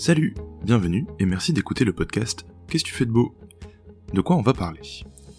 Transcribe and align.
Salut, 0.00 0.34
bienvenue 0.64 1.06
et 1.18 1.26
merci 1.26 1.52
d'écouter 1.52 1.84
le 1.84 1.92
podcast 1.92 2.46
Qu'est-ce 2.66 2.84
que 2.84 2.88
tu 2.88 2.94
fais 2.94 3.04
de 3.04 3.12
beau? 3.12 3.34
De 4.14 4.22
quoi 4.22 4.34
on 4.34 4.40
va 4.40 4.54
parler? 4.54 4.80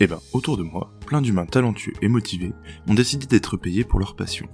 Eh 0.04 0.08
ben, 0.08 0.20
autour 0.34 0.58
de 0.58 0.64
moi, 0.64 0.92
plein 1.06 1.22
d'humains 1.22 1.46
talentueux 1.46 1.94
et 2.02 2.08
motivés 2.08 2.54
ont 2.88 2.96
décidé 2.96 3.28
d'être 3.28 3.56
payés 3.56 3.84
pour 3.84 4.00
leur 4.00 4.16
passion. 4.16 4.48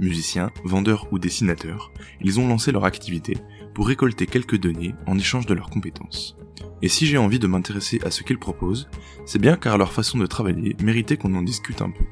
Musiciens, 0.00 0.50
vendeurs 0.64 1.06
ou 1.12 1.20
dessinateurs, 1.20 1.92
ils 2.20 2.40
ont 2.40 2.48
lancé 2.48 2.72
leur 2.72 2.84
activité 2.84 3.36
pour 3.72 3.86
récolter 3.86 4.26
quelques 4.26 4.58
données 4.58 4.96
en 5.06 5.16
échange 5.16 5.46
de 5.46 5.54
leurs 5.54 5.70
compétences. 5.70 6.36
Et 6.82 6.88
si 6.88 7.06
j'ai 7.06 7.18
envie 7.18 7.38
de 7.38 7.46
m'intéresser 7.46 8.00
à 8.04 8.10
ce 8.10 8.24
qu'ils 8.24 8.40
proposent, 8.40 8.88
c'est 9.26 9.38
bien 9.38 9.54
car 9.54 9.78
leur 9.78 9.92
façon 9.92 10.18
de 10.18 10.26
travailler 10.26 10.74
méritait 10.82 11.16
qu'on 11.16 11.36
en 11.36 11.42
discute 11.42 11.82
un 11.82 11.90
peu. 11.90 12.04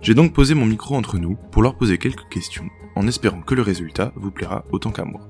J'ai 0.00 0.14
donc 0.14 0.34
posé 0.34 0.54
mon 0.54 0.66
micro 0.66 0.96
entre 0.96 1.18
nous 1.18 1.36
pour 1.52 1.62
leur 1.62 1.76
poser 1.76 1.98
quelques 1.98 2.28
questions, 2.28 2.68
en 2.96 3.06
espérant 3.06 3.42
que 3.42 3.54
le 3.54 3.62
résultat 3.62 4.12
vous 4.16 4.32
plaira 4.32 4.64
autant 4.72 4.90
qu'à 4.90 5.04
moi. 5.04 5.20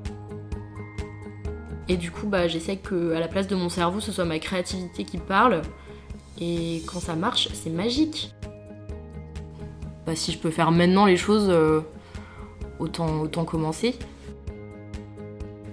Et 1.89 1.99
du 1.99 2.11
coup, 2.11 2.29
bah, 2.29 2.49
j'essaie 2.49 2.77
que 2.77 3.13
à 3.13 3.21
la 3.21 3.29
place 3.29 3.47
de 3.47 3.57
mon 3.57 3.69
cerveau, 3.69 4.01
ce 4.01 4.11
soit 4.11 4.25
ma 4.25 4.39
créativité 4.39 5.05
qui 5.05 5.19
parle. 5.19 5.61
Et 6.41 6.83
quand 6.87 7.01
ça 7.01 7.15
marche, 7.15 7.49
c'est 7.53 7.71
magique. 7.71 8.35
Bah, 10.07 10.16
si 10.16 10.33
je 10.33 10.39
peux 10.39 10.51
faire 10.51 10.73
maintenant 10.73 11.07
les 11.07 11.16
choses, 11.16 11.49
euh, 11.49 11.80
autant, 12.79 13.21
autant 13.21 13.45
commencer. 13.45 13.95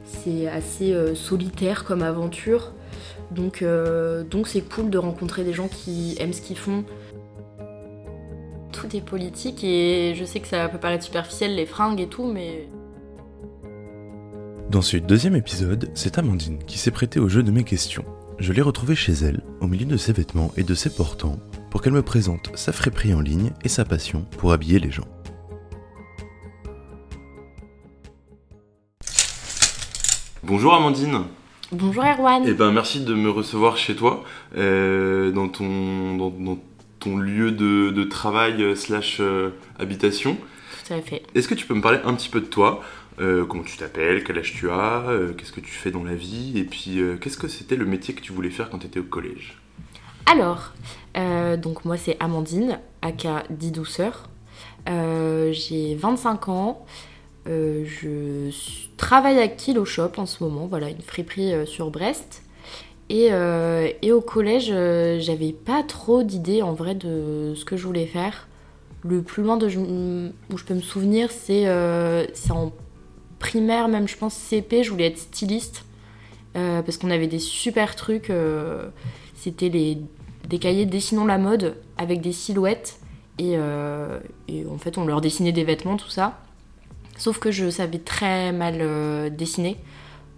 C'est 0.03 0.47
assez 0.47 0.93
euh, 0.93 1.15
solitaire 1.15 1.83
comme 1.83 2.03
aventure. 2.03 2.73
Donc 3.31 3.61
euh, 3.61 4.23
donc 4.23 4.47
c'est 4.47 4.61
cool 4.61 4.89
de 4.89 4.97
rencontrer 4.97 5.43
des 5.43 5.53
gens 5.53 5.67
qui 5.67 6.15
aiment 6.19 6.33
ce 6.33 6.41
qu'ils 6.41 6.57
font. 6.57 6.83
Tout 8.71 8.95
est 8.95 9.01
politique 9.01 9.63
et 9.63 10.15
je 10.15 10.25
sais 10.25 10.39
que 10.39 10.47
ça 10.47 10.67
peut 10.69 10.79
paraître 10.79 11.03
superficiel 11.03 11.55
les 11.55 11.65
fringues 11.65 11.99
et 11.99 12.07
tout, 12.07 12.25
mais 12.25 12.67
dans 14.69 14.83
ce 14.83 14.97
deuxième 14.97 15.35
épisode, 15.35 15.89
c'est 15.95 16.19
Amandine 16.19 16.59
qui 16.63 16.77
s'est 16.77 16.91
prêtée 16.91 17.19
au 17.19 17.27
jeu 17.27 17.41
de 17.41 17.49
mes 17.49 17.63
questions. 17.63 18.05
Je 18.39 18.53
l'ai 18.53 18.61
retrouvée 18.61 18.95
chez 18.95 19.11
elle, 19.11 19.41
au 19.59 19.67
milieu 19.67 19.85
de 19.85 19.97
ses 19.97 20.13
vêtements 20.13 20.53
et 20.55 20.63
de 20.63 20.73
ses 20.73 20.95
portants, 20.95 21.39
pour 21.69 21.81
qu'elle 21.81 21.91
me 21.91 22.01
présente 22.01 22.49
sa 22.55 22.71
friperie 22.71 23.13
en 23.13 23.19
ligne 23.19 23.51
et 23.65 23.67
sa 23.67 23.83
passion 23.83 24.25
pour 24.37 24.53
habiller 24.53 24.79
les 24.79 24.91
gens. 24.91 25.07
Bonjour 30.43 30.73
Amandine. 30.73 31.25
Bonjour 31.73 32.05
Erwan. 32.05 32.45
Eh 32.47 32.53
ben 32.53 32.71
merci 32.71 33.03
de 33.03 33.13
me 33.13 33.29
recevoir 33.29 33.75
chez 33.75 33.97
toi, 33.97 34.23
euh, 34.55 35.31
dans, 35.31 35.49
ton, 35.49 36.15
dans, 36.15 36.57
ton 36.99 37.17
lieu 37.17 37.51
de, 37.51 38.03
travail 38.05 38.63
euh, 38.63 38.73
slash 38.73 39.17
euh, 39.19 39.49
habitation. 39.79 40.37
Tout 40.87 40.93
à 40.93 41.01
fait. 41.01 41.23
Est-ce 41.35 41.49
que 41.49 41.55
tu 41.55 41.65
peux 41.65 41.75
me 41.75 41.81
parler 41.81 41.99
un 42.05 42.13
petit 42.13 42.29
peu 42.29 42.39
de 42.39 42.45
toi 42.45 42.81
euh, 43.21 43.45
comment 43.45 43.63
tu 43.63 43.75
t'appelles, 43.75 44.23
quel 44.23 44.37
âge 44.37 44.53
tu 44.53 44.69
as, 44.69 45.03
euh, 45.09 45.33
qu'est-ce 45.33 45.51
que 45.51 45.59
tu 45.59 45.71
fais 45.71 45.91
dans 45.91 46.03
la 46.03 46.15
vie, 46.15 46.57
et 46.57 46.63
puis 46.63 46.99
euh, 46.99 47.17
qu'est-ce 47.17 47.37
que 47.37 47.49
c'était 47.49 47.75
le 47.75 47.85
métier 47.85 48.13
que 48.13 48.21
tu 48.21 48.31
voulais 48.31 48.49
faire 48.49 48.69
quand 48.69 48.79
tu 48.79 48.87
étais 48.87 48.99
au 48.99 49.03
collège? 49.03 49.57
Alors, 50.25 50.73
donc 51.57 51.85
moi 51.85 51.97
c'est 51.97 52.15
Amandine, 52.19 52.79
aka 53.01 53.43
dit 53.49 53.71
douceur. 53.71 54.29
J'ai 54.87 55.95
25 55.95 56.49
ans. 56.49 56.85
je 57.45 58.51
travaille 58.95 59.39
à 59.39 59.47
Kilo 59.47 59.85
Shop 59.85 60.11
en 60.17 60.25
ce 60.25 60.43
moment, 60.43 60.67
voilà, 60.67 60.89
une 60.89 61.01
friperie 61.01 61.67
sur 61.67 61.89
Brest. 61.89 62.43
Et, 63.09 63.31
et, 64.03 64.11
au 64.11 64.21
collège, 64.21 64.67
j'avais 65.19 65.51
pas 65.51 65.81
trop 65.81 66.21
d'idées 66.21 66.61
en 66.61 66.73
vrai 66.73 66.93
de 66.93 67.53
ce 67.55 67.65
que 67.65 67.75
je 67.75 67.87
voulais 67.87 68.05
faire. 68.05 68.47
Le 69.03 69.23
plus 69.23 69.41
loin 69.41 69.57
de, 69.57 69.65
où 69.65 70.57
je 70.57 70.63
peux 70.63 70.75
me 70.75 70.81
souvenir, 70.81 71.31
c'est 71.31 71.67
en 72.51 72.71
primaire, 73.39 73.87
même 73.87 74.07
je 74.07 74.17
pense 74.17 74.35
CP, 74.35 74.83
je 74.83 74.91
voulais 74.91 75.07
être 75.07 75.17
styliste. 75.17 75.85
Euh, 76.55 76.81
parce 76.81 76.97
qu'on 76.97 77.11
avait 77.11 77.27
des 77.27 77.39
super 77.39 77.95
trucs. 77.95 78.29
Euh, 78.29 78.89
c'était 79.35 79.69
des 79.69 80.59
cahiers 80.59 80.85
dessinant 80.85 81.25
la 81.25 81.37
mode 81.37 81.77
avec 81.97 82.21
des 82.21 82.31
silhouettes. 82.31 82.99
Euh, 83.39 84.19
et, 84.47 84.65
en 84.65 84.77
fait, 84.77 84.97
on 84.97 85.05
leur 85.05 85.21
dessinait 85.21 85.51
des 85.51 85.63
vêtements, 85.63 85.97
tout 85.97 86.09
ça. 86.09 86.39
Sauf 87.17 87.39
que 87.39 87.51
je 87.51 87.69
savais 87.69 87.99
très 87.99 88.51
mal 88.51 89.35
dessiner. 89.35 89.77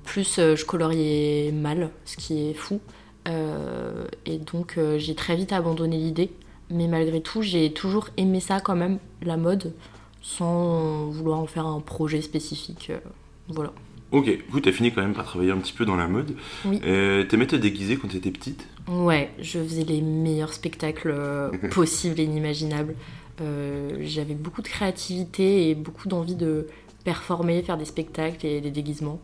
Plus 0.04 0.38
je 0.38 0.66
coloriais 0.66 1.52
mal, 1.52 1.92
ce 2.06 2.18
qui 2.18 2.50
est 2.50 2.54
fou. 2.54 2.82
et 3.28 4.38
donc 4.40 4.80
j'ai 4.98 5.14
très 5.14 5.36
vite 5.36 5.54
abandonné 5.54 5.98
l'idée. 5.98 6.32
Mais 6.72 6.88
malgré 6.88 7.22
tout, 7.22 7.44
j'ai 7.44 7.72
toujours 7.72 8.10
aimé 8.18 8.40
ça 8.40 8.62
quand 8.62 8.76
même, 8.76 8.98
la 9.22 9.38
mode 9.38 9.74
sans 10.22 11.10
vouloir 11.10 11.40
en 11.40 11.48
faire 11.48 11.66
un 11.66 11.80
projet 11.80 12.22
spécifique. 12.22 12.90
Euh, 12.90 13.00
voilà. 13.48 13.74
Ok, 14.12 14.30
coup, 14.52 14.60
t'as 14.60 14.74
fini 14.74 14.92
quand 14.92 15.02
même 15.02 15.14
par 15.14 15.24
travailler 15.24 15.52
un 15.52 15.58
petit 15.58 15.72
peu 15.72 15.86
dans 15.86 15.96
la 15.96 16.08
mode. 16.08 16.36
Oui. 16.66 16.82
Euh, 16.84 17.24
T'aimais 17.24 17.48
te 17.48 17.56
déguiser 17.56 17.96
quand 17.96 18.10
t'étais 18.10 18.32
petite? 18.32 18.68
Ouais, 18.90 19.32
je 19.40 19.60
faisais 19.60 19.86
les 19.86 20.02
meilleurs 20.02 20.54
spectacles 20.54 21.14
euh, 21.16 21.50
possibles 21.72 22.20
et 22.20 22.24
inimaginables. 22.24 22.96
Euh, 23.40 24.00
j'avais 24.02 24.34
beaucoup 24.34 24.62
de 24.62 24.68
créativité 24.68 25.70
et 25.70 25.76
beaucoup 25.76 26.10
d'envie 26.10 26.36
de 26.36 26.68
performer, 27.06 27.62
faire 27.64 27.78
des 27.78 27.86
spectacles 27.86 28.46
et 28.46 28.60
des 28.60 28.70
déguisements. 28.70 29.22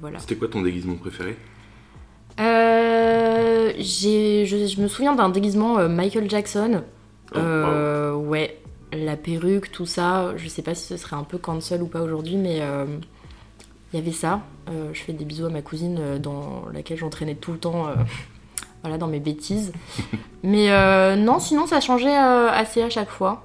voilà. 0.00 0.18
C'était 0.18 0.36
quoi 0.36 0.48
ton 0.48 0.60
déguisement 0.60 0.96
préféré? 0.96 1.36
Je, 3.80 4.44
je, 4.44 4.80
me 4.80 4.88
souviens 4.88 5.14
d'un 5.14 5.30
déguisement 5.30 5.88
Michael 5.88 6.28
Jackson. 6.28 6.82
Oh, 7.34 7.38
ouais, 8.26 8.60
la 8.92 9.16
perruque, 9.16 9.70
tout 9.70 9.86
ça, 9.86 10.36
je 10.36 10.48
sais 10.48 10.62
pas 10.62 10.74
si 10.74 10.86
ce 10.86 10.96
serait 10.96 11.16
un 11.16 11.24
peu 11.24 11.38
cancel 11.38 11.82
ou 11.82 11.86
pas 11.86 12.02
aujourd'hui, 12.02 12.36
mais 12.36 12.58
euh, 12.60 12.86
il 13.92 13.98
y 13.98 14.02
avait 14.02 14.12
ça. 14.12 14.42
Euh, 14.70 14.90
je 14.92 15.00
fais 15.02 15.12
des 15.12 15.24
bisous 15.24 15.46
à 15.46 15.50
ma 15.50 15.62
cousine 15.62 15.98
euh, 15.98 16.18
dans 16.18 16.64
laquelle 16.72 16.98
j'entraînais 16.98 17.34
tout 17.34 17.52
le 17.52 17.58
temps, 17.58 17.88
voilà, 18.82 18.98
dans 18.98 19.08
mes 19.08 19.20
bêtises. 19.20 19.72
mais 20.42 20.68
non, 21.16 21.38
sinon 21.38 21.66
ça 21.66 21.80
changeait 21.80 22.16
assez 22.16 22.82
à 22.82 22.90
chaque 22.90 23.10
fois. 23.10 23.44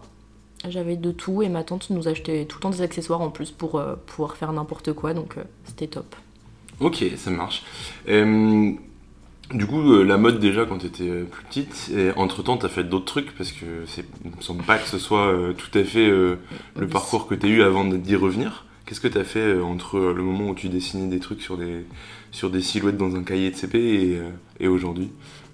J'avais 0.69 0.95
de 0.95 1.11
tout 1.11 1.43
et 1.43 1.49
ma 1.49 1.63
tante 1.65 1.89
nous 1.89 2.07
achetait 2.07 2.45
tout 2.45 2.57
le 2.57 2.61
temps 2.61 2.69
des 2.69 2.81
accessoires 2.81 3.19
en 3.19 3.29
plus 3.29 3.51
pour 3.51 3.83
pouvoir 4.05 4.37
faire 4.37 4.53
n'importe 4.53 4.93
quoi, 4.93 5.13
donc 5.13 5.35
c'était 5.65 5.87
top. 5.87 6.15
Ok, 6.79 7.03
ça 7.17 7.31
marche. 7.31 7.63
Du 9.53 9.67
coup, 9.67 9.93
euh, 9.93 10.03
la 10.03 10.17
mode 10.17 10.39
déjà 10.39 10.65
quand 10.65 10.79
tu 10.79 10.87
étais 10.87 11.07
euh, 11.07 11.25
plus 11.25 11.43
petite, 11.43 11.91
et 11.95 12.11
entre-temps 12.15 12.57
tu 12.57 12.65
as 12.65 12.69
fait 12.69 12.83
d'autres 12.83 13.05
trucs 13.05 13.37
parce 13.37 13.51
que 13.51 13.85
c'est, 13.85 14.03
me 14.25 14.41
semble 14.41 14.63
pas 14.63 14.79
que 14.79 14.87
ce 14.87 14.97
soit 14.97 15.27
euh, 15.27 15.53
tout 15.53 15.77
à 15.77 15.83
fait 15.83 16.09
le 16.09 16.87
parcours 16.91 17.27
que 17.27 17.35
tu 17.35 17.45
as 17.45 17.49
eu 17.49 17.61
avant 17.61 17.85
d'y 17.85 18.15
revenir. 18.15 18.65
Qu'est-ce 18.85 18.99
que 18.99 19.07
tu 19.07 19.17
as 19.17 19.23
fait 19.23 19.61
entre 19.61 19.99
le 19.99 20.23
moment 20.23 20.49
où 20.49 20.55
tu 20.55 20.69
dessinais 20.69 21.07
des 21.07 21.19
trucs 21.19 21.41
sur 21.41 21.57
des, 21.57 21.85
sur 22.31 22.49
des 22.49 22.61
silhouettes 22.61 22.97
dans 22.97 23.15
un 23.15 23.23
cahier 23.23 23.51
de 23.51 23.55
CP 23.55 23.77
et, 23.79 24.21
et 24.59 24.67
aujourd'hui? 24.67 25.11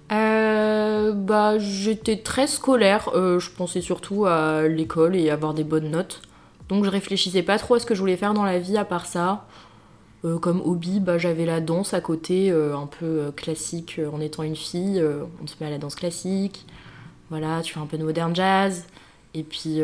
Bah, 0.09 1.59
J'étais 1.59 2.17
très 2.17 2.47
scolaire, 2.47 3.09
je 3.13 3.49
pensais 3.51 3.81
surtout 3.81 4.25
à 4.25 4.67
l'école 4.67 5.15
et 5.15 5.29
avoir 5.29 5.53
des 5.53 5.63
bonnes 5.63 5.91
notes. 5.91 6.21
Donc 6.69 6.85
je 6.85 6.89
réfléchissais 6.89 7.43
pas 7.43 7.57
trop 7.57 7.75
à 7.75 7.79
ce 7.79 7.85
que 7.85 7.95
je 7.95 7.99
voulais 7.99 8.17
faire 8.17 8.33
dans 8.33 8.45
la 8.45 8.59
vie 8.59 8.77
à 8.77 8.85
part 8.85 9.05
ça. 9.05 9.45
Euh, 10.25 10.37
comme 10.37 10.61
hobby, 10.61 10.99
bah, 10.99 11.17
j'avais 11.17 11.45
la 11.45 11.61
danse 11.61 11.93
à 11.93 12.01
côté, 12.01 12.51
euh, 12.51 12.75
un 12.75 12.87
peu 12.87 13.05
euh, 13.05 13.31
classique 13.31 14.01
en 14.11 14.19
étant 14.19 14.43
une 14.43 14.55
fille. 14.55 15.01
on 15.41 15.47
se 15.47 15.55
met 15.59 15.67
à 15.67 15.69
la 15.69 15.77
danse 15.77 15.95
classique. 15.95 16.65
Voilà, 17.29 17.61
tu 17.61 17.73
fais 17.73 17.79
un 17.79 17.85
peu 17.85 17.97
de 17.97 18.03
modern 18.03 18.35
jazz. 18.35 18.85
Et 19.33 19.43
puis, 19.43 19.81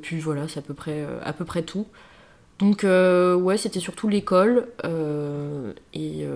puis 0.00 0.18
voilà, 0.18 0.48
c'est 0.48 0.58
à 0.58 0.62
peu 0.62 0.72
près, 0.72 1.04
à 1.22 1.32
peu 1.34 1.44
près 1.44 1.62
tout. 1.62 1.86
Donc 2.58 2.84
ouais, 2.84 3.58
c'était 3.58 3.80
surtout 3.80 4.08
l'école. 4.08 4.68
et 5.92 6.26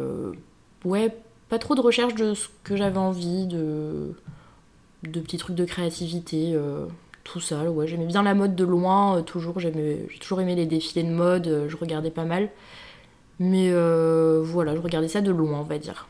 ouais, 0.84 1.16
pas 1.48 1.58
trop 1.58 1.74
de 1.74 1.80
recherche 1.80 2.14
de 2.14 2.34
ce 2.34 2.48
que 2.62 2.76
j'avais 2.76 2.98
envie, 2.98 3.46
de, 3.46 4.12
de 5.04 5.20
petits 5.20 5.38
trucs 5.38 5.56
de 5.56 5.64
créativité 5.64 6.54
tout. 7.24 7.40
Ouais, 7.54 7.86
j'aimais 7.86 8.06
bien 8.06 8.22
la 8.22 8.34
mode 8.34 8.54
de 8.54 8.64
loin, 8.64 9.22
toujours. 9.22 9.58
J'ai 9.58 9.72
toujours 10.20 10.42
aimé 10.42 10.54
les 10.54 10.66
défilés 10.66 11.04
de 11.04 11.14
mode, 11.14 11.66
je 11.68 11.76
regardais 11.78 12.10
pas 12.10 12.26
mal. 12.26 12.50
Mais 13.40 13.70
euh, 13.72 14.42
voilà, 14.44 14.76
je 14.76 14.80
regardais 14.80 15.08
ça 15.08 15.22
de 15.22 15.32
loin, 15.32 15.60
on 15.60 15.64
va 15.64 15.78
dire. 15.78 16.06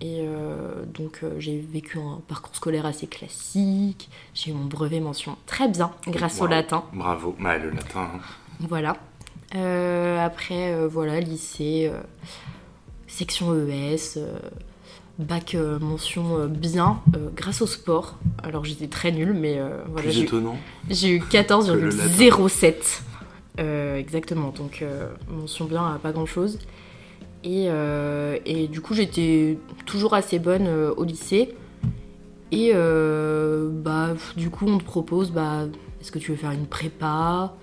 Et 0.00 0.20
euh, 0.20 0.84
donc 0.86 1.20
euh, 1.24 1.34
j'ai 1.40 1.58
vécu 1.58 1.98
un 1.98 2.20
parcours 2.28 2.54
scolaire 2.54 2.86
assez 2.86 3.08
classique. 3.08 4.08
J'ai 4.34 4.52
eu 4.52 4.54
mon 4.54 4.66
brevet 4.66 5.00
mention 5.00 5.36
très 5.46 5.66
bien 5.66 5.90
grâce 6.06 6.40
au 6.40 6.46
latin. 6.46 6.84
Bravo, 6.92 7.34
bah, 7.40 7.58
le 7.58 7.70
latin. 7.70 8.08
Hein. 8.14 8.20
Voilà. 8.60 8.96
après, 10.24 10.86
voilà, 10.86 11.18
lycée, 11.18 11.90
section 13.08 13.52
ES. 13.54 14.20
bac 15.18 15.56
mention 15.80 16.46
bien 16.46 17.00
grâce 17.34 17.62
au 17.62 17.66
sport. 17.66 18.16
Alors 18.44 18.64
j'étais 18.64 18.86
très 18.86 19.10
nulle, 19.10 19.32
mais 19.32 19.60
voilà. 19.88 20.08
Plus 20.08 20.20
étonnant. 20.20 20.56
J'ai 20.88 21.16
eu 21.16 21.18
14,07. 21.18 23.02
Exactement, 23.58 24.50
donc 24.50 24.84
mention 25.28 25.64
bien 25.64 25.84
à 25.84 25.98
pas 25.98 26.12
grand 26.12 26.26
chose. 26.26 26.58
Et, 27.44 27.68
et 28.46 28.68
du 28.68 28.80
coup, 28.80 28.94
j'étais 28.94 29.58
toujours 29.86 30.14
assez 30.14 30.38
bonne 30.38 30.68
au 30.68 31.04
lycée. 31.04 31.54
Et 32.52 32.72
bah, 32.72 34.14
du 34.36 34.50
coup, 34.50 34.66
on 34.66 34.78
te 34.78 34.84
propose 34.84 35.30
bah, 35.30 35.66
est-ce 36.00 36.12
que 36.12 36.18
tu 36.18 36.30
veux 36.30 36.36
faire 36.36 36.52
une 36.52 36.66
prépa? 36.66 37.54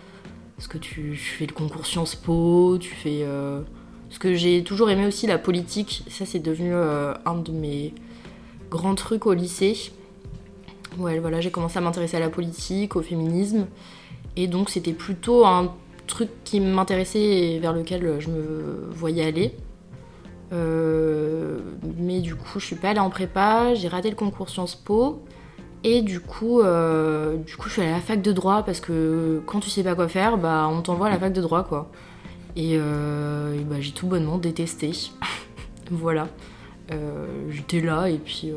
Est-ce 0.57 0.69
que 0.69 0.77
tu, 0.77 1.15
fais 1.15 1.45
le 1.45 1.53
concours 1.53 1.86
Sciences 1.86 2.15
Po? 2.15 2.77
Tu 2.80 2.94
fais. 2.94 3.21
Euh... 3.24 3.62
Parce 4.07 4.19
que 4.19 4.36
j'ai 4.36 4.63
toujours 4.63 4.89
aimé 4.89 5.06
aussi 5.06 5.27
la 5.27 5.38
politique. 5.38 6.03
Ça, 6.09 6.25
c'est 6.25 6.39
devenu 6.39 6.74
euh, 6.74 7.13
un 7.25 7.36
de 7.36 7.51
mes 7.51 7.94
grands 8.69 8.95
trucs 8.95 9.25
au 9.25 9.33
lycée. 9.33 9.92
Ouais, 10.97 11.19
voilà, 11.19 11.42
j'ai 11.42 11.51
commencé 11.51 11.77
à 11.77 11.81
m'intéresser 11.81 12.15
à 12.15 12.21
la 12.21 12.30
politique, 12.30 12.95
au 12.95 13.01
féminisme. 13.01 13.68
Et 14.38 14.47
donc, 14.47 14.69
c'était 14.69 14.94
plutôt 14.94 15.45
un 15.45 15.74
truc 16.07 16.30
qui 16.44 16.60
m'intéressait 16.60 17.19
et 17.19 17.60
vers 17.60 17.74
lequel 17.74 18.19
je 18.19 18.30
me 18.30 18.90
voyais 18.92 19.25
aller. 19.25 19.56
Euh, 20.54 21.60
mais 21.98 22.19
du 22.22 22.36
coup, 22.36 22.60
je 22.60 22.66
suis 22.66 22.75
pas 22.75 22.90
allée 22.90 23.00
en 23.00 23.10
prépa, 23.10 23.74
j'ai 23.74 23.88
raté 23.88 24.10
le 24.10 24.16
concours 24.16 24.50
Sciences 24.50 24.75
Po. 24.75 25.24
Et 25.84 26.02
du 26.02 26.19
coup, 26.19 26.62
euh, 26.62 27.38
du 27.38 27.56
coup, 27.57 27.68
je 27.68 27.74
suis 27.74 27.81
allée 27.81 27.92
à 27.92 27.98
la 27.98 28.02
fac 28.02 28.22
de 28.22 28.31
droit 28.31 28.63
parce 28.63 28.80
que 28.80 29.42
quand 29.46 29.60
tu 29.60 29.69
sais 29.69 29.84
pas 29.84 29.94
quoi 29.94 30.07
faire, 30.07 30.38
bah, 30.38 30.68
on 30.72 30.81
t'envoie 30.81 31.07
à 31.07 31.10
la 31.12 31.19
fac 31.19 31.31
de 31.31 31.42
droit, 31.42 31.63
quoi. 31.63 31.92
Et, 32.56 32.78
euh, 32.80 33.56
bah, 33.69 33.75
j'ai 33.80 33.92
tout 33.92 34.07
bonnement 34.07 34.38
détesté. 34.40 34.92
voilà. 35.92 36.28
Euh, 36.92 37.28
j'étais 37.52 37.81
là 37.81 38.10
et 38.10 38.18
puis. 38.18 38.52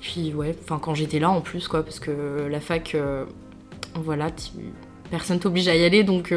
Puis 0.00 0.34
ouais, 0.34 0.54
enfin 0.62 0.78
quand 0.82 0.94
j'étais 0.94 1.20
là 1.20 1.30
en 1.30 1.40
plus, 1.40 1.68
quoi, 1.68 1.82
parce 1.82 2.00
que 2.00 2.46
la 2.50 2.60
fac, 2.60 2.96
voilà, 3.94 4.30
personne 5.12 5.38
t'oblige 5.38 5.68
à 5.68 5.76
y 5.76 5.84
aller, 5.84 6.02
donc. 6.02 6.34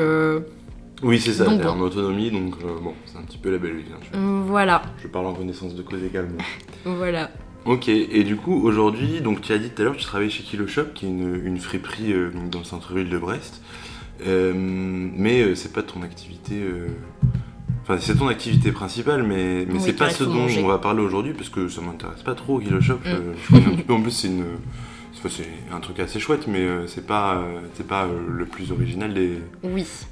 Oui, 1.01 1.19
c'est 1.19 1.33
ça, 1.33 1.45
t'es 1.45 1.65
en 1.65 1.79
autonomie, 1.79 2.29
donc 2.29 2.59
bon, 2.61 2.93
c'est 3.05 3.17
un 3.17 3.23
petit 3.23 3.39
peu 3.39 3.51
la 3.51 3.57
belle 3.57 3.77
vie. 3.77 3.85
Hein, 4.13 4.43
voilà. 4.45 4.83
Je 5.01 5.07
parle 5.07 5.25
en 5.25 5.33
connaissance 5.33 5.73
de 5.73 5.81
cause 5.81 6.03
également. 6.03 6.37
voilà. 6.85 7.31
Ok, 7.65 7.89
et 7.89 8.23
du 8.23 8.35
coup, 8.35 8.61
aujourd'hui, 8.63 9.21
donc 9.21 9.41
tu 9.41 9.51
as 9.51 9.57
dit 9.57 9.71
tout 9.71 9.81
à 9.81 9.85
l'heure, 9.85 9.97
tu 9.97 10.05
travailles 10.05 10.29
chez 10.29 10.43
Kilo 10.43 10.67
Shop, 10.67 10.85
qui 10.93 11.07
est 11.07 11.09
une, 11.09 11.57
friperie 11.57 12.13
euh, 12.13 12.29
dans 12.51 12.59
le 12.59 12.65
centre-ville 12.65 13.09
de 13.09 13.17
Brest. 13.17 13.63
Euh, 14.25 14.53
mais 14.55 15.41
euh, 15.41 15.55
c'est 15.55 15.73
pas 15.73 15.81
ton 15.81 16.03
activité. 16.03 16.61
Enfin, 17.81 17.97
c'est 17.99 18.15
ton 18.15 18.27
activité 18.27 18.71
principale, 18.71 19.23
mais, 19.23 19.65
mais 19.65 19.79
c'est 19.79 19.93
pas 19.93 20.11
ce 20.11 20.23
dont 20.23 20.47
on 20.63 20.67
va 20.67 20.77
parler 20.77 21.01
aujourd'hui, 21.01 21.33
parce 21.33 21.49
que 21.49 21.67
ça 21.67 21.81
m'intéresse 21.81 22.21
pas 22.21 22.35
trop, 22.35 22.59
Kilo 22.59 22.79
Shop. 22.81 22.99
Mm. 23.03 23.33
je 23.43 23.51
connais 23.51 23.65
un 23.65 23.75
petit 23.75 23.83
peu, 23.83 23.93
en 23.93 24.01
plus, 24.01 24.11
c'est 24.11 24.27
une. 24.27 24.45
C'est 25.27 25.47
un 25.71 25.79
truc 25.79 25.99
assez 25.99 26.19
chouette, 26.19 26.45
mais 26.47 26.67
c'est 26.87 27.07
pas, 27.07 27.43
c'est 27.73 27.87
pas 27.87 28.07
le 28.07 28.45
plus 28.45 28.71
original 28.71 29.13
des, 29.13 29.39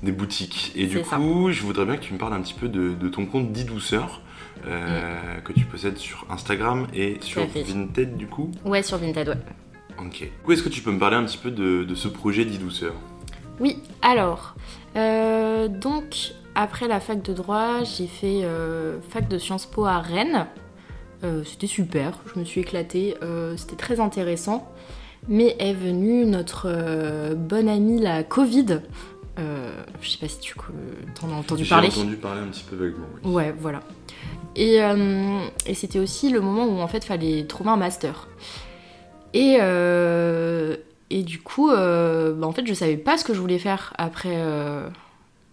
des 0.01 0.11
boutiques. 0.11 0.71
Et 0.75 0.87
du 0.87 1.01
coup, 1.01 1.51
je 1.51 1.61
voudrais 1.61 1.85
bien 1.85 1.97
que 1.97 2.01
tu 2.01 2.13
me 2.13 2.17
parles 2.17 2.33
un 2.33 2.41
petit 2.41 2.55
peu 2.55 2.67
de, 2.67 2.93
de 2.93 3.09
ton 3.09 3.25
compte 3.25 3.51
dit 3.51 3.65
douceur. 3.65 4.21
Euh, 4.65 5.41
que 5.43 5.51
tu 5.51 5.65
possèdes 5.65 5.97
sur 5.97 6.25
Instagram 6.29 6.87
et 6.93 7.17
sur 7.19 7.45
Vinted 7.45 8.15
du 8.15 8.27
coup 8.27 8.49
Ouais, 8.63 8.81
sur 8.81 8.97
Vinted, 8.97 9.27
ouais. 9.27 9.37
Ok. 9.99 10.29
Est-ce 10.49 10.63
que 10.63 10.69
tu 10.69 10.81
peux 10.81 10.91
me 10.91 10.99
parler 10.99 11.17
un 11.17 11.25
petit 11.25 11.37
peu 11.37 11.51
de, 11.51 11.93
ce 11.95 12.07
projet 12.07 12.45
d'e-douceur 12.45 12.93
Oui, 13.59 13.79
alors, 14.01 14.55
euh, 14.95 15.67
donc 15.67 16.33
après 16.55 16.87
la 16.87 17.01
fac 17.01 17.21
de 17.21 17.33
droit, 17.33 17.83
j'ai 17.83 18.07
fait 18.07 18.41
euh, 18.43 18.99
fac 19.09 19.27
de 19.27 19.37
Sciences 19.37 19.65
Po 19.65 19.85
à 19.85 19.99
Rennes. 19.99 20.47
C'était 21.45 21.67
super, 21.67 22.19
je 22.33 22.39
me 22.39 22.45
suis 22.45 22.61
éclatée, 22.61 23.15
c'était 23.57 23.75
très 23.75 23.99
intéressant. 23.99 24.69
Mais 25.29 25.55
est 25.57 25.73
venue 25.73 26.25
notre 26.25 27.33
bonne 27.35 27.69
amie 27.69 28.01
la 28.01 28.23
Covid. 28.23 28.81
je 29.37 30.09
sais 30.09 30.17
pas 30.17 30.27
si 30.27 30.39
tu 30.39 30.55
en 31.21 31.31
as 31.31 31.35
entendu 31.35 31.65
parler. 31.65 31.89
J'ai 31.91 32.01
entendu 32.01 32.17
parler 32.17 32.41
un 32.41 32.47
petit 32.47 32.63
peu 32.63 32.75
vaguement. 32.75 33.07
Oui. 33.23 33.31
Ouais, 33.33 33.55
voilà. 33.57 33.81
Euh, 34.57 35.39
et, 35.65 35.73
c'était 35.73 35.99
aussi 35.99 36.29
le 36.29 36.41
moment 36.41 36.65
où 36.65 36.79
en 36.79 36.87
fait 36.87 37.03
fallait 37.03 37.45
trouver 37.45 37.71
un 37.71 37.77
master. 37.77 38.27
Et, 39.33 39.57
euh, 39.61 40.75
et 41.09 41.23
du 41.23 41.41
coup, 41.41 41.71
euh, 41.71 42.33
bah, 42.33 42.47
en 42.47 42.51
fait, 42.51 42.65
je 42.67 42.73
savais 42.73 42.97
pas 42.97 43.17
ce 43.17 43.25
que 43.25 43.33
je 43.33 43.39
voulais 43.39 43.59
faire 43.59 43.93
après. 43.97 44.37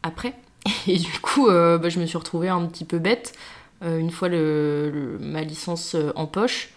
après. 0.02 0.34
Et 0.86 0.98
du 0.98 1.12
coup, 1.20 1.46
bah, 1.46 1.88
je 1.88 1.98
me 1.98 2.06
suis 2.06 2.18
retrouvée 2.18 2.48
un 2.48 2.66
petit 2.66 2.84
peu 2.84 2.98
bête 2.98 3.32
une 3.82 4.10
fois 4.10 4.28
ma 4.28 5.42
licence 5.42 5.96
en 6.14 6.26
poche. 6.26 6.70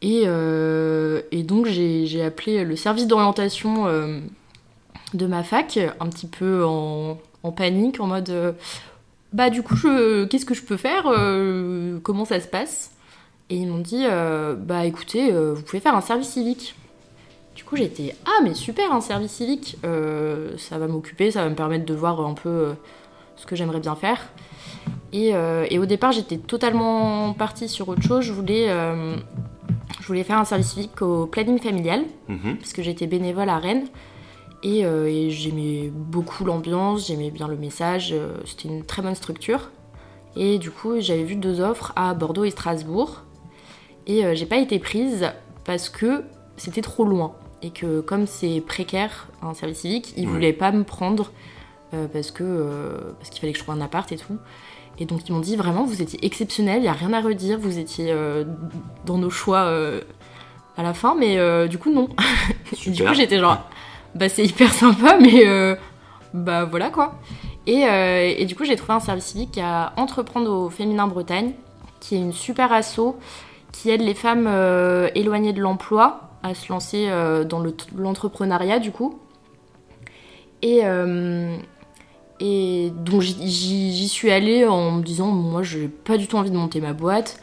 Et, 0.00 0.22
et 0.22 1.42
donc, 1.42 1.66
j'ai 1.66 2.22
appelé 2.24 2.64
le 2.64 2.76
service 2.76 3.06
d'orientation 3.06 3.86
de 5.14 5.26
ma 5.26 5.42
fac, 5.42 5.78
un 6.00 6.06
petit 6.06 6.26
peu 6.26 6.64
en, 6.64 7.18
panique, 7.56 8.00
en 8.00 8.06
mode 8.06 8.54
bah 9.32 9.50
du 9.50 9.62
coup, 9.62 9.76
qu'est-ce 10.30 10.46
que 10.46 10.54
je 10.54 10.62
peux 10.62 10.76
faire 10.76 11.04
euh, 11.06 11.98
Comment 12.02 12.24
ça 12.24 12.40
se 12.40 12.48
passe? 12.48 12.92
Et 13.50 13.56
ils 13.56 13.66
m'ont 13.66 13.78
dit, 13.78 14.04
euh, 14.04 14.54
bah 14.54 14.84
écoutez, 14.84 15.32
euh, 15.32 15.54
vous 15.54 15.62
pouvez 15.62 15.80
faire 15.80 15.94
un 15.94 16.00
service 16.00 16.28
civique. 16.28 16.74
Du 17.54 17.64
coup, 17.64 17.76
j'étais, 17.76 18.14
ah 18.24 18.40
mais 18.44 18.54
super, 18.54 18.92
un 18.92 19.00
service 19.00 19.32
civique, 19.32 19.76
ça 19.82 20.78
va 20.78 20.86
m'occuper, 20.86 21.32
ça 21.32 21.42
va 21.42 21.50
me 21.50 21.56
permettre 21.56 21.84
de 21.86 21.94
voir 21.94 22.20
un 22.20 22.34
peu 22.34 22.74
ce 23.36 23.46
que 23.46 23.56
j'aimerais 23.56 23.80
bien 23.80 23.96
faire. 23.96 24.28
Et, 25.12 25.34
au 25.78 25.86
départ, 25.86 26.12
j'étais 26.12 26.38
totalement 26.38 27.32
partie 27.32 27.68
sur 27.68 27.88
autre 27.88 28.02
chose. 28.02 28.24
Je 28.24 28.32
voulais, 28.32 28.68
je 30.00 30.06
voulais 30.06 30.24
faire 30.24 30.38
un 30.38 30.44
service 30.44 30.72
civique 30.72 31.02
au 31.02 31.26
planning 31.26 31.58
familial, 31.58 32.02
mhm. 32.28 32.56
parce 32.58 32.72
que 32.72 32.82
j'étais 32.82 33.06
bénévole 33.06 33.48
à 33.48 33.58
Rennes. 33.58 33.86
Euh, 34.64 35.06
et, 35.06 35.30
j'aimais 35.30 35.90
beaucoup 35.92 36.44
l'ambiance, 36.44 37.06
j'aimais 37.06 37.30
bien 37.30 37.48
le 37.48 37.56
message, 37.56 38.10
euh, 38.12 38.36
c'était 38.44 38.68
une 38.68 38.84
très 38.84 39.02
bonne 39.02 39.14
structure. 39.14 39.70
Et 40.36 40.58
du 40.58 40.70
coup, 40.70 41.00
j'avais 41.00 41.24
vu 41.24 41.36
deux 41.36 41.60
offres 41.60 41.92
à 41.96 42.14
Bordeaux 42.14 42.44
et 42.44 42.50
Strasbourg. 42.50 43.22
Et 44.06 44.24
euh, 44.24 44.34
j'ai 44.34 44.46
pas 44.46 44.56
été 44.56 44.78
prise 44.78 45.30
parce 45.64 45.88
que 45.88 46.24
c'était 46.56 46.82
trop 46.82 47.04
loin. 47.04 47.34
Et 47.62 47.70
que 47.70 48.00
comme 48.00 48.26
c'est 48.26 48.60
précaire, 48.60 49.28
un 49.42 49.54
service 49.54 49.80
civique, 49.80 50.14
ils 50.16 50.28
voulaient 50.28 50.52
pas 50.52 50.70
me 50.70 50.84
prendre 50.84 51.32
parce 52.12 52.30
que 52.30 53.14
parce 53.18 53.30
qu'il 53.30 53.40
fallait 53.40 53.52
que 53.52 53.58
je 53.58 53.64
trouve 53.64 53.74
un 53.74 53.80
appart 53.80 54.10
et 54.12 54.16
tout. 54.16 54.38
Et 55.00 55.04
donc 55.04 55.28
ils 55.28 55.32
m'ont 55.32 55.40
dit 55.40 55.56
vraiment, 55.56 55.84
vous 55.84 56.02
étiez 56.02 56.24
exceptionnel, 56.24 56.82
il 56.82 56.84
y 56.84 56.88
a 56.88 56.92
rien 56.92 57.12
à 57.12 57.20
redire, 57.20 57.58
vous 57.58 57.78
étiez 57.78 58.14
dans 59.04 59.18
nos 59.18 59.30
choix 59.30 59.70
à 60.76 60.82
la 60.82 60.92
fin, 60.92 61.14
mais 61.14 61.68
du 61.68 61.78
coup 61.78 61.92
non. 61.92 62.08
du 62.86 63.04
coup 63.04 63.14
j'étais 63.14 63.38
genre 63.38 63.58
bah 64.14 64.28
c'est 64.28 64.44
hyper 64.44 64.72
sympa, 64.72 65.16
mais 65.20 65.46
euh, 65.46 65.76
bah 66.34 66.64
voilà 66.64 66.90
quoi. 66.90 67.14
Et, 67.66 67.84
euh, 67.84 68.34
et 68.36 68.46
du 68.46 68.56
coup, 68.56 68.64
j'ai 68.64 68.76
trouvé 68.76 68.94
un 68.94 69.00
service 69.00 69.26
civique 69.26 69.58
à 69.62 69.92
Entreprendre 69.96 70.50
au 70.50 70.70
Féminin 70.70 71.06
Bretagne, 71.06 71.52
qui 72.00 72.14
est 72.14 72.18
une 72.18 72.32
super 72.32 72.72
asso 72.72 73.16
qui 73.72 73.90
aide 73.90 74.00
les 74.00 74.14
femmes 74.14 74.46
euh, 74.48 75.10
éloignées 75.14 75.52
de 75.52 75.60
l'emploi 75.60 76.30
à 76.42 76.54
se 76.54 76.72
lancer 76.72 77.08
dans 77.48 77.62
l'entrepreneuriat 77.96 78.78
du 78.78 78.92
coup. 78.92 79.18
Et, 80.62 80.82
et 82.40 82.92
donc 83.04 83.22
j'y 83.22 84.08
suis 84.08 84.30
allée 84.30 84.66
en 84.66 84.92
me 84.92 85.02
disant, 85.02 85.26
moi 85.26 85.62
j'ai 85.62 85.88
pas 85.88 86.16
du 86.16 86.26
tout 86.28 86.36
envie 86.36 86.50
de 86.50 86.56
monter 86.56 86.80
ma 86.80 86.92
boîte, 86.92 87.40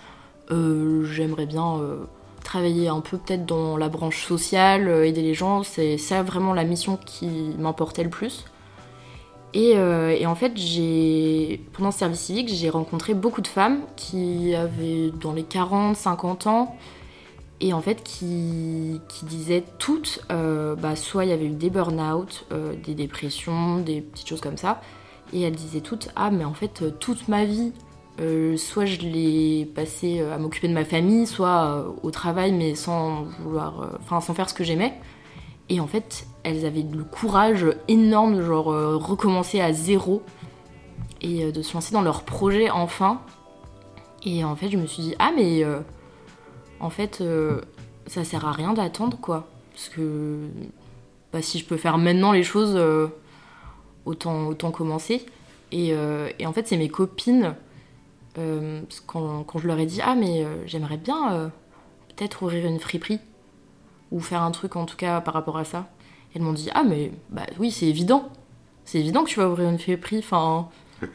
j'aimerais 0.50 1.46
bien 1.46 1.80
travailler 2.46 2.88
un 2.88 3.02
peu 3.02 3.18
peut-être 3.18 3.46
dans 3.46 3.75
la 3.75 3.90
branche 3.90 4.24
sociale, 4.25 4.88
euh, 4.88 5.06
aider 5.06 5.22
les 5.22 5.34
gens, 5.34 5.64
c'est 5.64 5.98
ça 5.98 6.24
vraiment 6.24 6.54
la 6.54 6.64
mission 6.64 6.98
qui 7.06 7.28
m'importait 7.58 8.04
le 8.04 8.10
plus. 8.10 8.46
Et, 9.54 9.74
euh, 9.75 10.18
en 10.25 10.36
fait, 10.36 10.54
pendant 11.74 11.92
ce 11.92 12.00
service 12.00 12.20
civique, 12.20 12.50
j'ai 12.50 12.70
rencontré 12.70 13.14
beaucoup 13.14 13.42
de 13.42 13.48
femmes 13.48 13.80
qui 13.96 14.54
avaient 14.54 15.12
dans 15.22 15.34
les 15.34 15.44
40, 15.44 15.96
50 15.96 16.48
ans, 16.48 16.75
et 17.62 17.74
en 17.74 17.81
fait 17.81 18.03
qui, 18.03 19.00
disaient 19.24 19.63
toutes, 19.79 20.25
euh, 20.31 20.75
bah, 20.75 20.95
soit 20.95 21.25
il 21.25 21.29
y 21.29 21.33
avait 21.33 21.45
eu 21.45 21.50
des 21.50 21.69
burn-out, 21.69 22.45
des 22.83 22.93
dépressions, 22.93 23.79
des 23.79 24.01
petites 24.01 24.27
choses 24.27 24.41
comme 24.41 24.57
ça, 24.57 24.81
et 25.33 25.41
elles 25.41 25.55
disaient 25.55 25.81
toutes, 25.81 26.09
ah 26.15 26.31
mais 26.31 26.45
en 26.45 26.53
fait 26.53 26.83
toute 27.00 27.27
ma 27.27 27.45
vie 27.45 27.71
euh, 28.21 28.55
soit 28.55 28.85
je 28.85 29.01
l'ai 29.01 29.65
passé 29.65 30.21
euh, 30.21 30.33
à 30.33 30.38
m'occuper 30.38 30.69
de 30.69 30.74
ma 30.74 30.85
famille, 30.85 31.27
soit 31.27 31.65
euh, 31.65 31.91
au 32.01 32.12
travail, 32.12 32.53
mais 32.53 32.74
sans 32.75 33.24
vouloir, 33.39 33.89
enfin 34.00 34.21
sans 34.21 34.33
faire 34.33 34.50
ce 34.50 34.53
que 34.53 34.63
j'aimais. 34.63 34.93
Et 35.67 35.79
en 35.81 35.88
fait, 35.88 36.25
elles 36.43 36.65
avaient 36.65 36.85
le 36.89 37.03
courage 37.03 37.65
énorme 37.88 38.38
de 38.38 38.41
genre 38.43 38.65
recommencer 38.65 39.59
à 39.62 39.74
zéro 39.74 40.21
et 41.21 41.51
de 41.51 41.62
se 41.63 41.74
lancer 41.74 41.91
dans 41.91 42.03
leur 42.03 42.21
projet 42.21 42.69
enfin. 42.69 43.19
Et 44.24 44.43
en 44.43 44.55
fait, 44.55 44.69
je 44.69 44.77
me 44.77 44.85
suis 44.85 45.01
dit 45.01 45.15
ah 45.17 45.31
mais 45.35 45.63
en 46.79 46.89
fait 46.89 47.24
ça 48.08 48.24
sert 48.24 48.46
à 48.46 48.51
rien 48.51 48.74
d'attendre 48.74 49.17
quoi, 49.20 49.48
parce 49.72 49.89
que 49.89 50.39
bah, 51.34 51.41
si 51.41 51.60
je 51.60 51.65
peux 51.65 51.77
faire 51.77 51.98
maintenant 51.98 52.32
les 52.32 52.44
choses, 52.44 52.79
autant 54.05 54.48
autant 54.48 54.72
commencer. 54.72 55.25
Et, 55.72 55.89
et 56.39 56.46
en 56.46 56.53
fait, 56.53 56.67
c'est 56.67 56.77
mes 56.77 56.89
copines 56.89 57.55
euh, 58.38 58.82
quand, 59.08 59.46
je 59.58 59.67
leur 59.67 59.79
ai 59.79 59.86
dit 59.86 60.01
ah 60.03 60.15
mais 60.15 60.44
euh, 60.44 60.55
j'aimerais 60.65 60.98
bien 60.98 61.34
euh, 61.34 61.48
peut-être 62.10 62.44
ouvrir 62.44 62.65
une 62.65 62.79
friperie 62.79 63.20
ou 64.12 64.20
faire 64.20 64.41
un 64.41 64.51
truc 64.51 64.75
en 64.75 64.86
tout 64.86 64.98
cas 64.98 65.22
par 65.22 65.34
rapport 65.34 65.58
à 65.58 65.63
ça. 65.63 65.88
Elles 66.34 66.41
m'ont 66.41 66.53
dit 66.53 66.70
ah 66.74 66.84
mais 66.84 67.12
bah 67.29 67.46
oui 67.60 67.72
c'est 67.72 67.86
évident, 67.86 68.29
c'est 68.84 69.00
évident 69.00 69.24
que 69.24 69.29
tu 69.29 69.39
vas 69.39 69.50
ouvrir 69.50 69.70
une 69.70 69.79
friperie. 69.79 70.20
Enfin, 70.20 70.67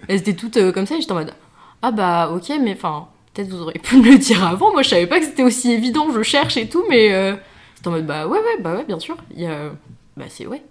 elles 0.08 0.20
étaient 0.20 0.34
toutes 0.34 0.72
comme 0.72 0.86
ça 0.86 0.96
et 0.96 1.00
j'étais 1.00 1.12
en 1.12 1.16
mode 1.16 1.34
ah 1.82 1.90
bah 1.90 2.30
ok 2.30 2.50
mais 2.62 2.72
enfin 2.72 3.08
peut-être 3.32 3.48
vous 3.48 3.62
auriez 3.62 3.78
pu 3.78 3.96
me 3.96 4.10
le 4.10 4.18
dire 4.18 4.44
avant. 4.44 4.72
Moi 4.72 4.82
je 4.82 4.90
savais 4.90 5.06
pas 5.06 5.20
que 5.20 5.26
c'était 5.26 5.44
aussi 5.44 5.70
évident. 5.72 6.10
Je 6.12 6.22
cherche 6.22 6.56
et 6.56 6.68
tout 6.68 6.84
mais 6.88 7.38
c'était 7.74 7.88
en 7.88 7.92
mode 7.92 8.06
bah 8.06 8.26
ouais 8.26 8.38
ouais 8.38 8.60
bah 8.60 8.76
ouais 8.76 8.84
bien 8.84 8.98
sûr. 8.98 9.16
Il 9.34 9.40
y 9.40 9.46
a, 9.46 9.72
bah 10.16 10.26
c'est 10.28 10.46
ouais. 10.46 10.62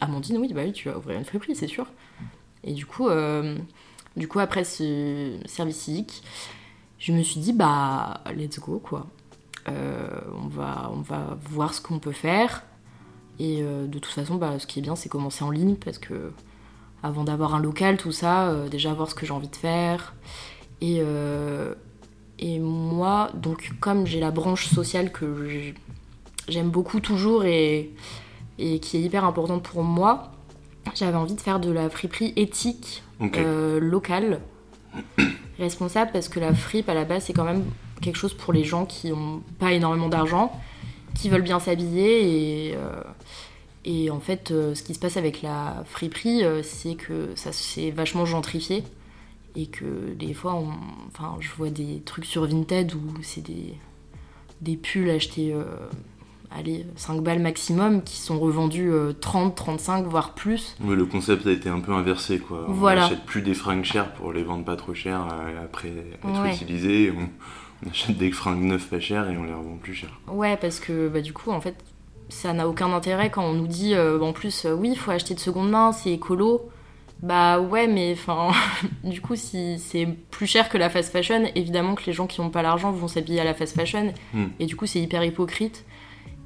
Amandine 0.00 0.38
oui 0.38 0.52
bah 0.52 0.62
oui 0.64 0.72
tu 0.72 0.88
vas 0.88 0.96
ouvrir 0.96 1.18
une 1.18 1.24
friperie 1.24 1.54
c'est 1.54 1.66
sûr. 1.66 1.86
Et 2.64 2.72
du 2.72 2.86
coup 2.86 3.08
du 4.16 4.28
coup, 4.28 4.38
après 4.38 4.64
ce 4.64 5.38
service 5.44 5.76
civique, 5.76 6.22
je 6.98 7.12
me 7.12 7.22
suis 7.22 7.40
dit, 7.40 7.52
bah, 7.52 8.22
let's 8.34 8.58
go, 8.58 8.80
quoi. 8.82 9.06
Euh, 9.68 10.08
on, 10.42 10.48
va, 10.48 10.90
on 10.92 11.00
va 11.00 11.36
voir 11.50 11.74
ce 11.74 11.80
qu'on 11.80 11.98
peut 11.98 12.12
faire. 12.12 12.62
Et 13.38 13.58
euh, 13.60 13.86
de 13.86 13.98
toute 13.98 14.12
façon, 14.12 14.36
bah, 14.36 14.58
ce 14.58 14.66
qui 14.66 14.78
est 14.78 14.82
bien, 14.82 14.96
c'est 14.96 15.10
commencer 15.10 15.44
en 15.44 15.50
ligne 15.50 15.76
parce 15.76 15.98
que 15.98 16.32
avant 17.02 17.24
d'avoir 17.24 17.54
un 17.54 17.60
local, 17.60 17.98
tout 17.98 18.12
ça, 18.12 18.48
euh, 18.48 18.68
déjà 18.68 18.94
voir 18.94 19.10
ce 19.10 19.14
que 19.14 19.26
j'ai 19.26 19.32
envie 19.32 19.48
de 19.48 19.56
faire. 19.56 20.14
Et, 20.80 21.02
et 22.38 22.58
moi, 22.58 23.30
donc, 23.34 23.72
comme 23.80 24.06
j'ai 24.06 24.20
la 24.20 24.30
branche 24.30 24.66
sociale 24.66 25.10
que 25.10 25.72
j'aime 26.48 26.68
beaucoup 26.68 27.00
toujours 27.00 27.44
et, 27.44 27.90
et 28.58 28.78
qui 28.78 28.98
est 28.98 29.00
hyper 29.00 29.24
importante 29.24 29.62
pour 29.62 29.82
moi, 29.82 30.32
j'avais 30.94 31.16
envie 31.16 31.34
de 31.34 31.40
faire 31.40 31.60
de 31.60 31.70
la 31.70 31.88
friperie 31.88 32.32
éthique 32.36 33.02
euh, 33.22 33.80
locale, 33.80 34.40
responsable, 35.58 36.10
parce 36.12 36.28
que 36.28 36.38
la 36.38 36.54
fripe 36.54 36.88
à 36.88 36.94
la 36.94 37.04
base 37.04 37.24
c'est 37.24 37.32
quand 37.32 37.44
même 37.44 37.64
quelque 38.02 38.16
chose 38.16 38.34
pour 38.34 38.52
les 38.52 38.64
gens 38.64 38.84
qui 38.84 39.10
n'ont 39.10 39.42
pas 39.58 39.72
énormément 39.72 40.08
d'argent, 40.08 40.52
qui 41.14 41.30
veulent 41.30 41.42
bien 41.42 41.58
s'habiller 41.58 42.68
et, 42.68 42.76
euh, 42.76 43.02
et 43.86 44.10
en 44.10 44.20
fait 44.20 44.50
euh, 44.50 44.74
ce 44.74 44.82
qui 44.82 44.92
se 44.92 44.98
passe 44.98 45.16
avec 45.16 45.40
la 45.40 45.82
friperie 45.86 46.42
c'est 46.62 46.94
que 46.94 47.30
ça 47.34 47.52
s'est 47.52 47.90
vachement 47.90 48.26
gentrifié 48.26 48.84
et 49.56 49.66
que 49.66 50.12
des 50.14 50.34
fois 50.34 50.54
on, 50.54 50.68
enfin 51.08 51.36
je 51.40 51.50
vois 51.56 51.70
des 51.70 52.02
trucs 52.04 52.26
sur 52.26 52.46
Vinted 52.46 52.94
où 52.94 53.22
c'est 53.22 53.40
des 53.40 53.74
des 54.60 54.76
pulls 54.76 55.10
achetés 55.10 55.54
allez, 56.50 56.86
5 56.96 57.22
balles 57.22 57.40
maximum 57.40 58.02
qui 58.02 58.16
sont 58.16 58.38
revendus 58.38 58.90
30, 59.20 59.52
euh, 59.52 59.54
35, 59.54 60.06
voire 60.06 60.34
plus. 60.34 60.76
Oui, 60.80 60.96
le 60.96 61.06
concept 61.06 61.46
a 61.46 61.52
été 61.52 61.68
un 61.68 61.80
peu 61.80 61.92
inversé, 61.92 62.38
quoi. 62.38 62.66
Voilà. 62.68 63.06
On 63.06 63.10
n'achète 63.10 63.24
plus 63.24 63.42
des 63.42 63.54
fringues 63.54 63.84
chères 63.84 64.12
pour 64.12 64.32
les 64.32 64.42
vendre 64.42 64.64
pas 64.64 64.76
trop 64.76 64.94
chères 64.94 65.26
euh, 65.32 65.64
après 65.64 65.88
être 65.88 66.46
utilisées. 66.46 67.12
On, 67.16 67.28
achète 67.90 68.16
des 68.16 68.32
fringues 68.32 68.62
neuves 68.62 68.86
pas 68.88 69.00
chères 69.00 69.28
et 69.28 69.36
on 69.36 69.44
les 69.44 69.52
revend 69.52 69.76
plus 69.76 69.94
chères. 69.94 70.18
Ouais, 70.28 70.56
parce 70.56 70.80
que 70.80 71.08
bah, 71.08 71.20
du 71.20 71.32
coup, 71.32 71.50
en 71.50 71.60
fait, 71.60 71.76
ça 72.28 72.52
n'a 72.52 72.66
aucun 72.66 72.92
intérêt 72.92 73.30
quand 73.30 73.44
on 73.44 73.52
nous 73.52 73.66
dit 73.66 73.94
euh, 73.94 74.18
en 74.20 74.32
plus, 74.32 74.66
oui, 74.66 74.90
il 74.92 74.98
faut 74.98 75.10
acheter 75.10 75.34
de 75.34 75.40
seconde 75.40 75.70
main, 75.70 75.92
c'est 75.92 76.10
écolo. 76.10 76.70
Bah 77.22 77.60
ouais, 77.60 77.86
mais 77.86 78.12
enfin, 78.12 78.50
du 79.04 79.20
coup, 79.20 79.36
si 79.36 79.78
c'est 79.78 80.06
plus 80.30 80.46
cher 80.46 80.68
que 80.68 80.76
la 80.76 80.90
fast 80.90 81.10
fashion, 81.10 81.44
évidemment 81.54 81.94
que 81.94 82.04
les 82.06 82.12
gens 82.12 82.26
qui 82.26 82.40
n'ont 82.40 82.50
pas 82.50 82.62
l'argent 82.62 82.92
vont 82.92 83.08
s'habiller 83.08 83.40
à 83.40 83.44
la 83.44 83.54
fast 83.54 83.74
fashion. 83.74 84.12
Hmm. 84.34 84.46
Et 84.58 84.66
du 84.66 84.76
coup, 84.76 84.86
c'est 84.86 85.00
hyper 85.00 85.24
hypocrite. 85.24 85.84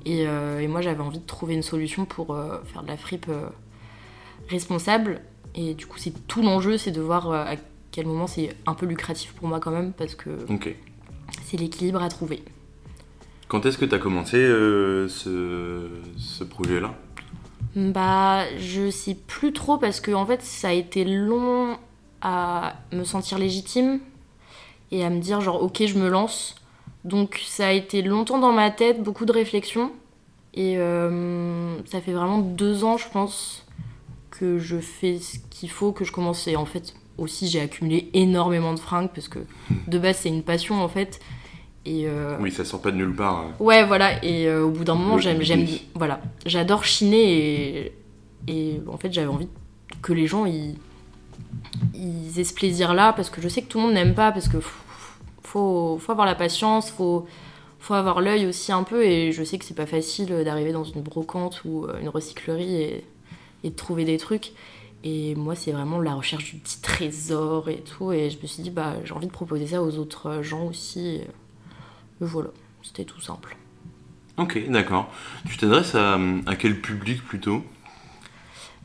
Euh, 0.07 0.61
et, 0.61 0.69
moi, 0.69 0.81
j'avais 0.81 1.03
envie 1.03 1.19
de 1.19 1.27
trouver 1.27 1.55
une 1.55 1.63
solution 1.63 2.05
pour 2.05 2.35
euh, 2.35 2.59
faire 2.65 2.83
de 2.83 2.89
la 2.89 2.97
fripe 2.97 3.27
euh, 3.29 3.49
responsable. 4.49 5.21
Et 5.55 5.75
du 5.75 5.87
coup, 5.87 5.99
c'est 5.99 6.27
tout 6.27 6.43
l'enjeu, 6.43 6.79
c'est 6.79 6.93
de 6.93 7.01
voir 7.01 7.31
à 7.33 7.57
quel 7.91 8.07
moment 8.07 8.29
c'est 8.29 8.55
un 8.67 8.75
peu 8.75 8.87
lucratif 8.87 9.33
pour 9.33 9.49
moi 9.49 9.59
quand 9.59 9.73
même, 9.73 9.93
parce 9.93 10.15
que 10.15 10.31
c'est 11.45 11.57
l'équilibre 11.57 12.01
à 12.01 12.09
trouver. 12.09 12.43
Quand 13.49 13.67
est-ce 13.67 13.77
que 13.77 13.85
tu 13.85 13.95
as 13.97 13.99
commencé 13.99 14.37
ce, 14.37 15.89
ce 16.17 16.45
projet-là? 16.45 16.95
Bah, 17.77 18.45
je 18.59 18.91
sais 18.91 19.15
plus 19.15 19.53
trop, 19.53 19.79
parce 19.79 20.01
que 20.01 20.11
en 20.13 20.27
fait, 20.27 20.43
ça 20.43 20.69
a 20.69 20.73
été 20.73 21.05
long 21.05 21.77
à 22.21 22.75
me 22.93 23.05
sentir 23.05 23.39
légitime 23.39 24.01
et 24.91 25.05
à 25.05 25.11
me 25.11 25.21
dire 25.21 25.41
genre 25.41 25.63
ok 25.63 25.87
je 25.87 25.99
me 25.99 26.09
lance 26.09 26.57
donc 27.05 27.41
ça 27.47 27.69
a 27.69 27.73
été 27.73 28.03
longtemps 28.03 28.39
dans 28.39 28.53
ma 28.53 28.71
tête, 28.71 29.03
beaucoup 29.03 29.25
de 29.25 29.33
réflexions. 29.33 29.93
Et 30.55 30.77
euh, 30.79 31.81
ça 31.87 32.01
fait 32.01 32.13
vraiment 32.13 32.39
deux 32.39 32.85
ans, 32.85 32.97
je 32.97 33.09
pense, 33.09 33.65
que 34.31 34.59
je 34.59 34.79
fais 34.79 35.19
ce 35.19 35.39
qu'il 35.51 35.71
faut, 35.71 35.93
que 35.93 36.05
je 36.05 36.13
commence. 36.13 36.47
Et 36.49 36.57
en 36.57 36.67
fait, 36.67 36.95
aussi, 37.19 37.49
j'ai 37.49 37.61
accumulé 37.61 38.11
énormément 38.13 38.75
de 38.75 38.81
fringues 38.81 39.11
parce 39.15 39.29
que 39.29 39.39
de 39.87 39.99
base, 39.99 40.19
c'est 40.19 40.29
une 40.29 40.43
passion 40.43 40.83
en 40.83 40.89
fait. 40.89 41.21
Et 41.87 42.07
euh, 42.07 42.37
Oui, 42.41 42.51
ça 42.51 42.65
sort 42.65 42.83
pas 42.83 42.91
de 42.91 42.97
nulle 42.97 43.15
part. 43.15 43.39
Hein. 43.39 43.55
Ouais, 43.59 43.85
voilà. 43.85 44.23
Et 44.25 44.47
euh, 44.47 44.65
au 44.65 44.71
bout 44.71 44.85
d'un 44.85 44.95
moment, 44.95 45.19
j'aime, 45.19 45.41
j'aime, 45.43 45.67
voilà, 45.95 46.21
j'adore 46.45 46.85
chiner 46.85 47.87
et, 47.87 47.93
et 48.49 48.81
en 48.87 48.99
fait, 48.99 49.13
j'avais 49.13 49.29
envie 49.29 49.49
que 50.03 50.13
les 50.13 50.27
gens 50.27 50.47
ils, 50.47 50.77
ils 51.95 52.39
aient 52.39 52.45
ce 52.45 52.55
plaisir-là 52.55 53.13
parce 53.13 53.31
que 53.31 53.41
je 53.41 53.49
sais 53.49 53.63
que 53.63 53.69
tout 53.69 53.79
le 53.79 53.85
monde 53.85 53.95
n'aime 53.95 54.15
pas 54.15 54.33
parce 54.33 54.49
que 54.49 54.59
faut, 55.43 55.99
faut 55.99 56.13
avoir 56.13 56.27
la 56.27 56.35
patience, 56.35 56.91
faut, 56.91 57.27
faut 57.79 57.95
avoir 57.95 58.21
l'œil 58.21 58.47
aussi 58.47 58.73
un 58.73 58.83
peu. 58.83 59.05
Et 59.05 59.33
je 59.33 59.43
sais 59.43 59.59
que 59.59 59.65
c'est 59.65 59.75
pas 59.75 59.87
facile 59.87 60.29
d'arriver 60.45 60.73
dans 60.73 60.85
une 60.85 61.03
brocante 61.03 61.63
ou 61.65 61.85
euh, 61.85 61.99
une 62.01 62.09
recyclerie 62.09 62.83
et, 62.83 63.05
de 63.65 63.71
trouver 63.71 64.05
des 64.05 64.17
trucs. 64.17 64.53
Et 65.03 65.35
moi, 65.35 65.55
c'est 65.55 65.73
vraiment 65.73 65.99
la 65.99 66.15
recherche 66.15 66.53
du 66.53 66.61
petit 66.61 66.81
trésor 66.81 67.69
et 67.69 67.81
tout. 67.81 68.13
Et 68.13 68.31
je 68.31 68.39
me 68.41 68.47
suis 68.47 68.63
dit, 68.63 68.71
bah, 68.71 68.97
j'ai 69.05 69.15
envie 69.15 69.27
de 69.27 69.33
proposer 69.33 69.67
ça 69.69 69.83
aux 69.83 69.97
autres 69.99 70.43
gens 70.43 70.67
aussi. 70.67 71.21
Voilà, 72.21 72.51
c'était 72.83 73.05
tout 73.05 73.21
simple. 73.21 73.57
Ok, 74.37 74.63
d'accord. 74.69 75.13
Tu 75.49 75.57
t'adresses 75.57 75.95
à, 75.95 76.19
à, 76.47 76.57
quel 76.57 76.81
public 76.81 77.23
plutôt? 77.25 77.65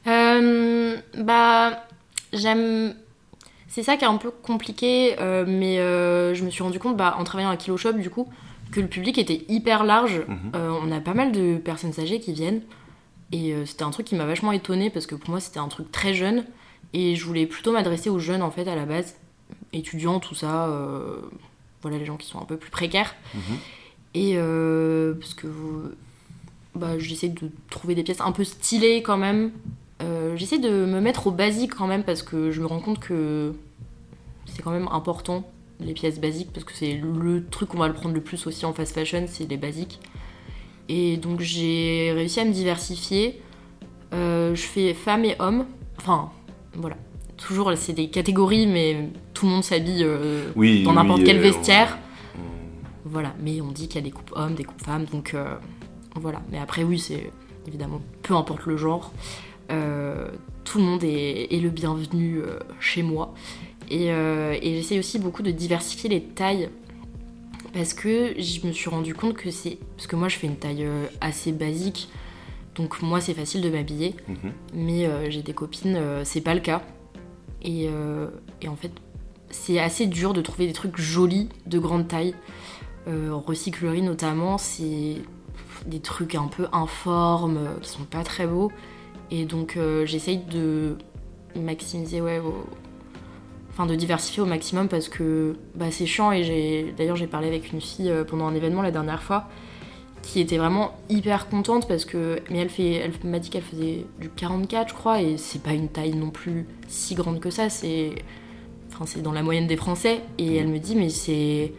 Euh, 0.07 0.97
Bah, 1.17 1.85
j'aime 2.33 2.95
c'est 3.75 3.83
ça 3.83 3.97
qui 3.97 4.05
est 4.05 4.07
un 4.07 4.15
peu 4.15 4.31
compliqué, 4.31 5.17
euh, 5.19 5.43
mais 5.45 5.79
euh, 5.79 6.33
je 6.33 6.45
me 6.45 6.49
suis 6.49 6.63
rendu 6.63 6.79
compte 6.79 6.95
bah, 6.95 7.17
en 7.19 7.25
travaillant 7.25 7.49
à 7.49 7.57
Kilo 7.57 7.75
Shop 7.75 7.91
du 7.91 8.09
coup 8.09 8.25
que 8.71 8.79
le 8.79 8.87
public 8.87 9.17
était 9.17 9.43
hyper 9.49 9.83
large. 9.83 10.21
Mhm. 10.29 10.37
Euh, 10.55 10.71
on 10.81 10.89
a 10.93 11.01
pas 11.01 11.13
mal 11.13 11.33
de 11.33 11.57
personnes 11.57 11.91
âgées 11.99 12.21
qui 12.21 12.31
viennent 12.31 12.61
et 13.33 13.53
c'était 13.65 13.83
un 13.83 13.89
truc 13.89 14.05
qui 14.05 14.15
m'a 14.15 14.25
vachement 14.25 14.53
étonnée 14.53 14.89
parce 14.89 15.07
que 15.07 15.15
pour 15.15 15.29
moi 15.29 15.41
c'était 15.41 15.59
un 15.59 15.67
truc 15.67 15.91
très 15.91 16.13
jeune 16.13 16.45
et 16.93 17.15
je 17.17 17.25
voulais 17.25 17.45
plutôt 17.47 17.73
m'adresser 17.73 18.09
aux 18.09 18.17
jeunes 18.19 18.43
en 18.43 18.51
fait 18.51 18.65
à 18.65 18.75
la 18.75 18.85
base, 18.85 19.17
étudiants 19.73 20.21
tout 20.21 20.35
ça, 20.35 20.69
voilà 21.85 21.99
les 21.99 22.05
gens 22.05 22.17
qui 22.17 22.27
sont 22.27 22.41
un 22.41 22.45
peu 22.45 22.57
plus 22.57 22.71
précaires. 22.71 23.15
Mhm. 23.33 23.41
Et 24.15 24.37
parce 25.19 25.33
que 25.33 25.47
bah, 26.73 26.97
j'essaie 26.97 27.29
de 27.29 27.51
trouver 27.69 27.95
des 27.95 28.03
pièces 28.03 28.21
un 28.21 28.31
peu 28.31 28.43
stylées 28.43 29.03
quand 29.03 29.17
même. 29.17 29.51
j'essaie 30.35 30.57
de 30.57 30.85
me 30.85 30.99
mettre 30.99 31.27
au 31.27 31.31
basique 31.31 31.75
quand 31.75 31.87
même 31.87 32.03
parce 32.03 32.23
que 32.23 32.49
je 32.51 32.61
me 32.61 32.65
rends 32.65 32.79
compte 32.79 32.99
que 32.99 33.53
c'est 34.45 34.61
quand 34.61 34.71
même 34.71 34.87
important, 34.91 35.43
les 35.79 35.93
pièces 35.93 36.19
basiques, 36.19 36.51
parce 36.53 36.63
que 36.63 36.73
c'est 36.73 36.93
le 36.93 37.45
truc 37.45 37.69
qu'on 37.69 37.77
va 37.77 37.87
le 37.87 37.93
prendre 37.93 38.15
le 38.15 38.21
plus 38.21 38.47
aussi 38.47 38.65
en 38.65 38.73
fast 38.73 38.93
fashion, 38.93 39.25
c'est 39.27 39.49
les 39.49 39.57
basiques. 39.57 39.99
Et 40.87 41.17
donc 41.17 41.41
j'ai 41.41 42.11
réussi 42.13 42.39
à 42.39 42.45
me 42.45 42.51
diversifier. 42.51 43.41
Euh, 44.13 44.55
je 44.55 44.61
fais 44.61 44.93
femmes 44.93 45.25
et 45.25 45.35
hommes. 45.39 45.65
Enfin, 45.97 46.31
voilà. 46.73 46.95
Toujours, 47.37 47.73
c'est 47.75 47.93
des 47.93 48.09
catégories, 48.09 48.67
mais 48.67 49.09
tout 49.33 49.45
le 49.45 49.51
monde 49.51 49.63
s'habille 49.63 50.03
euh, 50.03 50.51
dans 50.83 50.93
n'importe 50.93 51.23
quel 51.23 51.37
euh, 51.37 51.41
vestiaire. 51.41 51.97
Voilà, 53.03 53.33
mais 53.41 53.61
on 53.61 53.71
dit 53.71 53.87
qu'il 53.87 53.95
y 53.95 54.03
a 54.03 54.07
des 54.07 54.11
coupes 54.11 54.31
hommes, 54.35 54.55
des 54.55 54.63
coupes 54.63 54.81
femmes, 54.81 55.05
donc 55.05 55.35
voilà. 56.15 56.41
Mais 56.51 56.57
après, 56.57 56.83
oui, 56.83 56.97
c'est 56.97 57.31
évidemment, 57.67 58.01
peu 58.23 58.35
importe 58.35 58.65
le 58.65 58.77
genre, 58.77 59.11
tout 59.67 60.77
le 60.79 60.83
monde 60.83 61.03
est, 61.03 61.53
est 61.53 61.59
le 61.59 61.69
bienvenu 61.69 62.41
chez 62.79 63.03
moi. 63.03 63.33
Euh, 63.91 64.57
et, 64.61 64.75
j'essaie 64.75 64.99
aussi 64.99 65.19
beaucoup 65.19 65.43
de 65.43 65.51
diversifier 65.51 66.09
les 66.09 66.21
tailles 66.21 66.69
parce 67.73 67.93
que 67.93 68.33
je 68.39 68.65
me 68.65 68.71
suis 68.71 68.89
rendu 68.89 69.13
compte 69.13 69.35
que 69.35 69.51
c'est. 69.51 69.77
Parce 69.95 70.07
que 70.07 70.15
moi, 70.15 70.29
je 70.29 70.37
fais 70.37 70.47
une 70.47 70.55
taille 70.55 70.85
euh, 70.85 71.05
assez 71.21 71.51
basique, 71.51 72.09
donc 72.75 73.01
moi, 73.01 73.19
c'est 73.21 73.33
facile 73.33 73.61
de 73.61 73.69
m'habiller. 73.69 74.15
Mhm. 74.27 74.51
Mais 74.73 75.05
euh, 75.05 75.29
j'ai 75.29 75.41
des 75.41 75.53
copines, 75.53 75.99
c'est 76.23 76.41
pas 76.41 76.53
le 76.53 76.61
cas. 76.61 76.81
Et, 77.65 77.89
en 78.67 78.75
fait, 78.75 78.91
c'est 79.49 79.79
assez 79.79 80.07
dur 80.07 80.33
de 80.33 80.41
trouver 80.41 80.67
des 80.67 80.73
trucs 80.73 80.97
jolis 80.97 81.49
de 81.65 81.79
grande 81.79 82.07
taille. 82.07 82.35
en 83.07 83.39
recyclerie, 83.39 84.01
notamment, 84.01 84.57
c'est 84.57 85.15
des 85.85 85.99
trucs 85.99 86.35
un 86.35 86.47
peu 86.47 86.67
informes, 86.71 87.59
qui 87.81 87.89
sont 87.89 88.03
pas 88.03 88.23
très 88.23 88.47
beaux. 88.47 88.71
Et 89.31 89.45
donc, 89.45 89.77
j'essaye 90.05 90.37
de 90.37 90.97
maximiser 91.55 92.21
ouais, 92.21 92.39
enfin 93.75 93.85
de 93.85 93.95
diversifier 93.95 94.41
au 94.41 94.45
maximum 94.45 94.87
parce 94.87 95.09
que 95.09 95.57
bah, 95.75 95.91
c'est 95.91 96.05
chiant 96.05 96.31
et 96.31 96.93
d'ailleurs 96.97 97.17
j'ai 97.17 97.27
parlé 97.27 97.47
avec 97.47 97.73
une 97.73 97.81
fille 97.81 98.09
euh, 98.09 98.23
pendant 98.23 98.47
un 98.47 98.55
événement 98.55 98.81
la 98.81 98.91
dernière 98.91 99.21
fois 99.21 99.49
qui 100.25 100.39
était 100.39 100.57
vraiment 100.57 100.97
hyper 101.07 101.47
contente 101.47 101.87
parce 101.87 102.03
que 102.03 102.39
mais 102.49 102.57
elle 102.57 102.69
fait 102.69 102.93
elle 102.93 103.13
m'a 103.23 103.37
dit 103.37 103.51
qu'elle 103.51 103.61
faisait 103.61 104.05
du 104.19 104.29
44 104.29 104.89
je 104.89 104.93
crois 104.95 105.21
et 105.21 105.37
c'est 105.37 105.61
pas 105.61 105.73
une 105.73 105.87
taille 105.87 106.15
non 106.15 106.31
plus 106.31 106.65
si 106.87 107.13
grande 107.13 107.39
que 107.39 107.51
ça 107.51 107.69
c'est 107.69 108.15
enfin 108.91 109.05
c'est 109.05 109.21
dans 109.21 109.31
la 109.31 109.43
moyenne 109.43 109.67
des 109.67 109.77
Français. 109.77 110.21
Et 110.37 110.55
elle 110.55 110.67
me 110.67 110.79
dit 110.79 110.95
mais 110.95 111.09
c'est 111.09 111.73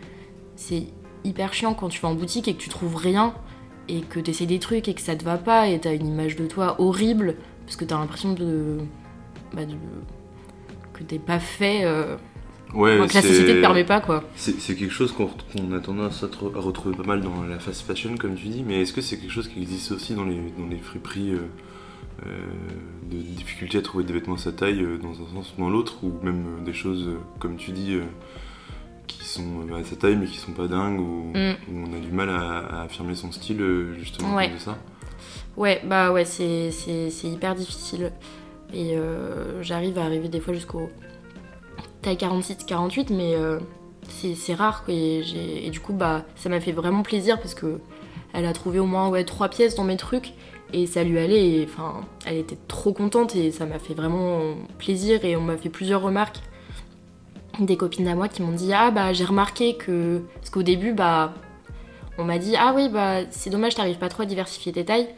c'est 0.54 0.84
hyper 1.24 1.52
chiant 1.52 1.74
quand 1.74 1.88
tu 1.88 2.00
vas 2.00 2.08
en 2.08 2.14
boutique 2.14 2.46
et 2.46 2.54
que 2.54 2.60
tu 2.60 2.68
trouves 2.68 2.96
rien 2.96 3.34
et 3.88 4.00
que 4.00 4.20
tu 4.20 4.30
essaies 4.30 4.46
des 4.46 4.60
trucs 4.60 4.88
et 4.88 4.94
que 4.94 5.00
ça 5.00 5.16
te 5.16 5.24
va 5.24 5.38
pas 5.38 5.68
et 5.68 5.78
t'as 5.80 5.94
une 5.94 6.06
image 6.06 6.36
de 6.36 6.46
toi 6.46 6.76
horrible 6.80 7.36
parce 7.64 7.76
que 7.76 7.84
t'as 7.84 7.98
l'impression 7.98 8.32
de, 8.32 8.78
bah, 9.52 9.64
de 9.64 9.74
que 10.92 11.02
t'es 11.02 11.18
pas 11.18 11.40
fait. 11.40 11.84
euh, 11.84 12.16
Ouais, 12.74 12.96
que 13.08 13.14
la 13.14 13.22
société 13.22 13.54
te 13.54 13.60
permet 13.60 13.84
pas 13.84 14.00
quoi. 14.00 14.24
C'est 14.34 14.74
quelque 14.74 14.90
chose 14.92 15.12
qu'on 15.12 15.72
a 15.72 15.80
tendance 15.80 16.22
à, 16.22 16.26
tr- 16.26 16.54
à 16.56 16.60
retrouver 16.60 16.96
pas 16.96 17.04
mal 17.04 17.20
dans 17.22 17.42
la 17.44 17.58
fast 17.58 17.86
fashion, 17.86 18.16
comme 18.16 18.34
tu 18.34 18.48
dis, 18.48 18.64
mais 18.66 18.82
est-ce 18.82 18.92
que 18.92 19.00
c'est 19.00 19.16
quelque 19.18 19.30
chose 19.32 19.48
qui 19.48 19.62
existe 19.62 19.92
aussi 19.92 20.14
dans 20.14 20.24
les, 20.24 20.36
dans 20.58 20.66
les 20.68 20.78
friperies 20.78 21.30
euh, 21.32 21.38
euh, 22.26 22.28
de 23.10 23.16
difficulté 23.18 23.78
à 23.78 23.82
trouver 23.82 24.04
des 24.04 24.12
vêtements 24.12 24.34
à 24.34 24.38
sa 24.38 24.52
taille 24.52 24.82
euh, 24.82 24.98
dans 24.98 25.12
un 25.12 25.34
sens 25.34 25.54
ou 25.56 25.60
dans 25.60 25.70
l'autre, 25.70 26.02
ou 26.02 26.12
même 26.22 26.64
des 26.64 26.72
choses, 26.74 27.08
comme 27.38 27.56
tu 27.56 27.70
dis, 27.70 27.96
qui 29.06 29.24
sont 29.24 29.44
à 29.74 29.84
sa 29.84 29.96
taille 29.96 30.16
mais 30.16 30.26
qui 30.26 30.38
sont 30.38 30.52
pas 30.52 30.66
dingues, 30.66 31.00
ou 31.00 31.32
Mm. 31.34 31.54
où 31.70 31.86
on 31.88 31.96
a 31.96 31.98
du 32.00 32.10
mal 32.12 32.28
à, 32.30 32.58
à 32.58 32.82
affirmer 32.82 33.14
son 33.14 33.30
style 33.32 33.62
justement 33.98 34.32
à 34.32 34.36
Ouais. 34.36 34.48
cause 34.48 34.58
de 34.58 34.62
ça? 34.62 34.78
Ouais, 35.56 35.80
bah 35.86 36.12
ouais, 36.12 36.24
c'est 36.24 36.70
hyper 37.24 37.54
difficile. 37.54 38.12
Et 38.74 38.94
j'arrive 39.62 39.96
à 39.98 40.04
arriver 40.04 40.28
des 40.28 40.40
fois 40.40 40.52
jusqu'au 40.52 40.90
taille 42.06 42.16
46-48, 42.16 43.12
mais 43.12 43.34
euh, 43.34 43.58
c'est 44.08 44.54
rare. 44.54 44.84
Quoi, 44.84 44.94
et, 44.94 45.70
du 45.70 45.80
coup, 45.80 45.92
bah, 45.92 46.24
ça 46.36 46.48
m'a 46.48 46.60
fait 46.60 46.72
vraiment 46.72 47.02
plaisir 47.02 47.40
parce 47.40 47.54
que 47.54 47.80
elle 48.32 48.46
a 48.46 48.52
trouvé 48.52 48.78
au 48.78 48.86
moins 48.86 49.08
ouais, 49.08 49.24
trois 49.24 49.48
pièces 49.48 49.74
dans 49.74 49.84
mes 49.84 49.96
trucs 49.96 50.32
et 50.72 50.86
ça 50.86 51.02
lui 51.02 51.18
allait. 51.18 51.48
et, 51.48 51.64
Enfin, 51.64 52.02
elle 52.24 52.36
était 52.36 52.58
trop 52.68 52.92
contente 52.92 53.34
et 53.34 53.50
ça 53.50 53.66
m'a 53.66 53.78
fait 53.78 53.94
vraiment 53.94 54.54
plaisir. 54.78 55.24
Et 55.24 55.36
on 55.36 55.40
m'a 55.40 55.56
fait 55.56 55.68
plusieurs 55.68 56.02
remarques. 56.02 56.40
Des 57.58 57.76
copines 57.76 58.06
à 58.06 58.14
moi 58.14 58.28
qui 58.28 58.42
m'ont 58.42 58.52
dit 58.52 58.72
Ah, 58.72 58.90
bah, 58.90 59.12
j'ai 59.12 59.24
remarqué 59.24 59.76
que. 59.76 60.22
Parce 60.34 60.50
qu'au 60.50 60.62
début, 60.62 60.92
bah. 60.92 61.34
On 62.18 62.24
m'a 62.24 62.38
dit 62.38 62.54
Ah 62.56 62.72
oui, 62.74 62.88
bah 62.88 63.30
c'est 63.30 63.50
dommage, 63.50 63.74
t'arrives 63.74 63.98
pas 63.98 64.08
trop 64.08 64.22
à 64.22 64.26
diversifier 64.26 64.72
tes 64.72 64.84
tailles. 64.84 65.08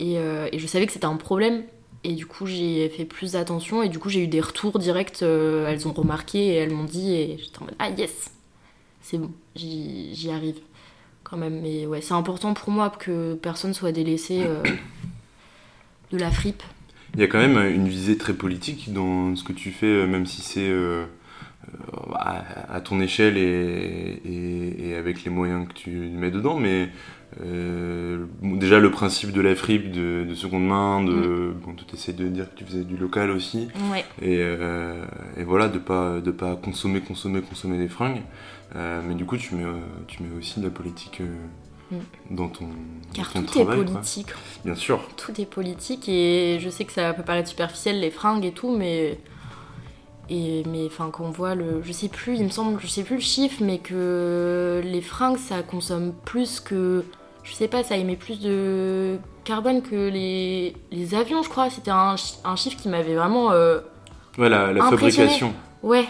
Euh, 0.00 0.48
et 0.52 0.58
je 0.58 0.66
savais 0.66 0.86
que 0.86 0.92
c'était 0.92 1.06
un 1.06 1.16
problème. 1.16 1.62
Et 2.04 2.14
du 2.14 2.26
coup, 2.26 2.46
j'ai 2.46 2.88
fait 2.88 3.04
plus 3.04 3.34
attention. 3.36 3.82
Et 3.82 3.88
du 3.88 3.98
coup, 3.98 4.08
j'ai 4.08 4.22
eu 4.24 4.28
des 4.28 4.40
retours 4.40 4.78
directs. 4.78 5.22
euh, 5.22 5.66
elles 5.68 5.86
ont 5.88 5.92
remarqué 5.92 6.38
et 6.38 6.54
elles 6.54 6.70
m'ont 6.72 6.84
dit. 6.84 7.12
Et 7.14 7.38
j'étais 7.38 7.58
en 7.60 7.64
mode 7.64 7.74
Ah 7.78 7.90
yes 7.90 8.30
C'est 9.02 9.18
bon, 9.18 9.30
j'y 9.56 10.30
arrive 10.30 10.56
quand 11.24 11.36
même. 11.36 11.60
Mais 11.60 11.86
ouais, 11.86 12.00
c'est 12.00 12.14
important 12.14 12.54
pour 12.54 12.70
moi 12.70 12.90
que 12.90 13.34
personne 13.34 13.74
soit 13.74 13.92
délaissé 13.92 14.42
euh, 14.42 14.62
de 16.12 16.18
la 16.18 16.30
fripe. 16.30 16.62
Il 17.14 17.20
y 17.20 17.24
a 17.24 17.26
quand 17.26 17.38
même 17.38 17.58
une 17.74 17.88
visée 17.88 18.16
très 18.18 18.34
politique 18.34 18.92
dans 18.92 19.34
ce 19.34 19.42
que 19.42 19.52
tu 19.52 19.70
fais, 19.72 20.06
même 20.06 20.26
si 20.26 20.40
c'est 20.42 20.68
euh, 20.68 21.04
à 22.14 22.80
ton 22.80 23.00
échelle 23.00 23.36
et, 23.36 24.20
et- 24.24 24.88
et 24.90 24.94
avec 24.94 25.24
les 25.24 25.30
moyens 25.30 25.66
que 25.68 25.72
tu 25.74 25.90
mets 25.90 26.30
dedans. 26.30 26.58
Mais 26.58 26.88
euh, 27.40 28.24
bon, 28.40 28.56
déjà, 28.56 28.78
le 28.78 28.90
principe 28.90 29.32
de 29.32 29.40
la 29.40 29.54
fripe 29.54 29.90
de, 29.92 30.24
de 30.28 30.34
seconde 30.34 30.66
main, 30.66 31.02
de, 31.04 31.54
bon, 31.64 31.74
tu 31.74 31.94
essaies 31.94 32.12
de 32.12 32.28
dire 32.28 32.50
que 32.50 32.58
tu 32.58 32.64
faisais 32.64 32.84
du 32.84 32.96
local 32.96 33.30
aussi. 33.30 33.68
Ouais. 33.92 34.04
Et, 34.20 34.38
euh, 34.40 35.04
et 35.36 35.44
voilà, 35.44 35.68
de 35.68 35.78
pas, 35.78 36.20
de 36.20 36.30
pas 36.30 36.56
consommer, 36.56 37.00
consommer, 37.00 37.40
consommer 37.42 37.78
des 37.78 37.88
fringues. 37.88 38.22
Euh, 38.76 39.00
mais 39.06 39.14
du 39.14 39.24
coup, 39.24 39.36
tu 39.36 39.54
mets, 39.54 39.64
tu 40.06 40.22
mets 40.22 40.36
aussi 40.38 40.60
de 40.60 40.64
la 40.64 40.70
politique 40.70 41.22
Mm. 41.90 41.96
dans 42.36 42.48
ton, 42.48 42.68
Car 43.14 43.32
dans 43.34 43.40
ton 43.42 43.46
tout 43.46 43.58
est 43.60 43.64
quoi. 43.64 43.74
politique. 43.76 44.26
Bien 44.64 44.74
sûr. 44.74 45.00
Tout 45.16 45.40
est 45.40 45.46
politique. 45.46 46.08
Et 46.08 46.58
je 46.60 46.68
sais 46.68 46.84
que 46.84 46.92
ça 46.92 47.14
peut 47.14 47.22
paraître 47.22 47.48
superficiel, 47.48 48.00
les 48.00 48.10
fringues 48.10 48.44
et 48.44 48.52
tout, 48.52 48.74
mais. 48.76 49.18
Et, 50.30 50.62
mais 50.70 50.84
enfin, 50.84 51.08
quand 51.10 51.24
on 51.24 51.30
voit 51.30 51.54
le. 51.54 51.80
Je 51.82 51.92
sais 51.92 52.08
plus, 52.08 52.36
il 52.36 52.44
me 52.44 52.50
semble, 52.50 52.78
je 52.80 52.86
sais 52.86 53.02
plus 53.02 53.16
le 53.16 53.22
chiffre, 53.22 53.62
mais 53.62 53.78
que 53.78 54.82
les 54.84 55.00
fringues, 55.00 55.38
ça 55.38 55.62
consomme 55.62 56.12
plus 56.24 56.60
que. 56.60 57.04
Je 57.48 57.54
sais 57.54 57.68
pas, 57.68 57.82
ça 57.82 57.96
émet 57.96 58.16
plus 58.16 58.40
de 58.40 59.18
carbone 59.44 59.80
que 59.82 60.08
les, 60.08 60.74
les 60.90 61.14
avions, 61.14 61.42
je 61.42 61.48
crois. 61.48 61.70
C'était 61.70 61.90
un, 61.90 62.14
un 62.44 62.56
chiffre 62.56 62.76
qui 62.76 62.88
m'avait 62.88 63.14
vraiment. 63.14 63.50
euh, 63.52 63.80
Ouais, 64.36 64.48
la, 64.48 64.72
fabrication. 64.84 65.52
Ouais, 65.82 66.04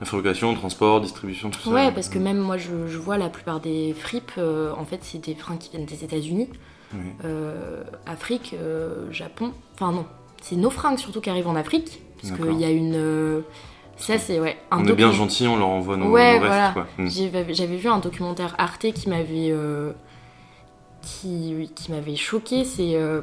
La 0.00 0.06
fabrication, 0.06 0.52
transport, 0.54 1.00
distribution, 1.00 1.50
tout 1.50 1.60
ça. 1.60 1.70
ouais, 1.70 1.92
parce 1.92 2.08
que 2.08 2.18
même 2.18 2.38
moi, 2.38 2.56
je, 2.56 2.86
je 2.88 2.98
vois 2.98 3.18
la 3.18 3.28
plupart 3.28 3.60
des 3.60 3.94
fripes, 3.96 4.32
euh, 4.38 4.72
en 4.76 4.84
fait, 4.84 4.98
c'est 5.02 5.18
des 5.24 5.34
fringues 5.34 5.58
qui 5.58 5.70
viennent 5.70 5.84
des 5.86 6.02
États-Unis, 6.02 6.48
Oui. 6.94 7.00
euh, 7.24 7.84
Afrique, 8.06 8.56
euh, 8.60 9.12
Japon. 9.12 9.52
Enfin, 9.74 9.92
non, 9.92 10.06
c'est 10.42 10.56
nos 10.56 10.70
fringues 10.70 10.98
surtout 10.98 11.20
qui 11.20 11.30
arrivent 11.30 11.46
en 11.48 11.54
Afrique, 11.56 12.00
parce 12.20 12.32
qu'il 12.34 12.58
y 12.60 12.64
a 12.64 12.70
une. 12.70 13.42
ça, 13.96 14.18
c'est 14.18 14.40
ouais. 14.40 14.56
Un 14.72 14.82
On 14.82 14.86
est 14.88 14.92
bien 14.94 15.12
gentil, 15.12 15.46
on 15.46 15.56
leur 15.56 15.68
envoie 15.68 15.96
nos, 15.96 16.10
Ouais, 16.10 16.34
nos 16.40 16.46
restes, 16.48 16.72
voilà. 16.74 16.86
Mm. 16.98 17.06
J'avais 17.08 17.54
j'avais 17.54 17.76
vu 17.76 17.88
un 17.88 17.98
documentaire 17.98 18.54
Arte 18.58 18.90
qui 18.92 19.08
m'avait 19.08 19.50
euh, 19.52 19.92
qui, 21.02 21.70
qui 21.74 21.90
m'avait 21.92 22.16
choqué. 22.16 22.64
C'est 22.64 22.94
euh, 22.96 23.22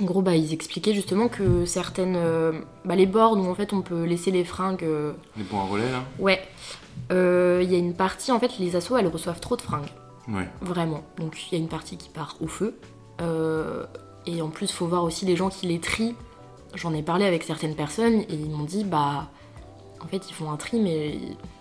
en 0.00 0.04
gros, 0.04 0.22
bah, 0.22 0.36
ils 0.36 0.52
expliquaient 0.52 0.94
justement 0.94 1.28
que 1.28 1.64
certaines 1.64 2.16
euh, 2.16 2.52
bah, 2.84 2.94
les 2.96 3.06
bornes 3.06 3.40
où 3.40 3.50
en 3.50 3.54
fait 3.54 3.72
on 3.72 3.82
peut 3.82 4.04
laisser 4.04 4.30
les 4.30 4.44
fringues. 4.44 4.84
euh, 4.84 5.12
Les 5.36 5.42
bons 5.44 5.60
à 5.60 5.64
relais, 5.64 5.90
là 5.90 6.04
ouais, 6.18 6.40
il 7.10 7.70
y 7.70 7.74
a 7.74 7.78
une 7.78 7.94
partie 7.94 8.30
en 8.32 8.38
fait 8.40 8.58
les 8.58 8.76
assos 8.76 8.96
elles 8.96 9.08
reçoivent 9.08 9.40
trop 9.40 9.56
de 9.56 9.62
fringues, 9.62 9.88
Ouais. 10.28 10.48
vraiment. 10.60 11.02
Donc 11.18 11.36
il 11.50 11.56
y 11.56 11.60
a 11.60 11.62
une 11.62 11.68
partie 11.68 11.96
qui 11.96 12.08
part 12.08 12.36
au 12.40 12.46
feu. 12.46 12.74
Et 14.26 14.42
en 14.42 14.48
plus, 14.48 14.70
faut 14.70 14.86
voir 14.86 15.04
aussi 15.04 15.24
les 15.24 15.34
gens 15.34 15.48
qui 15.48 15.66
les 15.66 15.80
trient. 15.80 16.14
J'en 16.74 16.92
ai 16.94 17.02
parlé 17.02 17.24
avec 17.24 17.42
certaines 17.42 17.74
personnes 17.74 18.20
et 18.20 18.34
ils 18.34 18.50
m'ont 18.50 18.64
dit 18.64 18.84
bah 18.84 19.28
en 20.00 20.06
fait 20.06 20.30
ils 20.30 20.34
font 20.34 20.50
un 20.52 20.56
tri 20.56 20.78
mais 20.78 21.18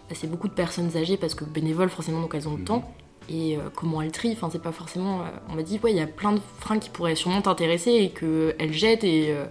bah, 0.08 0.14
c'est 0.14 0.30
beaucoup 0.30 0.48
de 0.48 0.54
personnes 0.54 0.96
âgées 0.96 1.18
parce 1.18 1.34
que 1.34 1.44
bénévoles 1.46 1.90
forcément 1.90 2.22
donc 2.22 2.36
elles 2.36 2.48
ont 2.48 2.52
le 2.52 2.58
Mhm. 2.60 2.66
temps 2.66 2.94
et 3.32 3.56
euh, 3.58 3.62
comment 3.76 4.02
elles 4.02 4.12
trient 4.12 4.34
enfin 4.34 4.50
c'est 4.52 4.62
pas 4.62 4.72
forcément 4.72 5.22
euh, 5.22 5.26
on 5.50 5.56
m'a 5.56 5.62
dit 5.64 5.80
ouais 5.84 5.92
il 5.92 5.98
y 5.98 6.02
a 6.02 6.08
plein 6.08 6.32
de 6.34 6.40
fringues 6.60 6.80
qui 6.80 6.90
pourraient 6.90 7.16
sûrement 7.16 7.42
t'intéresser 7.42 7.92
et 7.92 8.10
que 8.10 8.56
elles 8.60 8.74
jettent 8.74 9.04
et 9.04 9.32
euh, 9.32 9.46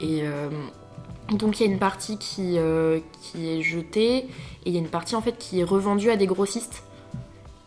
et 0.00 0.20
euh, 0.24 0.50
donc 1.30 1.58
il 1.58 1.66
y 1.66 1.68
a 1.68 1.72
une 1.72 1.78
partie 1.78 2.18
qui 2.18 2.58
euh, 2.58 3.00
qui 3.22 3.48
est 3.48 3.62
jetée 3.62 4.16
et 4.18 4.28
il 4.66 4.72
y 4.72 4.76
a 4.76 4.80
une 4.80 4.88
partie 4.88 5.16
en 5.16 5.22
fait 5.22 5.38
qui 5.38 5.60
est 5.60 5.64
revendue 5.64 6.10
à 6.10 6.16
des 6.16 6.26
grossistes 6.26 6.82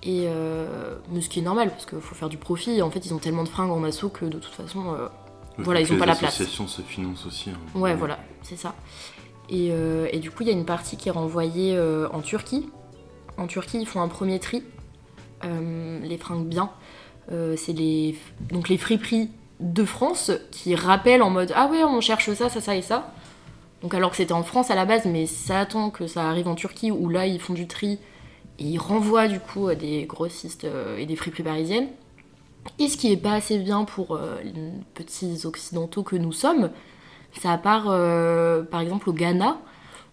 et 0.03 0.25
euh, 0.27 0.95
mais 1.11 1.21
ce 1.21 1.29
qui 1.29 1.39
est 1.39 1.43
normal 1.43 1.69
parce 1.71 1.85
qu'il 1.87 1.99
faut 2.01 2.13
faire 2.15 2.29
du 2.29 2.37
profit 2.37 2.81
en 2.83 2.91
fait 2.91 3.03
ils 3.05 3.13
ont 3.13 3.17
tellement 3.17 3.43
de 3.43 3.49
fringues 3.49 3.71
en 3.71 3.83
assaut 3.83 4.09
que 4.09 4.25
de 4.25 4.37
toute 4.37 4.53
façon 4.53 4.93
euh, 4.93 5.07
Voilà, 5.57 5.81
ils 5.81 5.85
ont 5.91 5.95
que 5.95 5.99
pas 5.99 6.05
les 6.05 6.11
la 6.11 6.17
place. 6.17 6.33
associations 6.35 6.67
se 6.67 6.81
financent 6.83 7.25
aussi. 7.25 7.49
hein. 7.49 7.57
Ouais, 7.79 7.95
voilà, 7.95 8.19
c'est 8.43 8.57
ça. 8.57 8.75
Et, 9.49 9.69
euh, 9.71 10.07
et 10.11 10.19
du 10.19 10.29
coup, 10.31 10.43
il 10.43 10.47
y 10.47 10.49
a 10.49 10.53
une 10.53 10.65
partie 10.65 10.97
qui 10.97 11.07
est 11.07 11.11
renvoyée 11.11 11.75
euh, 11.77 12.09
en 12.11 12.21
Turquie. 12.21 12.67
En 13.37 13.47
Turquie, 13.47 13.77
ils 13.79 13.85
font 13.87 14.01
un 14.01 14.07
premier 14.09 14.39
tri. 14.39 14.63
Euh, 15.45 15.99
les 16.03 16.17
fringues 16.17 16.47
bien. 16.47 16.71
Euh, 17.31 17.55
c'est 17.57 17.73
les, 17.73 18.15
donc 18.51 18.71
friperies 18.77 19.29
de 19.59 19.83
France 19.83 20.31
qui 20.51 20.75
rappellent 20.75 21.23
en 21.23 21.29
mode 21.29 21.51
Ah 21.55 21.67
ouais, 21.67 21.83
on 21.83 22.01
cherche 22.01 22.31
ça, 22.33 22.49
ça, 22.49 22.61
ça 22.61 22.75
et 22.75 22.81
ça. 22.81 23.13
Donc 23.81 23.93
alors 23.93 24.11
que 24.11 24.17
c'était 24.17 24.33
en 24.33 24.43
France 24.43 24.71
à 24.71 24.75
la 24.75 24.85
base, 24.85 25.05
mais 25.05 25.25
ça 25.25 25.59
attend 25.59 25.89
que 25.89 26.07
ça 26.07 26.27
arrive 26.29 26.47
en 26.47 26.55
Turquie 26.55 26.91
où 26.91 27.09
là, 27.09 27.27
ils 27.27 27.39
font 27.39 27.53
du 27.53 27.67
tri 27.67 27.99
et 28.57 28.63
ils 28.63 28.77
renvoient 28.77 29.27
du 29.27 29.39
coup 29.39 29.67
à 29.67 29.75
des 29.75 30.05
grossistes 30.05 30.65
euh, 30.65 30.97
et 30.97 31.05
des 31.05 31.15
friperies 31.15 31.43
parisiennes. 31.43 31.87
Et 32.79 32.87
ce 32.87 32.97
qui 32.97 33.11
est 33.11 33.17
pas 33.17 33.33
assez 33.33 33.59
bien 33.59 33.83
pour 33.83 34.19
les 34.43 34.71
petits 34.95 35.45
occidentaux 35.45 36.01
que 36.01 36.15
nous 36.15 36.31
sommes, 36.31 36.71
ça 37.39 37.55
part 37.59 37.83
par 38.71 38.81
exemple 38.81 39.07
au 39.07 39.13
Ghana 39.13 39.59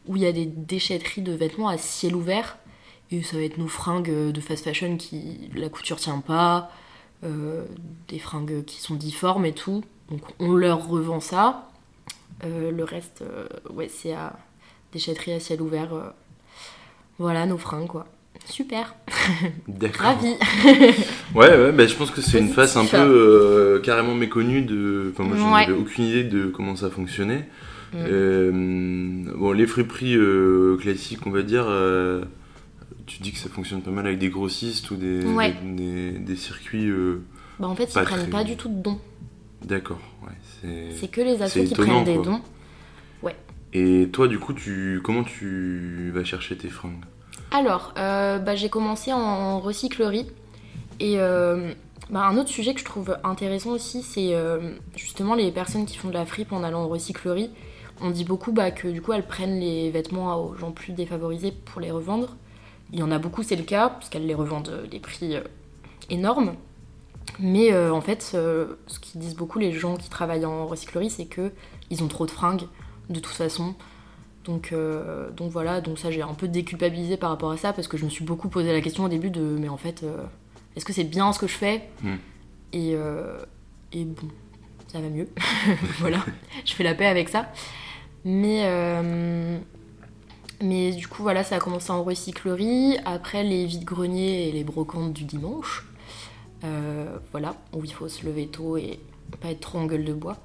où 0.06 0.16
il 0.16 0.22
y 0.22 0.26
a 0.26 0.32
des 0.32 0.44
déchetteries 0.44 1.22
de 1.22 1.32
vêtements 1.32 1.68
à 1.68 1.78
ciel 1.78 2.14
ouvert 2.14 2.58
et 3.12 3.22
ça 3.22 3.36
va 3.36 3.42
être 3.42 3.58
nos 3.58 3.68
fringues 3.68 4.32
de 4.32 4.40
fast 4.40 4.64
fashion 4.64 4.96
qui 4.96 5.50
la 5.54 5.68
couture 5.68 5.96
tient 5.96 6.20
pas, 6.20 6.70
euh, 7.24 7.64
des 8.08 8.18
fringues 8.18 8.64
qui 8.64 8.80
sont 8.80 8.94
difformes 8.94 9.44
et 9.44 9.52
tout. 9.52 9.82
Donc 10.10 10.20
on 10.40 10.54
leur 10.54 10.88
revend 10.88 11.20
ça. 11.20 11.68
Euh, 12.44 12.70
le 12.72 12.84
reste, 12.84 13.22
euh, 13.22 13.46
ouais, 13.72 13.88
c'est 13.88 14.12
à 14.14 14.32
déchetterie 14.92 15.32
à 15.32 15.40
ciel 15.40 15.60
ouvert. 15.62 15.94
euh. 15.94 16.10
Voilà 17.18 17.46
nos 17.46 17.58
fringues 17.58 17.86
quoi. 17.88 18.06
Super, 18.46 18.96
D'accord. 19.68 20.06
ravi. 20.06 20.34
Ouais, 21.34 21.48
ouais, 21.56 21.70
bah, 21.72 21.86
je 21.86 21.94
pense 21.94 22.10
que 22.10 22.20
c'est 22.20 22.38
une 22.40 22.48
face 22.48 22.76
un 22.76 22.84
peu 22.84 22.96
euh, 22.96 23.78
carrément 23.80 24.14
méconnue 24.16 24.62
de. 24.62 25.12
Enfin, 25.14 25.22
moi, 25.24 25.36
je 25.36 25.42
Ouais. 25.44 25.66
n'avais 25.66 25.72
aucune 25.78 26.04
idée 26.04 26.24
de 26.24 26.46
comment 26.46 26.74
ça 26.74 26.90
fonctionnait. 26.90 27.48
Mm. 27.92 27.96
Euh, 27.98 29.32
bon, 29.36 29.52
les 29.52 29.66
friperies 29.66 30.16
euh, 30.16 30.76
classiques, 30.80 31.24
on 31.26 31.30
va 31.30 31.42
dire, 31.42 31.66
euh, 31.68 32.24
tu 33.16 33.22
dis 33.22 33.32
que 33.32 33.38
ça 33.38 33.48
fonctionne 33.48 33.82
pas 33.82 33.90
mal 33.90 34.06
avec 34.06 34.18
des 34.18 34.28
grossistes 34.30 34.90
ou 34.90 34.96
des, 34.96 35.24
Ouais. 35.24 35.54
des, 35.64 36.12
des- 36.12 36.18
des 36.18 36.36
circuits. 36.36 36.88
euh, 36.88 37.22
Bah 37.60 37.68
en 37.68 37.74
fait 37.74 37.84
ils 37.94 38.02
prennent 38.02 38.20
très- 38.22 38.30
pas 38.30 38.44
du 38.44 38.56
tout 38.56 38.68
de 38.68 38.80
dons. 38.82 38.98
D'accord, 39.64 40.00
ouais. 40.22 40.90
c'est- 41.00 41.08
que 41.10 41.20
les 41.20 41.40
assos 41.42 41.62
qui 41.64 41.74
prennent 41.74 42.04
des 42.04 42.14
quoi. 42.16 42.24
dons. 42.24 42.40
Et 43.74 44.10
toi, 44.12 44.28
du 44.28 44.38
coup, 44.38 44.52
tu 44.52 45.00
comment 45.02 45.24
tu 45.24 46.10
vas 46.14 46.24
chercher 46.24 46.58
tes 46.58 46.68
fringues? 46.68 47.02
Alors, 47.52 47.94
euh, 47.96 48.38
bah, 48.38 48.54
j'ai 48.54 48.68
commencé 48.68 49.14
en 49.14 49.60
recyclerie. 49.60 50.26
Et 51.00 51.14
euh, 51.18 51.72
bah, 52.10 52.26
un 52.26 52.36
autre 52.36 52.50
sujet 52.50 52.74
que 52.74 52.80
je 52.80 52.84
trouve 52.84 53.16
intéressant 53.24 53.70
aussi, 53.70 54.02
c'est 54.02 54.34
justement 54.94 55.34
les 55.34 55.50
personnes 55.50 55.86
qui 55.86 55.96
font 55.96 56.08
de 56.08 56.12
la 56.12 56.26
fripe 56.26 56.52
en 56.52 56.62
allant 56.62 56.82
en 56.82 56.88
recyclerie. 56.88 57.48
on 58.02 58.10
dit 58.10 58.24
beaucoup 58.24 58.52
bah, 58.52 58.72
que 58.72 58.88
du 58.88 59.00
coup 59.00 59.12
elles 59.14 59.26
prennent 59.26 59.58
les 59.60 59.90
vêtements 59.90 60.34
aux 60.36 60.54
gens 60.56 60.72
plus 60.72 60.92
défavorisés 60.92 61.52
pour 61.64 61.80
les 61.80 61.90
revendre. 61.90 62.36
Il 62.92 62.98
y 62.98 63.02
en 63.02 63.10
a 63.10 63.18
beaucoup, 63.18 63.42
c'est 63.42 63.56
le 63.56 63.62
cas, 63.62 63.88
parce 63.88 64.08
qu'elles 64.08 64.26
les 64.26 64.34
revendent 64.34 64.68
euh, 64.68 64.86
des 64.86 65.00
prix 65.00 65.36
euh, 65.36 65.42
énormes. 66.10 66.54
Mais 67.38 67.72
euh, 67.72 67.92
en 67.92 68.00
fait, 68.00 68.22
ce 68.22 68.98
qu'ils 69.00 69.20
disent 69.20 69.36
beaucoup 69.36 69.58
les 69.58 69.72
gens 69.72 69.96
qui 69.96 70.10
travaillent 70.10 70.44
en 70.44 70.66
recyclerie, 70.66 71.08
c'est 71.08 71.26
que 71.26 71.52
ils 71.90 72.02
ont 72.02 72.08
trop 72.08 72.26
de 72.26 72.30
fringues 72.30 72.66
de 73.08 73.20
toute 73.20 73.34
façon. 73.34 73.74
Donc, 74.44 74.74
donc 75.36 75.52
voilà, 75.52 75.80
donc 75.80 76.00
ça 76.00 76.10
j'ai 76.10 76.20
un 76.20 76.34
peu 76.34 76.48
déculpabilisé 76.48 77.16
par 77.16 77.30
rapport 77.30 77.52
à 77.52 77.56
ça 77.56 77.72
parce 77.72 77.86
que 77.86 77.96
je 77.96 78.04
me 78.04 78.10
suis 78.10 78.24
beaucoup 78.24 78.48
posé 78.48 78.72
la 78.72 78.80
question 78.80 79.04
au 79.04 79.08
début 79.08 79.30
de 79.30 79.40
mais 79.40 79.68
en 79.68 79.76
fait, 79.76 80.04
est-ce 80.74 80.84
que 80.84 80.92
c'est 80.92 81.04
bien 81.04 81.32
ce 81.32 81.38
que 81.38 81.46
je 81.46 81.54
fais? 81.54 81.88
Hmm. 82.02 82.16
et, 82.72 82.96
et 83.92 84.04
bon, 84.04 84.28
ça 84.88 85.00
va 85.00 85.08
mieux. 85.08 85.28
voilà, 86.00 86.24
je 86.64 86.74
fais 86.74 86.82
la 86.82 86.94
paix 86.94 87.06
avec 87.06 87.28
ça. 87.28 87.46
Mais, 88.24 88.62
euh, 88.66 89.58
mais 90.62 90.92
du 90.92 91.08
coup, 91.08 91.22
voilà, 91.22 91.44
ça 91.44 91.56
a 91.56 91.58
commencé 91.58 91.90
en 91.90 92.02
recyclerie. 92.02 92.96
Après, 93.04 93.42
les 93.42 93.66
vides-greniers 93.66 94.48
et 94.48 94.52
les 94.52 94.64
brocantes 94.64 95.12
du 95.12 95.24
dimanche. 95.24 95.84
Euh, 96.64 97.18
voilà, 97.32 97.56
où 97.72 97.84
il 97.84 97.92
faut 97.92 98.08
se 98.08 98.24
lever 98.24 98.46
tôt 98.46 98.76
et 98.76 99.00
pas 99.40 99.48
être 99.50 99.60
trop 99.60 99.78
en 99.78 99.86
gueule 99.86 100.04
de 100.04 100.12
bois. 100.12 100.36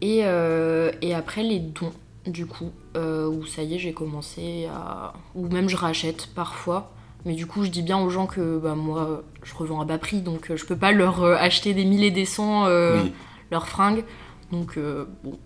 Et, 0.00 0.22
euh, 0.24 0.90
et 1.00 1.14
après, 1.14 1.44
les 1.44 1.60
dons, 1.60 1.92
du 2.26 2.46
coup, 2.46 2.72
euh, 2.96 3.28
où 3.28 3.46
ça 3.46 3.62
y 3.62 3.76
est, 3.76 3.78
j'ai 3.78 3.92
commencé 3.92 4.66
à. 4.66 5.12
Ou 5.36 5.48
même 5.48 5.68
je 5.68 5.76
rachète 5.76 6.28
parfois. 6.34 6.92
Mais 7.24 7.34
du 7.34 7.46
coup, 7.46 7.64
je 7.64 7.70
dis 7.70 7.82
bien 7.82 7.98
aux 7.98 8.10
gens 8.10 8.26
que 8.26 8.58
bah, 8.58 8.74
moi, 8.74 9.22
je 9.42 9.54
revends 9.54 9.80
à 9.80 9.84
bas 9.84 9.98
prix, 9.98 10.20
donc 10.20 10.52
je 10.54 10.64
peux 10.64 10.76
pas 10.76 10.92
leur 10.92 11.24
acheter 11.24 11.74
des 11.74 11.84
mille 11.84 12.04
et 12.04 12.12
des 12.12 12.24
cents 12.24 12.66
Oui. 12.66 13.12
leurs 13.50 13.68
fringues. 13.68 14.04
Donc, 14.52 14.78
bon, 15.24 15.38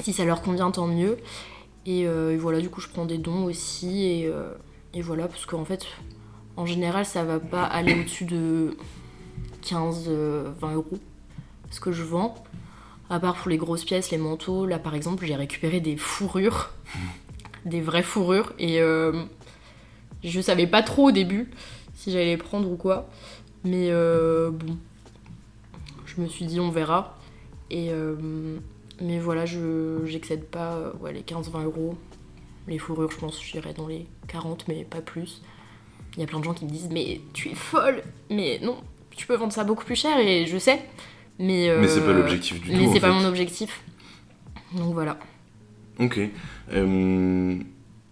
si 0.00 0.12
ça 0.12 0.24
leur 0.24 0.42
convient, 0.42 0.70
tant 0.70 0.86
mieux. 0.86 1.18
Et, 1.86 2.06
euh, 2.06 2.32
et 2.32 2.36
voilà, 2.36 2.60
du 2.60 2.70
coup, 2.70 2.80
je 2.80 2.88
prends 2.88 3.06
des 3.06 3.18
dons 3.18 3.44
aussi. 3.44 4.04
Et, 4.04 4.26
euh, 4.26 4.52
et 4.94 5.02
voilà, 5.02 5.28
parce 5.28 5.46
qu'en 5.46 5.64
fait, 5.64 5.86
en 6.56 6.66
général, 6.66 7.04
ça 7.04 7.24
va 7.24 7.40
pas 7.40 7.64
aller 7.64 7.98
au-dessus 8.00 8.24
de 8.24 8.76
15-20 9.62 10.74
euros. 10.74 10.98
Ce 11.70 11.80
que 11.80 11.92
je 11.92 12.02
vends. 12.02 12.34
À 13.08 13.18
part 13.18 13.34
pour 13.34 13.50
les 13.50 13.56
grosses 13.56 13.84
pièces, 13.84 14.10
les 14.10 14.18
manteaux. 14.18 14.66
Là, 14.66 14.78
par 14.78 14.94
exemple, 14.94 15.26
j'ai 15.26 15.34
récupéré 15.34 15.80
des 15.80 15.96
fourrures. 15.96 16.70
des 17.64 17.80
vraies 17.80 18.02
fourrures. 18.02 18.52
Et 18.58 18.80
euh, 18.80 19.24
je 20.22 20.40
savais 20.40 20.66
pas 20.66 20.82
trop 20.82 21.08
au 21.08 21.12
début 21.12 21.50
si 21.94 22.12
j'allais 22.12 22.26
les 22.26 22.36
prendre 22.36 22.70
ou 22.70 22.76
quoi. 22.76 23.08
Mais 23.64 23.88
euh, 23.90 24.50
bon, 24.50 24.78
je 26.06 26.20
me 26.20 26.28
suis 26.28 26.46
dit, 26.46 26.60
on 26.60 26.70
verra. 26.70 27.18
Et, 27.70 27.88
euh, 27.90 28.58
mais 29.00 29.18
voilà, 29.18 29.46
je 29.46 30.04
j'excède 30.04 30.44
pas 30.44 30.74
euh, 30.74 30.92
ouais, 31.00 31.12
les 31.12 31.22
15-20 31.22 31.64
euros. 31.64 31.96
Les 32.68 32.78
fourrures, 32.78 33.10
je 33.10 33.16
pense, 33.18 33.42
j'irai 33.42 33.72
dans 33.72 33.86
les 33.88 34.06
40, 34.28 34.68
mais 34.68 34.84
pas 34.84 35.00
plus. 35.00 35.42
Il 36.14 36.20
y 36.20 36.22
a 36.22 36.26
plein 36.26 36.38
de 36.40 36.44
gens 36.44 36.54
qui 36.54 36.64
me 36.64 36.70
disent, 36.70 36.88
mais 36.90 37.20
tu 37.32 37.48
es 37.50 37.54
folle 37.54 38.02
Mais 38.30 38.58
non, 38.62 38.78
tu 39.16 39.26
peux 39.26 39.34
vendre 39.36 39.52
ça 39.52 39.64
beaucoup 39.64 39.84
plus 39.84 39.96
cher, 39.96 40.18
et 40.18 40.46
je 40.46 40.58
sais. 40.58 40.80
Mais, 41.38 41.74
Mais 41.80 41.88
c'est 41.88 42.00
euh, 42.00 42.06
pas 42.06 42.12
l'objectif 42.12 42.60
du 42.60 42.70
Mais 42.70 42.78
tout. 42.84 42.90
en 42.90 42.92
c'est 42.92 43.00
pas 43.00 43.06
fait. 43.08 43.12
mon 43.14 43.24
objectif. 43.24 43.82
Donc 44.74 44.92
voilà. 44.92 45.18
Ok. 45.98 46.20
Euh, 46.72 47.56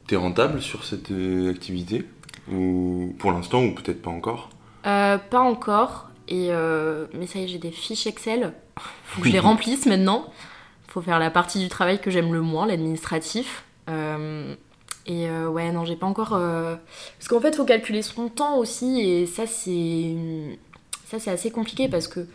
T'es 0.07 0.17
rentable 0.17 0.63
sur 0.63 0.85
cette 0.85 1.11
euh, 1.11 1.51
activité? 1.51 2.07
Ou 2.51 3.15
pour 3.19 3.31
l'instant 3.33 3.63
ou 3.63 3.75
peut-être 3.75 4.01
pas 4.01 4.11
encore? 4.11 4.49
Euh, 4.87 5.19
pas 5.19 5.41
encore. 5.41 6.09
Et 6.29 6.49
euh, 6.51 7.07
mais 7.13 7.27
ça 7.27 7.39
y 7.39 7.45
est, 7.45 7.49
j'ai 7.49 7.59
des 7.59 7.71
fiches 7.71 8.07
Excel. 8.07 8.55
Faut 9.05 9.21
que 9.21 9.29
je 9.29 9.33
les 9.33 9.39
remplisse 9.39 9.85
maintenant. 9.87 10.33
Faut 10.89 11.01
faire 11.03 11.19
la 11.19 11.31
partie 11.31 11.59
du 11.61 11.69
travail 11.69 12.01
que 12.01 12.11
j'aime 12.11 12.33
le 12.33 12.41
moins, 12.41 12.67
l'administratif. 12.67 13.65
Euh, 13.91 14.55
et 15.07 15.29
euh, 15.29 15.49
ouais, 15.49 15.71
non, 15.71 15.85
j'ai 15.85 15.97
pas 15.97 16.07
encore. 16.07 16.35
euh, 16.35 16.77
Parce 17.19 17.29
qu'en 17.29 17.41
fait, 17.41 17.55
faut 17.55 17.65
calculer 17.65 18.03
son 18.03 18.29
temps 18.29 18.57
aussi. 18.59 19.01
Et 19.01 19.27
ça, 19.27 19.47
c'est. 19.47 20.15
Ça, 21.07 21.19
c'est 21.19 21.31
assez 21.31 21.51
compliqué 21.51 21.89
parce 21.89 22.09
que. 22.09 22.27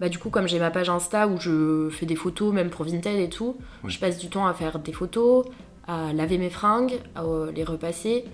Bah, 0.00 0.08
du 0.08 0.18
coup, 0.18 0.28
comme 0.28 0.48
j'ai 0.48 0.58
ma 0.58 0.70
page 0.70 0.88
Insta 0.90 1.28
où 1.28 1.38
je 1.38 1.88
fais 1.90 2.04
des 2.06 2.16
photos, 2.16 2.52
même 2.52 2.68
pour 2.68 2.84
Vinted 2.84 3.16
et 3.20 3.28
tout, 3.28 3.56
Oui. 3.84 3.92
je 3.92 4.00
passe 4.00 4.18
du 4.18 4.28
temps 4.28 4.44
à 4.46 4.52
faire 4.52 4.78
des 4.80 4.92
photos, 4.92 5.44
à 5.86 6.12
laver 6.12 6.36
mes 6.36 6.50
fringues, 6.50 6.98
à 7.14 7.22
les 7.54 7.62
repasser, 7.62 8.24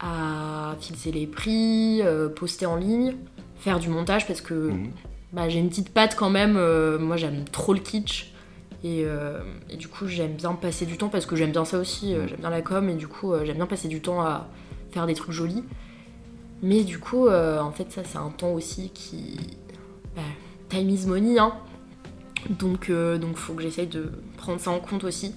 à 0.00 0.74
fixer 0.80 1.12
les 1.12 1.26
prix, 1.28 2.02
poster 2.34 2.66
en 2.66 2.74
ligne, 2.76 3.14
faire 3.56 3.78
du 3.78 3.88
montage 3.88 4.26
parce 4.26 4.40
que 4.40 4.54
Mhm. 4.54 4.90
bah, 5.32 5.48
j'ai 5.48 5.60
une 5.60 5.68
petite 5.68 5.90
patte 5.94 6.16
quand 6.16 6.28
même. 6.30 6.54
moi, 6.98 7.16
j'aime 7.16 7.44
trop 7.52 7.72
le 7.72 7.78
kitsch. 7.80 8.32
Et, 8.86 9.02
euh, 9.04 9.40
et 9.68 9.76
du 9.76 9.88
coup, 9.88 10.06
j'aime 10.06 10.34
bien 10.34 10.52
passer 10.52 10.86
du 10.86 10.96
temps 10.96 11.08
parce 11.08 11.26
que 11.26 11.34
j'aime 11.34 11.50
bien 11.50 11.64
ça 11.64 11.78
aussi. 11.78 12.14
euh, 12.14 12.28
j'aime 12.28 12.38
bien 12.38 12.50
la 12.50 12.62
com 12.62 12.88
et 12.88 12.94
du 12.94 13.08
coup, 13.08 13.32
euh, 13.32 13.44
j'aime 13.44 13.56
bien 13.56 13.66
passer 13.66 13.88
du 13.88 14.00
temps 14.00 14.20
à 14.20 14.46
faire 14.92 15.06
des 15.06 15.14
trucs 15.14 15.32
jolis. 15.32 15.64
Mais 16.62 16.84
du 16.84 17.00
coup, 17.00 17.28
en 17.28 17.72
fait, 17.72 17.90
ça, 17.90 18.02
c'est 18.04 18.16
un 18.16 18.30
temps 18.30 18.52
aussi 18.52 18.90
qui. 18.90 19.36
bah, 20.14 20.22
time 20.68 20.88
is 20.88 21.06
money, 21.06 21.38
hein. 21.38 21.52
Donc, 22.48 22.90
donc, 22.90 23.36
faut 23.36 23.54
que 23.54 23.62
j'essaye 23.62 23.88
de 23.88 24.10
prendre 24.38 24.60
ça 24.60 24.70
en 24.70 24.78
compte 24.78 25.04
aussi. 25.04 25.34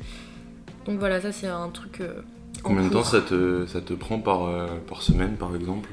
Donc 0.85 0.99
voilà, 0.99 1.19
ça, 1.19 1.31
c'est 1.31 1.47
un 1.47 1.69
truc. 1.69 2.01
en 2.01 2.62
Combien 2.63 2.83
de 2.88 2.89
temps 2.93 3.03
ça 3.03 3.19
te, 3.19 3.65
ça 3.65 3.81
te 3.81 3.93
prend 3.93 4.19
par, 4.19 4.49
par 4.88 5.01
semaine 5.01 5.35
par 5.35 5.55
exemple 5.55 5.89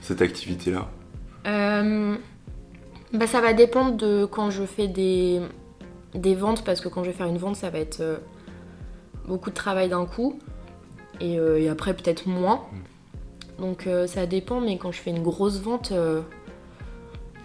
cette 0.00 0.22
activité-là? 0.22 0.88
Bah, 3.12 3.26
ça 3.26 3.42
va 3.42 3.52
dépendre 3.52 3.96
de 3.98 4.24
quand 4.24 4.48
je 4.50 4.64
fais 4.64 4.88
des, 4.88 5.42
des 6.14 6.34
ventes, 6.34 6.64
parce 6.64 6.80
que 6.80 6.88
quand 6.88 7.02
je 7.04 7.10
vais 7.10 7.16
faire 7.16 7.26
une 7.26 7.38
vente, 7.38 7.56
ça 7.56 7.70
va 7.70 7.78
être 7.78 8.00
euh, 8.00 8.18
beaucoup 9.26 9.50
de 9.50 9.54
travail 9.54 9.88
d'un 9.88 10.04
coup, 10.06 10.38
et, 11.20 11.38
euh, 11.38 11.60
et 11.60 11.68
après 11.68 11.94
peut-être 11.94 12.26
moins. 12.26 12.62
Donc 13.58 13.86
euh, 13.86 14.06
ça 14.06 14.26
dépend, 14.26 14.60
mais 14.60 14.76
quand 14.78 14.92
je 14.92 15.00
fais 15.00 15.10
une 15.10 15.22
grosse 15.22 15.60
vente, 15.60 15.92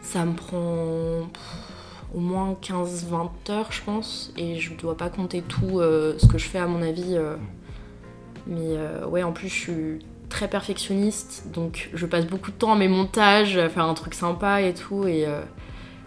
ça 0.02 0.26
me 0.26 0.34
prend 0.34 1.28
pff, 1.34 2.16
au 2.16 2.20
moins 2.20 2.56
15-20 2.62 3.52
heures, 3.52 3.72
je 3.72 3.82
pense, 3.84 4.34
et 4.38 4.56
je 4.56 4.74
dois 4.74 4.96
pas 4.96 5.10
compter 5.10 5.42
tout 5.42 5.80
ce 5.82 6.26
que 6.28 6.38
je 6.38 6.48
fais 6.48 6.60
à 6.60 6.68
mon 6.68 6.82
avis. 6.82 7.16
euh. 7.16 7.36
Mais 8.48 8.78
ouais, 9.06 9.24
en 9.24 9.34
plus, 9.34 9.50
je 9.50 9.54
suis 9.54 10.00
très 10.30 10.48
perfectionniste, 10.48 11.48
donc 11.54 11.90
je 11.94 12.06
passe 12.06 12.26
beaucoup 12.26 12.52
de 12.52 12.56
temps 12.56 12.72
à 12.72 12.78
mes 12.78 12.88
montages, 12.88 13.58
à 13.58 13.68
faire 13.68 13.84
un 13.84 13.94
truc 13.94 14.14
sympa 14.14 14.62
et 14.62 14.74
tout. 14.74 15.06
Et 15.06 15.26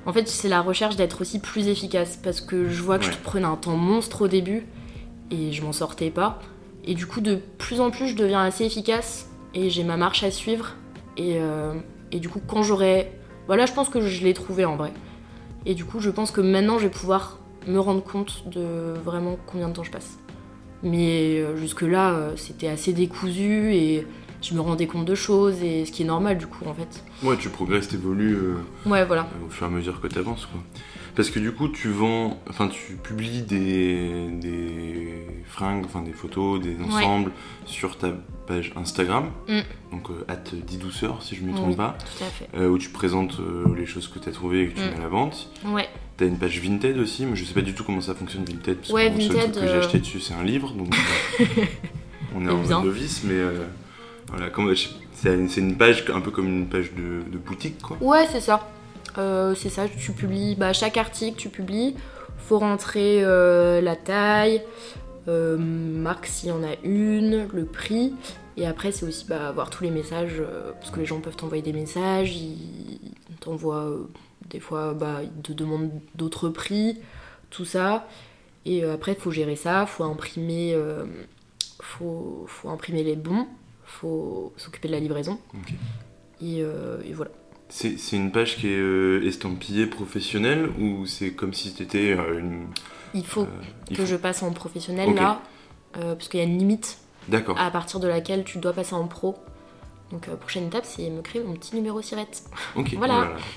en 0.07 0.13
fait, 0.13 0.27
c'est 0.29 0.49
la 0.49 0.61
recherche 0.63 0.97
d'être 0.97 1.21
aussi 1.21 1.39
plus 1.41 1.69
efficace 1.69 2.19
parce 2.23 2.41
que 2.41 2.69
je 2.69 2.83
vois 2.83 2.99
que 2.99 3.07
Ouais. 3.07 3.13
je 3.13 3.19
prenais 3.19 3.47
un 3.47 3.57
temps 3.57 3.77
monstre 3.77 4.23
au 4.23 4.29
début 4.29 4.67
et 5.31 5.53
je 5.53 5.63
m'en 5.63 5.73
sortais 5.73 6.11
pas. 6.11 6.39
Et 6.85 6.95
du 6.95 7.07
coup, 7.07 7.21
de 7.21 7.39
plus 7.59 7.81
en 7.81 7.91
plus, 7.91 8.09
je 8.09 8.17
deviens 8.17 8.43
assez 8.43 8.65
efficace 8.65 9.29
et 9.55 9.69
j'ai 9.71 9.85
ma 9.85 9.97
marche 9.97 10.23
à 10.23 10.31
suivre. 10.31 10.75
Et, 11.17 11.35
euh, 11.39 11.75
et 12.13 12.19
du 12.21 12.29
coup, 12.29 12.41
quand 12.47 12.63
j'aurai. 12.63 13.13
Voilà, 13.47 13.67
je 13.67 13.73
pense 13.73 13.89
que 13.89 14.01
je 14.01 14.25
l'ai 14.25 14.33
trouvé 14.35 14.65
en 14.65 14.77
vrai. 14.77 14.93
Et 15.67 15.75
du 15.75 15.85
coup, 15.85 16.01
je 16.01 16.09
pense 16.11 16.31
que 16.31 16.41
maintenant, 16.41 16.79
je 16.79 16.85
vais 16.85 16.91
pouvoir 16.91 17.39
me 17.67 17.79
rendre 17.79 18.03
compte 18.03 18.45
de 18.49 18.95
vraiment 19.05 19.37
combien 19.47 19.69
de 19.69 19.75
temps 19.75 19.83
je 19.85 19.91
passe. 19.91 20.19
Mais 20.83 21.39
euh, 21.41 21.57
jusque-là, 21.57 22.13
euh, 22.13 22.33
c'était 22.37 22.69
assez 22.69 22.93
décousu 22.95 23.75
et 23.75 24.07
je 24.43 24.55
me 24.55 24.61
rendais 24.61 24.87
compte 24.87 25.05
de 25.05 25.15
choses, 25.15 25.63
et 25.63 25.85
ce 25.85 25.93
qui 25.93 26.03
est 26.03 26.07
normal 26.07 26.39
du 26.39 26.47
coup 26.47 26.65
en 26.67 26.75
fait. 26.75 27.03
Ouais, 27.23 27.37
tu 27.37 27.49
progresses, 27.51 27.89
t'évolues 27.89 28.35
euh, 28.37 28.55
Ouais, 28.87 29.05
voilà. 29.05 29.29
au 29.47 29.51
fur 29.51 29.67
et 29.67 29.69
à 29.69 29.73
mesure 29.73 30.01
que 30.01 30.07
tu 30.07 30.19
avances. 30.19 30.47
Quoi. 30.47 30.61
Parce 31.17 31.29
que 31.29 31.41
du 31.41 31.53
coup, 31.53 31.69
tu 31.69 31.89
vends, 31.91 32.41
enfin, 32.49 32.69
tu 32.69 32.95
publies 32.95 33.43
des, 33.43 34.29
des 34.31 35.27
fringues, 35.47 35.85
enfin 35.85 36.03
des 36.03 36.13
photos, 36.13 36.61
des 36.61 36.77
ensembles 36.83 37.33
sur 37.67 37.99
ta 37.99 38.13
page 38.47 38.73
Instagram, 38.77 39.31
Mm. 39.49 39.61
donc 39.93 40.11
euh, 40.11 40.25
at 40.29 40.39
douceur 40.81 41.23
si 41.23 41.35
je 41.37 41.43
me 41.43 41.53
trompe 41.53 41.71
Oui. 41.71 41.77
pas, 41.77 41.97
Tout 42.17 42.25
à 42.25 42.27
fait. 42.29 42.49
euh, 42.57 42.69
où 42.69 42.79
tu 42.79 42.89
présentes 42.91 43.39
euh, 43.41 43.65
les 43.77 43.87
choses 43.87 44.09
que 44.09 44.19
tu 44.19 44.29
as 44.29 44.33
trouvées 44.33 44.63
et 44.63 44.69
que 44.69 44.77
tu 44.79 44.83
Mm. 44.85 44.91
mets 44.91 44.97
à 44.97 45.01
la 45.01 45.09
vente. 45.09 45.51
Ouais. 45.67 45.89
T'as 46.17 46.27
une 46.27 46.39
page 46.39 46.61
Vinted 46.61 46.97
aussi, 46.99 47.27
mais 47.27 47.35
je 47.37 47.45
sais 47.45 47.55
pas 47.55 47.61
du 47.63 47.75
tout 47.75 47.83
comment 47.85 48.01
ça 48.01 48.15
fonctionne 48.15 48.45
Vinted, 48.45 48.79
parce 48.79 48.91
Ouais, 48.93 49.11
que 49.11 49.17
le 49.17 49.21
seul 49.23 49.37
truc 49.37 49.53
que 49.55 49.61
j'ai 49.69 49.75
euh, 49.75 49.79
acheté 49.81 49.99
dessus 49.99 50.21
c'est 50.21 50.35
un 50.35 50.45
livre, 50.45 50.73
donc 50.73 50.95
euh, 51.41 51.45
on 52.37 52.47
est 52.47 52.51
en 52.75 52.83
novice, 52.85 53.23
mais 53.25 53.35
euh, 53.35 53.67
voilà, 54.31 54.49
c'est 55.13 55.61
une, 55.61 55.77
page 55.77 56.05
un 56.15 56.21
peu 56.21 56.31
comme 56.31 56.47
une 56.47 56.69
page 56.69 56.93
de, 56.95 57.39
boutique 57.39 57.83
quoi. 57.83 57.97
Ouais, 58.01 58.27
c'est 58.31 58.41
ça. 58.41 58.69
Euh, 59.19 59.55
c'est 59.57 59.69
ça, 59.69 59.89
tu 59.89 60.13
publies 60.13 60.55
bah, 60.55 60.73
chaque 60.73 60.97
article, 60.97 61.37
tu 61.37 61.49
publies. 61.49 61.97
Faut 62.39 62.59
rentrer 62.59 63.23
euh, 63.23 63.81
la 63.81 63.97
taille, 63.97 64.63
euh, 65.29 65.57
marque 65.59 66.27
s'il 66.27 66.51
y 66.51 66.53
en 66.53 66.63
a 66.63 66.75
une, 66.85 67.49
le 67.53 67.65
prix. 67.65 68.15
Et 68.57 68.67
après, 68.67 68.93
c'est 68.93 69.05
aussi 69.05 69.27
bah, 69.27 69.55
tous 69.71 69.85
les 69.85 69.91
messages, 69.91 70.43
parce 70.79 70.91
que 70.91 71.01
les 71.01 71.07
gens 71.07 71.21
peuvent 71.21 71.37
t'envoyer 71.37 71.63
des 71.63 71.73
messages, 71.73 72.37
ils 72.37 73.15
t'envoient 73.41 73.91
des 74.51 74.61
fois, 74.61 74.95
bah, 74.95 75.21
ils 75.23 75.43
te 75.43 75.53
demandent 75.53 75.91
d'autres 76.15 76.49
prix, 76.49 76.99
tout 77.51 77.65
ça. 77.65 78.07
Et 78.67 78.85
après, 78.85 79.13
il 79.13 79.19
faut 79.19 79.31
gérer 79.31 79.57
ça, 79.57 79.87
faut 79.87 80.05
faut, 81.83 82.45
faut 82.47 82.69
imprimer 82.69 83.03
les 83.03 83.17
bons, 83.17 83.47
faut 83.91 84.53
s'occuper 84.57 84.89
de 84.89 84.93
la 84.95 85.01
livraison. 85.01 85.39
Et, 86.43 86.63
euh, 86.63 86.99
et 87.05 87.13
voilà. 87.13 87.31
C'est 87.69 87.99
c'est 87.99 88.17
une 88.17 88.33
page 88.33 88.57
qui 88.57 88.69
est 88.69 88.79
euh, 88.79 89.23
estampillée 89.27 89.87
professionnelle 89.87 90.71
ou 90.81 91.07
c'est 91.07 91.33
comme 91.33 91.55
si 91.55 91.71
c'était 91.77 92.17
euh, 92.19 92.39
une. 92.41 92.67
Il 93.15 93.25
faut 93.25 93.43
euh, 93.43 93.47
il 93.91 93.97
que 93.97 94.03
faut- 94.05 94.09
je 94.11 94.17
passe 94.17 94.43
en 94.43 94.53
professionnel 94.53 95.15
là, 95.15 95.41
euh, 95.99 96.15
parce 96.15 96.29
qu'il 96.29 96.41
y 96.41 96.43
a 96.43 96.47
une 96.47 96.59
limite 96.59 96.99
D'accord. 97.29 97.59
à 97.61 97.71
partir 97.71 98.01
de 98.01 98.09
laquelle 98.09 98.43
tu 98.45 98.59
dois 98.59 98.73
passer 98.73 98.95
en 98.95 99.07
pro. 99.07 99.37
Donc 100.11 100.27
euh, 100.29 100.35
prochaine 100.37 100.67
étape, 100.67 100.85
c'est 100.85 101.09
me 101.11 101.23
créer 101.23 101.45
mon 101.45 101.55
petit 101.55 101.77
numéro 101.77 102.01
sirette. 102.03 102.43
Ok. 102.77 102.95
Voilà. 102.97 103.33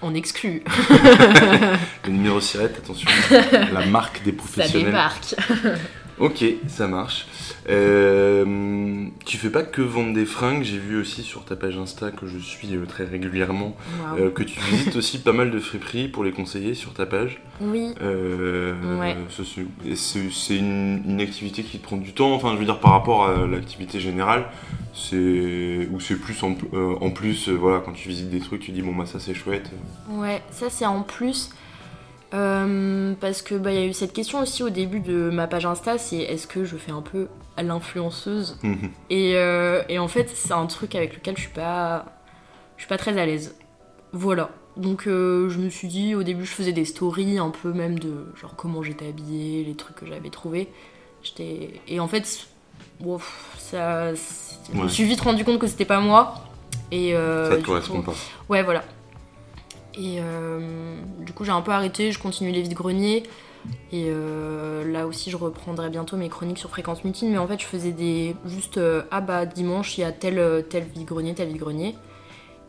Euh, 0.00 0.06
On 0.06 0.14
exclut. 0.14 0.62
le 2.06 2.10
numéro 2.12 2.40
sirette, 2.40 2.78
attention. 2.78 3.10
la 3.72 3.84
marque 3.86 4.22
des 4.22 4.30
Ça 4.30 4.36
professionnels. 4.36 4.86
débarque. 4.86 5.34
Ok, 6.20 6.44
ça 6.66 6.88
marche. 6.88 7.26
Euh, 7.68 9.06
tu 9.24 9.36
fais 9.36 9.50
pas 9.50 9.62
que 9.62 9.82
vendre 9.82 10.12
des 10.12 10.24
fringues, 10.24 10.62
j'ai 10.62 10.78
vu 10.78 10.98
aussi 11.00 11.22
sur 11.22 11.44
ta 11.44 11.54
page 11.54 11.76
Insta 11.76 12.10
que 12.10 12.26
je 12.26 12.38
suis 12.38 12.74
euh, 12.74 12.86
très 12.86 13.04
régulièrement 13.04 13.76
euh, 14.18 14.30
que 14.30 14.42
tu 14.42 14.58
visites 14.60 14.96
aussi 14.96 15.18
pas 15.18 15.32
mal 15.32 15.50
de 15.50 15.58
friperies 15.60 16.08
pour 16.08 16.24
les 16.24 16.32
conseiller 16.32 16.74
sur 16.74 16.92
ta 16.92 17.06
page. 17.06 17.40
Oui. 17.60 17.94
Euh, 18.02 18.74
Ouais. 18.98 19.16
C'est 19.94 20.56
une, 20.56 21.02
une 21.06 21.20
activité 21.20 21.62
qui 21.62 21.78
te 21.78 21.84
prend 21.84 21.96
du 21.96 22.12
temps, 22.12 22.32
enfin 22.32 22.52
je 22.54 22.58
veux 22.58 22.64
dire 22.64 22.80
par 22.80 22.92
rapport 22.92 23.26
à 23.28 23.46
l'activité 23.46 24.00
générale, 24.00 24.46
c'est 24.94 25.88
ou 25.92 26.00
c'est 26.00 26.16
plus 26.16 26.42
en, 26.42 26.56
en 27.00 27.10
plus, 27.10 27.48
voilà, 27.48 27.80
quand 27.84 27.92
tu 27.92 28.08
visites 28.08 28.30
des 28.30 28.40
trucs, 28.40 28.60
tu 28.62 28.72
dis 28.72 28.82
bon 28.82 28.94
bah 28.94 29.06
ça 29.06 29.20
c'est 29.20 29.34
chouette. 29.34 29.70
Ouais, 30.10 30.42
ça 30.50 30.68
c'est 30.70 30.86
en 30.86 31.02
plus. 31.02 31.50
Euh, 32.34 33.14
parce 33.20 33.40
que 33.40 33.54
bah 33.54 33.72
il 33.72 33.80
y 33.80 33.82
a 33.82 33.86
eu 33.86 33.94
cette 33.94 34.12
question 34.12 34.40
aussi 34.40 34.62
au 34.62 34.68
début 34.68 35.00
de 35.00 35.30
ma 35.30 35.46
page 35.46 35.64
Insta, 35.64 35.96
c'est 35.96 36.18
est-ce 36.18 36.46
que 36.46 36.64
je 36.64 36.76
fais 36.76 36.92
un 36.92 37.00
peu 37.00 37.28
à 37.56 37.62
l'influenceuse 37.62 38.58
Mhm. 38.62 38.90
et, 39.08 39.32
euh, 39.36 39.82
et 39.88 39.98
en 39.98 40.08
fait 40.08 40.28
c'est 40.34 40.52
un 40.52 40.66
truc 40.66 40.94
avec 40.94 41.14
lequel 41.14 41.36
je 41.36 41.42
suis 41.42 41.50
pas 41.52 42.04
je 42.76 42.82
suis 42.82 42.88
pas 42.88 42.98
très 42.98 43.18
à 43.18 43.24
l'aise. 43.24 43.56
Voilà. 44.12 44.50
Donc 44.76 45.06
euh, 45.08 45.48
je 45.48 45.58
me 45.58 45.70
suis 45.70 45.88
dit 45.88 46.14
au 46.14 46.22
début 46.22 46.44
je 46.44 46.52
faisais 46.52 46.72
des 46.72 46.84
stories 46.84 47.38
un 47.38 47.48
peu 47.50 47.72
même 47.72 47.98
de 47.98 48.26
genre 48.38 48.54
comment 48.56 48.82
j'étais 48.82 49.08
habillée, 49.08 49.64
les 49.64 49.74
trucs 49.74 49.96
que 49.96 50.06
j'avais 50.06 50.28
trouvés. 50.30 50.68
J'étais 51.22 51.80
et 51.88 51.98
en 51.98 52.08
fait 52.08 52.26
ça 53.58 54.12
je 54.14 54.78
me 54.78 54.88
suis 54.88 55.04
vite 55.04 55.20
rendu 55.22 55.44
compte 55.44 55.58
que 55.58 55.66
c'était 55.66 55.84
pas 55.86 56.00
moi 56.00 56.34
et 56.92 57.12
ça 57.12 57.56
te 57.56 57.62
correspond 57.64 57.96
coup- 58.02 58.10
pas. 58.10 58.14
Ouais, 58.50 58.62
voilà. 58.62 58.84
Et 59.98 60.18
euh, 60.20 60.96
du 61.20 61.32
coup, 61.32 61.44
j'ai 61.44 61.50
un 61.50 61.60
peu 61.60 61.72
arrêté, 61.72 62.12
je 62.12 62.18
continue 62.18 62.52
les 62.52 62.62
vides-greniers. 62.62 63.24
Et 63.92 64.06
euh, 64.08 64.90
là 64.90 65.06
aussi, 65.06 65.30
je 65.30 65.36
reprendrai 65.36 65.90
bientôt 65.90 66.16
mes 66.16 66.28
chroniques 66.28 66.58
sur 66.58 66.70
Fréquence 66.70 67.04
Mutine. 67.04 67.30
Mais 67.30 67.38
en 67.38 67.46
fait, 67.46 67.60
je 67.60 67.66
faisais 67.66 67.90
des. 67.90 68.36
Juste, 68.46 68.78
euh, 68.78 69.02
ah 69.10 69.20
bah, 69.20 69.44
dimanche, 69.44 69.98
il 69.98 70.02
y 70.02 70.04
a 70.04 70.12
tel, 70.12 70.64
tel 70.70 70.84
vide-grenier, 70.84 71.34
tel 71.34 71.48
vide-grenier. 71.48 71.96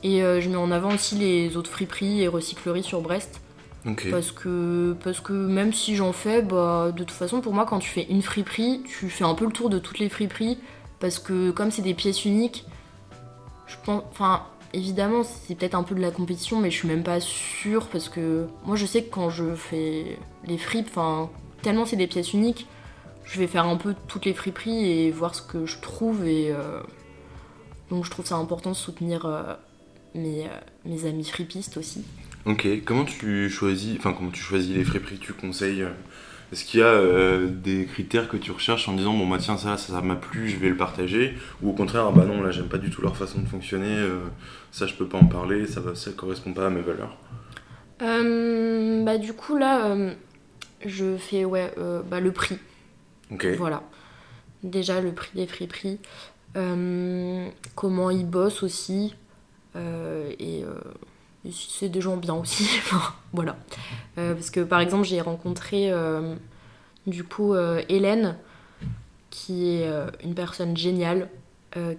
Et 0.01 0.23
euh, 0.23 0.41
je 0.41 0.49
mets 0.49 0.55
en 0.55 0.71
avant 0.71 0.93
aussi 0.93 1.15
les 1.15 1.55
autres 1.55 1.69
friperies 1.69 2.21
et 2.21 2.27
recycleries 2.27 2.83
sur 2.83 3.01
Brest. 3.01 3.41
Parce 4.11 4.31
que, 4.31 4.95
parce 5.03 5.19
que 5.19 5.31
même 5.31 5.71
si 5.71 5.95
j'en 5.95 6.11
fais, 6.11 6.41
bah, 6.41 6.91
de 6.91 7.03
toute 7.03 7.11
façon, 7.11 7.41
pour 7.41 7.53
moi, 7.53 7.65
quand 7.65 7.79
tu 7.79 7.89
fais 7.89 8.05
une 8.09 8.21
friperie, 8.21 8.83
tu 8.85 9.09
fais 9.09 9.23
un 9.23 9.35
peu 9.35 9.45
le 9.45 9.51
tour 9.51 9.69
de 9.69 9.79
toutes 9.79 9.99
les 9.99 10.09
friperies. 10.09 10.57
Parce 10.99 11.17
que 11.17 11.51
comme 11.51 11.71
c'est 11.71 11.81
des 11.81 11.93
pièces 11.93 12.25
uniques, 12.25 12.65
je 13.67 13.75
pense. 13.85 14.03
Enfin, 14.11 14.43
évidemment, 14.73 15.23
c'est 15.23 15.55
peut-être 15.55 15.75
un 15.75 15.83
peu 15.83 15.95
de 15.95 16.01
la 16.01 16.11
compétition, 16.11 16.59
mais 16.59 16.71
je 16.71 16.77
suis 16.77 16.87
même 16.87 17.03
pas 17.03 17.19
sûre. 17.19 17.87
Parce 17.87 18.09
que 18.09 18.47
moi, 18.65 18.75
je 18.75 18.85
sais 18.85 19.03
que 19.03 19.09
quand 19.09 19.29
je 19.29 19.55
fais 19.55 20.17
les 20.45 20.57
fripes, 20.57 20.87
enfin, 20.89 21.29
tellement 21.61 21.85
c'est 21.85 21.95
des 21.95 22.07
pièces 22.07 22.33
uniques, 22.33 22.67
je 23.25 23.39
vais 23.39 23.47
faire 23.47 23.65
un 23.65 23.77
peu 23.77 23.95
toutes 24.07 24.25
les 24.25 24.33
friperies 24.33 24.89
et 24.89 25.11
voir 25.11 25.35
ce 25.35 25.41
que 25.41 25.65
je 25.65 25.79
trouve. 25.79 26.25
Et 26.25 26.51
euh, 26.51 26.81
donc, 27.89 28.05
je 28.05 28.11
trouve 28.11 28.25
ça 28.25 28.35
important 28.35 28.71
de 28.71 28.75
soutenir 28.75 29.25
euh, 29.25 29.53
mes, 30.15 30.45
euh, 30.45 30.59
mes 30.85 31.05
amis 31.05 31.25
fripistes 31.25 31.77
aussi. 31.77 32.03
Ok, 32.45 32.67
comment 32.85 33.05
tu 33.05 33.49
choisis, 33.49 33.97
enfin 33.97 34.13
comment 34.13 34.31
tu 34.31 34.41
choisis 34.41 34.73
les 34.73 34.85
friperies 34.85 35.19
tu 35.19 35.33
conseilles 35.33 35.85
Est-ce 36.51 36.65
qu'il 36.65 36.79
y 36.79 36.83
a 36.83 36.87
euh, 36.87 37.47
des 37.47 37.85
critères 37.85 38.27
que 38.27 38.37
tu 38.37 38.51
recherches 38.51 38.89
en 38.89 38.93
disant 38.93 39.13
bon 39.13 39.27
bah 39.27 39.37
tiens 39.39 39.57
ça 39.57 39.77
ça 39.77 40.01
m'a 40.01 40.15
plu, 40.15 40.49
je 40.49 40.57
vais 40.57 40.69
le 40.69 40.77
partager? 40.77 41.35
Ou 41.61 41.69
au 41.69 41.73
contraire 41.73 42.07
ah 42.07 42.11
bah 42.11 42.25
non 42.25 42.41
là 42.41 42.49
j'aime 42.51 42.67
pas 42.67 42.79
du 42.79 42.89
tout 42.89 43.01
leur 43.01 43.15
façon 43.15 43.39
de 43.41 43.47
fonctionner, 43.47 43.95
euh, 43.97 44.21
ça 44.71 44.87
je 44.87 44.95
peux 44.95 45.07
pas 45.07 45.19
en 45.19 45.25
parler, 45.25 45.67
ça 45.67 45.79
va 45.79 45.93
ça 45.93 46.11
correspond 46.11 46.53
pas 46.53 46.67
à 46.67 46.69
mes 46.69 46.81
valeurs? 46.81 47.17
Euh, 48.01 49.03
bah 49.03 49.17
du 49.17 49.33
coup 49.33 49.57
là, 49.57 49.95
je 50.85 51.17
fais 51.17 51.45
ouais 51.45 51.73
euh, 51.77 52.01
bah, 52.01 52.19
le 52.19 52.31
prix. 52.31 52.57
Ok. 53.31 53.45
Voilà. 53.57 53.83
Déjà 54.63 55.01
le 55.01 55.11
prix 55.11 55.31
des 55.35 55.47
friperies. 55.47 55.99
Comment 57.75 58.09
ils 58.09 58.25
bossent 58.25 58.63
aussi. 58.63 59.15
Et, 59.75 60.63
euh, 60.63 60.73
c'est 61.51 61.89
des 61.89 62.01
gens 62.01 62.17
bien 62.17 62.35
aussi. 62.35 62.67
Voilà. 63.31 63.57
Euh, 64.17 64.33
parce 64.33 64.49
que 64.49 64.61
par 64.61 64.79
exemple 64.79 65.05
j'ai 65.05 65.21
rencontré 65.21 65.91
euh, 65.91 66.35
du 67.05 67.23
coup 67.23 67.53
euh, 67.53 67.83
Hélène 67.87 68.37
qui 69.29 69.67
est 69.67 69.87
une 70.23 70.33
personne 70.33 70.75
géniale 70.75 71.29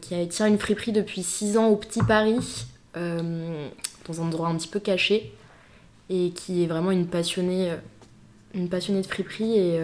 qui 0.00 0.16
a 0.16 0.26
tient 0.26 0.48
une 0.48 0.58
friperie 0.58 0.90
depuis 0.90 1.22
6 1.22 1.56
ans 1.56 1.68
au 1.68 1.76
Petit 1.76 2.02
Paris 2.02 2.66
dans 2.96 4.20
un 4.20 4.24
endroit 4.24 4.48
un 4.48 4.56
petit 4.56 4.66
peu 4.66 4.80
caché 4.80 5.32
et 6.08 6.30
qui 6.30 6.64
est 6.64 6.66
vraiment 6.66 6.90
une 6.90 7.06
passionnée, 7.06 7.72
de 8.52 9.06
friperie 9.06 9.56
et, 9.56 9.80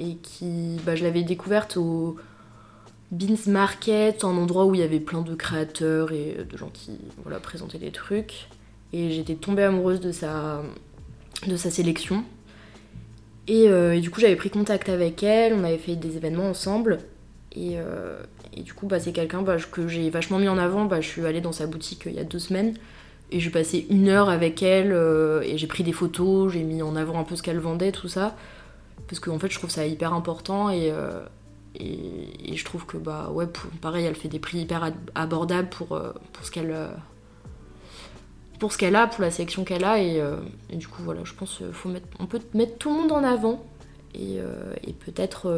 et 0.00 0.16
qui, 0.16 0.76
bah, 0.84 0.96
je 0.96 1.04
l'avais 1.04 1.22
découverte 1.22 1.76
au 1.76 2.16
Beans 3.10 3.48
Market, 3.48 4.24
un 4.24 4.36
endroit 4.36 4.66
où 4.66 4.74
il 4.74 4.80
y 4.80 4.84
avait 4.84 5.00
plein 5.00 5.22
de 5.22 5.34
créateurs 5.34 6.12
et 6.12 6.46
de 6.48 6.56
gens 6.56 6.70
qui 6.72 6.92
voilà, 7.22 7.40
présentaient 7.40 7.78
des 7.78 7.90
trucs. 7.90 8.48
Et 8.92 9.10
j'étais 9.10 9.34
tombée 9.34 9.64
amoureuse 9.64 10.00
de 10.00 10.12
sa, 10.12 10.62
de 11.46 11.56
sa 11.56 11.70
sélection. 11.70 12.24
Et, 13.48 13.68
euh, 13.68 13.98
du 13.98 14.10
coup, 14.10 14.20
j'avais 14.20 14.36
pris 14.36 14.50
contact 14.50 14.88
avec 14.88 15.22
elle, 15.22 15.54
on 15.54 15.64
avait 15.64 15.78
fait 15.78 15.96
des 15.96 16.16
événements 16.16 16.48
ensemble. 16.48 16.98
Et, 17.52 17.78
euh, 17.78 18.22
et 18.56 18.62
du 18.62 18.74
coup, 18.74 18.86
bah, 18.86 19.00
c'est 19.00 19.12
quelqu'un 19.12 19.42
bah, 19.42 19.56
que 19.56 19.88
j'ai 19.88 20.08
vachement 20.10 20.38
mis 20.38 20.48
en 20.48 20.58
avant. 20.58 20.84
Bah, 20.84 21.00
je 21.00 21.08
suis 21.08 21.26
allée 21.26 21.40
dans 21.40 21.52
sa 21.52 21.66
boutique 21.66 22.06
euh, 22.06 22.10
il 22.10 22.16
y 22.16 22.20
a 22.20 22.24
deux 22.24 22.38
semaines. 22.38 22.74
Et 23.32 23.40
j'ai 23.40 23.50
passé 23.50 23.86
une 23.90 24.08
heure 24.08 24.28
avec 24.28 24.60
elle 24.60 24.92
et 25.44 25.56
j'ai 25.56 25.68
pris 25.68 25.84
des 25.84 25.92
photos, 25.92 26.52
j'ai 26.52 26.64
mis 26.64 26.82
en 26.82 26.96
avant 26.96 27.16
un 27.20 27.22
peu 27.22 27.36
ce 27.36 27.44
qu'elle 27.44 27.60
vendait, 27.60 27.92
tout 27.92 28.08
ça. 28.08 28.36
Parce 29.06 29.20
qu'en 29.20 29.38
fait, 29.38 29.48
je 29.48 29.56
trouve 29.56 29.70
ça 29.70 29.86
hyper 29.86 30.14
important 30.14 30.68
et, 30.68 30.92
et, 31.74 32.52
et 32.52 32.56
je 32.56 32.64
trouve 32.64 32.84
que, 32.86 32.96
bah 32.96 33.30
ouais, 33.32 33.46
pour- 33.46 33.70
pareil, 33.80 34.04
elle 34.04 34.14
fait 34.16 34.28
des 34.28 34.38
prix 34.40 34.58
hyper 34.58 34.92
abordables 35.14 35.68
pour, 35.68 35.92
euh, 35.92 36.12
pour 36.32 36.44
ce 36.44 36.50
qu'elle. 36.50 36.70
euh, 36.72 36.88
pour 38.58 38.72
ce 38.72 38.78
qu'elle 38.78 38.94
a, 38.96 39.06
pour 39.06 39.22
la 39.22 39.30
sélection 39.30 39.64
qu'elle 39.64 39.84
a, 39.84 39.98
et, 39.98 40.20
euh, 40.20 40.36
et 40.68 40.76
du 40.76 40.86
coup, 40.86 41.02
voilà, 41.02 41.22
je 41.24 41.32
pense 41.32 41.62
faut 41.72 41.88
mettre, 41.88 42.06
on 42.18 42.26
peut 42.26 42.40
mettre 42.52 42.76
tout 42.76 42.90
le 42.90 42.96
monde 42.96 43.12
en 43.12 43.24
avant, 43.24 43.64
et, 44.14 44.36
et 44.86 44.92
peut-être 44.92 45.48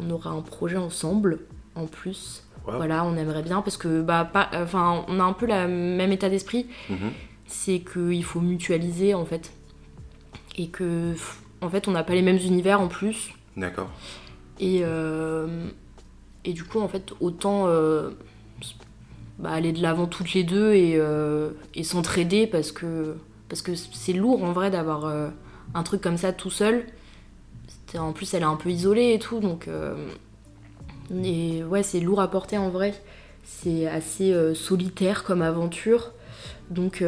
on 0.00 0.10
aura 0.10 0.30
un 0.30 0.40
projet 0.40 0.76
ensemble, 0.76 1.38
en 1.76 1.86
plus. 1.86 2.42
Wow. 2.66 2.76
Voilà, 2.78 3.04
on 3.04 3.16
aimerait 3.16 3.42
bien, 3.44 3.60
parce 3.62 3.76
que, 3.76 4.02
bah, 4.02 4.24
pas, 4.32 4.50
enfin, 4.54 5.04
on 5.06 5.20
a 5.20 5.22
un 5.22 5.32
peu 5.34 5.46
le 5.46 5.68
même 5.68 6.10
état 6.10 6.28
d'esprit, 6.28 6.66
Mhm. 6.90 7.10
c'est 7.46 7.78
qu'il 7.80 8.24
faut 8.24 8.40
mutualiser 8.40 9.14
en 9.14 9.24
fait. 9.24 9.52
Et 10.58 10.68
que, 10.68 11.14
en 11.60 11.68
fait, 11.70 11.86
on 11.86 11.92
n'a 11.92 12.02
pas 12.02 12.14
les 12.14 12.22
mêmes 12.22 12.38
univers 12.38 12.80
en 12.80 12.88
plus. 12.88 13.32
D'accord. 13.56 13.88
Et, 14.62 14.82
euh, 14.84 15.66
et 16.44 16.52
du 16.52 16.62
coup, 16.62 16.80
en 16.80 16.86
fait, 16.88 17.12
autant 17.20 17.64
euh, 17.66 18.10
bah, 19.40 19.50
aller 19.50 19.72
de 19.72 19.82
l'avant 19.82 20.06
toutes 20.06 20.32
les 20.34 20.44
deux 20.44 20.72
et, 20.72 20.94
euh, 20.96 21.50
et 21.74 21.82
s'entraider 21.82 22.46
parce 22.46 22.70
que 22.70 23.16
parce 23.48 23.60
que 23.60 23.74
c'est 23.74 24.12
lourd 24.14 24.42
en 24.44 24.52
vrai 24.52 24.70
d'avoir 24.70 25.30
un 25.74 25.82
truc 25.82 26.00
comme 26.00 26.16
ça 26.16 26.32
tout 26.32 26.48
seul. 26.48 26.86
En 27.98 28.12
plus, 28.12 28.32
elle 28.32 28.40
est 28.40 28.46
un 28.46 28.56
peu 28.56 28.70
isolée 28.70 29.12
et 29.12 29.18
tout, 29.18 29.40
donc. 29.40 29.68
et 31.22 31.62
ouais, 31.64 31.82
c'est 31.82 32.00
lourd 32.00 32.22
à 32.22 32.30
porter 32.30 32.56
en 32.56 32.70
vrai. 32.70 32.94
C'est 33.44 33.86
assez 33.86 34.54
solitaire 34.54 35.22
comme 35.22 35.42
aventure. 35.42 36.12
Donc 36.70 37.04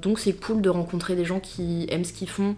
donc 0.00 0.20
c'est 0.20 0.32
cool 0.32 0.62
de 0.62 0.70
rencontrer 0.70 1.16
des 1.16 1.26
gens 1.26 1.38
qui 1.38 1.86
aiment 1.90 2.04
ce 2.04 2.14
qu'ils 2.14 2.30
font 2.30 2.56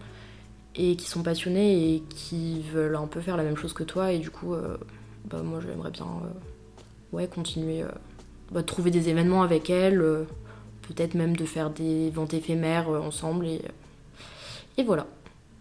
et 0.76 0.96
qui 0.96 1.08
sont 1.08 1.22
passionnés 1.22 1.94
et 1.94 2.02
qui 2.08 2.62
veulent 2.72 2.96
un 2.96 3.06
peu 3.06 3.20
faire 3.20 3.36
la 3.36 3.42
même 3.42 3.56
chose 3.56 3.72
que 3.72 3.82
toi. 3.84 4.12
Et 4.12 4.18
du 4.18 4.30
coup, 4.30 4.54
euh, 4.54 4.76
bah, 5.30 5.42
moi 5.42 5.60
j'aimerais 5.66 5.90
bien 5.90 6.04
euh, 6.06 7.16
ouais, 7.16 7.26
continuer, 7.26 7.82
euh, 7.82 7.88
bah, 8.52 8.60
de 8.60 8.66
trouver 8.66 8.90
des 8.90 9.08
événements 9.08 9.42
avec 9.42 9.70
elle, 9.70 10.00
euh, 10.00 10.24
peut-être 10.82 11.14
même 11.14 11.36
de 11.36 11.44
faire 11.44 11.70
des 11.70 12.10
ventes 12.10 12.34
éphémères 12.34 12.88
ensemble. 12.88 13.46
Et, 13.46 13.60
et 14.78 14.84
voilà. 14.84 15.06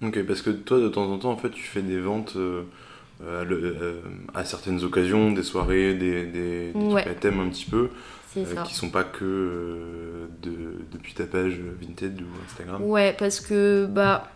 Ok, 0.04 0.22
parce 0.24 0.42
que 0.42 0.50
toi 0.50 0.80
de 0.80 0.90
temps 0.90 1.10
en 1.12 1.18
temps 1.18 1.32
en 1.32 1.38
fait 1.38 1.52
tu 1.52 1.64
fais 1.64 1.82
des 1.82 2.00
ventes 2.00 2.36
le- 2.36 4.02
à 4.34 4.44
certaines 4.44 4.84
occasions, 4.84 5.32
des 5.32 5.42
soirées, 5.44 5.94
des, 5.94 6.26
des, 6.26 6.74
des 6.74 6.80
Ouais. 6.80 7.02
trucs 7.04 7.16
à 7.16 7.20
thème 7.20 7.40
un 7.40 7.48
petit 7.50 7.66
peu, 7.66 7.90
euh, 8.38 8.56
qui 8.66 8.74
sont 8.76 8.90
pas 8.90 9.06
que 9.06 9.24
euh, 9.24 10.28
de, 10.44 10.52
depuis 10.92 11.14
ta 11.14 11.24
page 11.26 11.60
Vinted 11.82 12.22
ou 12.22 12.26
Instagram. 12.46 12.84
Ouais, 12.84 13.16
parce 13.18 13.40
que 13.40 13.86
bah 13.86 14.30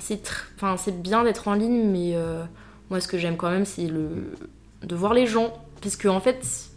c'est 0.00 1.02
bien 1.02 1.24
d'être 1.24 1.48
en 1.48 1.54
ligne, 1.54 1.88
mais 1.88 2.12
euh, 2.14 2.42
moi 2.90 3.00
ce 3.00 3.08
que 3.08 3.18
j'aime 3.18 3.36
quand 3.36 3.50
même 3.50 3.64
c'est 3.64 3.86
de 3.86 4.94
voir 4.96 5.14
les 5.14 5.26
gens, 5.26 5.52
parce 5.80 5.96
que 5.96 6.08
en 6.08 6.20
fait 6.20 6.70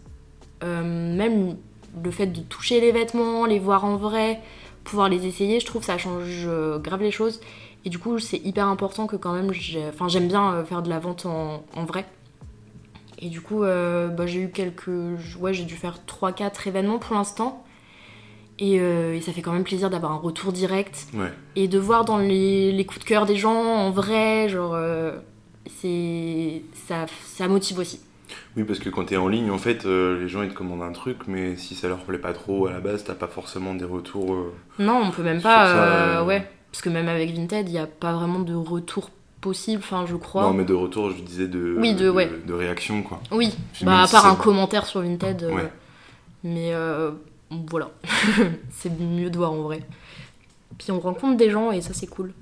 euh, 0.62 1.16
même 1.16 1.56
le 2.02 2.10
fait 2.10 2.26
de 2.26 2.40
toucher 2.40 2.80
les 2.80 2.92
vêtements, 2.92 3.46
les 3.46 3.58
voir 3.58 3.84
en 3.84 3.96
vrai, 3.96 4.40
pouvoir 4.84 5.08
les 5.08 5.26
essayer, 5.26 5.60
je 5.60 5.66
trouve 5.66 5.84
ça 5.84 5.98
change 5.98 6.44
euh, 6.46 6.78
grave 6.78 7.02
les 7.02 7.10
choses. 7.10 7.40
Et 7.86 7.90
du 7.90 7.98
coup, 7.98 8.18
c'est 8.18 8.38
hyper 8.38 8.66
important 8.66 9.06
que 9.06 9.16
quand 9.16 9.34
même, 9.34 9.50
enfin, 9.88 10.08
j'aime 10.08 10.26
bien 10.26 10.64
faire 10.64 10.80
de 10.80 10.88
la 10.88 10.98
vente 10.98 11.26
en, 11.26 11.62
vrai. 11.84 12.06
Et 13.18 13.28
du 13.28 13.42
coup, 13.42 13.60
bah, 13.60 14.26
j'ai 14.26 14.40
eu 14.40 14.50
quelques. 14.50 14.88
Ouais, 15.38 15.52
j'ai 15.52 15.64
dû 15.64 15.74
faire 15.74 15.98
3-4 16.06 16.66
événements 16.66 16.98
pour 16.98 17.14
l'instant. 17.14 17.62
Et, 18.60 18.78
euh, 18.80 19.14
et 19.16 19.20
ça 19.20 19.32
fait 19.32 19.42
quand 19.42 19.52
même 19.52 19.64
plaisir 19.64 19.90
d'avoir 19.90 20.12
un 20.12 20.16
retour 20.18 20.52
direct 20.52 21.06
Ouais. 21.14 21.32
et 21.56 21.66
de 21.66 21.78
voir 21.78 22.04
dans 22.04 22.18
les, 22.18 22.70
les 22.70 22.84
coups 22.86 23.00
de 23.00 23.04
cœur 23.04 23.26
des 23.26 23.36
gens 23.36 23.52
en 23.54 23.90
vrai, 23.90 24.48
genre. 24.48 24.74
euh, 24.74 25.16
c'est. 25.80 26.62
Ça, 26.86 27.06
ça 27.24 27.48
motive 27.48 27.78
aussi. 27.78 28.00
Oui, 28.56 28.64
parce 28.64 28.78
que 28.78 28.88
quand 28.90 29.04
t'es 29.06 29.16
en 29.16 29.28
ligne, 29.28 29.50
en 29.50 29.58
fait, 29.58 29.86
euh, 29.86 30.20
les 30.20 30.28
gens 30.28 30.42
ils 30.42 30.50
te 30.50 30.54
commandent 30.54 30.82
un 30.82 30.92
truc, 30.92 31.18
mais 31.26 31.56
si 31.56 31.74
ça 31.74 31.88
leur 31.88 31.98
plaît 31.98 32.18
pas 32.18 32.32
trop 32.32 32.66
à 32.66 32.72
la 32.72 32.80
base, 32.80 33.04
t'as 33.04 33.14
pas 33.14 33.26
forcément 33.26 33.74
des 33.74 33.84
retours. 33.84 34.36
Non, 34.78 35.00
on 35.04 35.10
peut 35.10 35.22
même 35.22 35.40
pas. 35.42 35.66
ça, 35.66 36.24
Ouais. 36.24 36.46
Parce 36.70 36.82
que 36.82 36.88
même 36.90 37.08
avec 37.08 37.30
Vinted, 37.36 37.68
il 37.68 37.72
n'y 37.72 37.78
a 37.78 37.86
pas 37.86 38.12
vraiment 38.12 38.40
de 38.40 38.54
retour 38.54 39.10
possible, 39.40 39.80
enfin, 39.84 40.06
je 40.06 40.16
crois. 40.16 40.42
Non, 40.42 40.52
mais 40.54 40.64
de 40.64 40.74
retour, 40.74 41.10
je 41.10 41.22
disais 41.22 41.46
de. 41.48 41.76
Oui, 41.78 41.94
de- 41.94 42.08
ouais. 42.10 42.30
de 42.46 42.52
réaction, 42.52 43.02
quoi. 43.02 43.20
Oui, 43.30 43.54
bah, 43.82 44.02
à 44.02 44.08
part 44.08 44.26
un 44.26 44.34
commentaire 44.36 44.86
sur 44.86 45.00
Vinted. 45.02 45.48
Ouais. 45.52 45.70
Mais 46.44 46.72
voilà. 47.50 47.90
c'est 48.70 48.98
mieux 48.98 49.30
de 49.30 49.36
voir 49.36 49.52
en 49.52 49.62
vrai. 49.62 49.82
Puis 50.78 50.90
on 50.90 51.00
rencontre 51.00 51.36
des 51.36 51.50
gens 51.50 51.70
et 51.70 51.80
ça, 51.80 51.94
c'est 51.94 52.06
cool. 52.06 52.32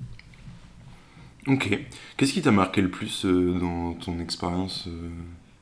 Ok. 1.47 1.77
Qu'est-ce 2.17 2.33
qui 2.33 2.41
t'a 2.41 2.51
marqué 2.51 2.81
le 2.81 2.89
plus 2.89 3.25
euh, 3.25 3.57
dans 3.59 3.93
ton 3.93 4.19
expérience 4.19 4.85
euh, 4.87 5.09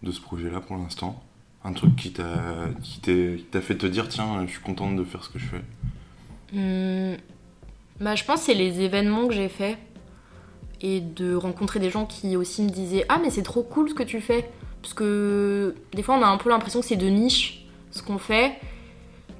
de 0.03 0.11
ce 0.11 0.21
projet-là 0.21 0.61
pour 0.61 0.77
l'instant? 0.77 1.21
Un 1.63 1.73
truc 1.73 1.95
qui 1.95 2.11
t'a 2.11 2.69
qui 2.81 2.99
t'a 3.51 3.61
fait 3.61 3.75
te 3.75 3.85
dire 3.85 4.09
tiens, 4.09 4.45
je 4.47 4.51
suis 4.51 4.61
contente 4.61 4.95
de 4.95 5.03
faire 5.03 5.23
ce 5.23 5.29
que 5.29 5.37
je 5.37 5.45
fais? 5.45 5.61
Hum, 6.55 7.17
bah, 7.99 8.15
je 8.15 8.23
pense 8.23 8.39
que 8.39 8.45
c'est 8.47 8.53
les 8.55 8.81
événements 8.81 9.27
que 9.27 9.33
j'ai 9.33 9.49
faits 9.49 9.77
et 10.81 11.01
de 11.01 11.35
rencontrer 11.35 11.79
des 11.79 11.89
gens 11.89 12.05
qui 12.05 12.35
aussi 12.35 12.63
me 12.63 12.69
disaient 12.69 13.05
Ah, 13.09 13.19
mais 13.21 13.29
c'est 13.29 13.43
trop 13.43 13.63
cool 13.63 13.89
ce 13.89 13.93
que 13.93 14.03
tu 14.03 14.21
fais. 14.21 14.49
Parce 14.81 14.93
que 14.93 15.75
des 15.93 16.01
fois, 16.01 16.15
on 16.15 16.23
a 16.23 16.27
un 16.27 16.37
peu 16.37 16.49
l'impression 16.49 16.79
que 16.79 16.85
c'est 16.87 16.95
de 16.95 17.07
niche 17.07 17.65
ce 17.91 18.01
qu'on 18.01 18.17
fait, 18.17 18.59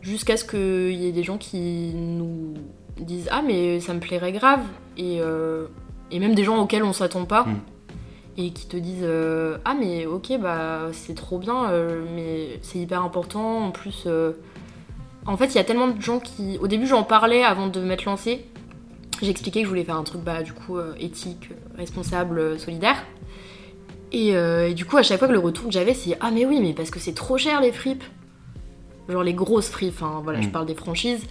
jusqu'à 0.02 0.38
ce 0.38 0.44
qu'il 0.44 1.00
y 1.00 1.08
ait 1.08 1.12
des 1.12 1.24
gens 1.24 1.38
qui 1.38 1.92
nous 1.96 2.54
disent 3.00 3.28
Ah, 3.32 3.42
mais 3.46 3.80
ça 3.80 3.94
me 3.94 4.00
plairait 4.00 4.32
grave. 4.32 4.62
Et, 4.98 5.18
euh, 5.20 5.68
et 6.12 6.20
même 6.20 6.36
des 6.36 6.44
gens 6.44 6.58
auxquels 6.58 6.84
on 6.84 6.94
s'attend 6.94 7.26
pas. 7.26 7.44
Mm. 7.44 7.60
Et 8.38 8.52
qui 8.52 8.68
te 8.68 8.78
disent 8.78 9.04
euh, 9.04 9.58
Ah, 9.66 9.76
mais 9.78 10.06
ok, 10.06 10.40
bah 10.40 10.90
c'est 10.94 11.16
trop 11.16 11.38
bien, 11.38 11.70
euh, 11.70 12.04
mais 12.16 12.60
c'est 12.62 12.80
hyper 12.80 13.04
important. 13.04 13.66
En 13.66 13.72
plus. 13.72 14.08
en 15.26 15.38
fait, 15.38 15.48
il 15.48 15.56
y 15.56 15.60
a 15.60 15.64
tellement 15.64 15.88
de 15.88 16.02
gens 16.02 16.20
qui. 16.20 16.58
Au 16.60 16.68
début, 16.68 16.88
j'en 16.88 17.04
parlais 17.04 17.44
avant 17.44 17.68
de 17.68 17.82
m'être 17.82 18.06
lancée. 18.06 18.46
J'expliquais 19.22 19.60
que 19.60 19.66
je 19.66 19.70
voulais 19.70 19.84
faire 19.84 19.98
un 19.98 20.04
truc, 20.04 20.22
bah, 20.22 20.42
du 20.42 20.52
coup, 20.52 20.80
éthique, 21.00 21.50
responsable, 21.78 22.60
solidaire. 22.60 23.04
Et, 24.12 24.30
et 24.30 24.74
du 24.74 24.86
coup, 24.86 24.98
à 24.98 25.04
chaque 25.04 25.20
fois 25.20 25.28
que 25.28 25.34
le 25.34 25.40
retour 25.40 25.66
que 25.66 25.72
j'avais, 25.72 25.94
c'est 25.94 26.18
Ah, 26.22 26.32
mais 26.32 26.46
oui, 26.46 26.60
mais 26.60 26.74
parce 26.74 26.90
que 26.90 27.00
c'est 27.00 27.14
trop 27.14 27.38
cher 27.38 27.62
les 27.62 27.72
fripes. 27.72 28.04
Genre 29.12 29.24
les 29.24 29.34
grosses 29.34 29.70
fripes, 29.70 29.94
enfin 29.96 30.22
voilà, 30.24 30.42
je 30.42 30.48
Mm. 30.48 30.52
parle 30.52 30.66
des 30.66 30.76
franchises. 30.76 31.26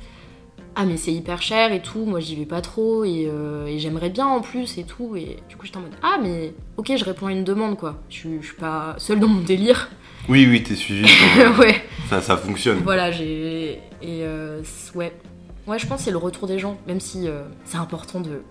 Ah, 0.76 0.84
mais 0.86 0.96
c'est 0.96 1.12
hyper 1.12 1.42
cher 1.42 1.72
et 1.72 1.82
tout, 1.82 2.04
moi 2.04 2.20
j'y 2.20 2.36
vais 2.36 2.44
pas 2.46 2.60
trop 2.60 3.04
et, 3.04 3.26
euh, 3.28 3.66
et 3.66 3.78
j'aimerais 3.80 4.08
bien 4.10 4.26
en 4.26 4.40
plus 4.40 4.78
et 4.78 4.84
tout. 4.84 5.16
Et 5.16 5.38
du 5.48 5.56
coup, 5.56 5.66
j'étais 5.66 5.78
en 5.78 5.80
mode 5.80 5.94
Ah, 6.02 6.18
mais 6.22 6.54
ok, 6.76 6.92
je 6.96 7.04
réponds 7.04 7.26
à 7.26 7.32
une 7.32 7.42
demande 7.44 7.76
quoi. 7.76 7.96
Je 8.08 8.14
suis- 8.14 8.38
je 8.40 8.46
suis 8.46 8.56
pas 8.56 8.94
seule 8.98 9.18
dans 9.18 9.26
mon 9.28 9.40
délire. 9.42 9.88
Oui, 10.28 10.46
oui, 10.48 10.62
t'es 10.62 10.76
suivi. 10.76 11.04
ouais. 11.58 11.82
ça, 12.08 12.20
ça 12.20 12.36
fonctionne. 12.36 12.78
Voilà, 12.84 13.10
j'ai. 13.10 13.80
Et 14.02 14.22
euh, 14.22 14.60
ouais. 14.94 15.12
Ouais, 15.66 15.78
je 15.78 15.86
pense 15.86 15.98
que 15.98 16.04
c'est 16.04 16.10
le 16.10 16.16
retour 16.18 16.46
des 16.46 16.58
gens, 16.58 16.78
même 16.86 17.00
si 17.00 17.26
euh, 17.26 17.42
c'est 17.64 17.78
important 17.78 18.20
de 18.20 18.42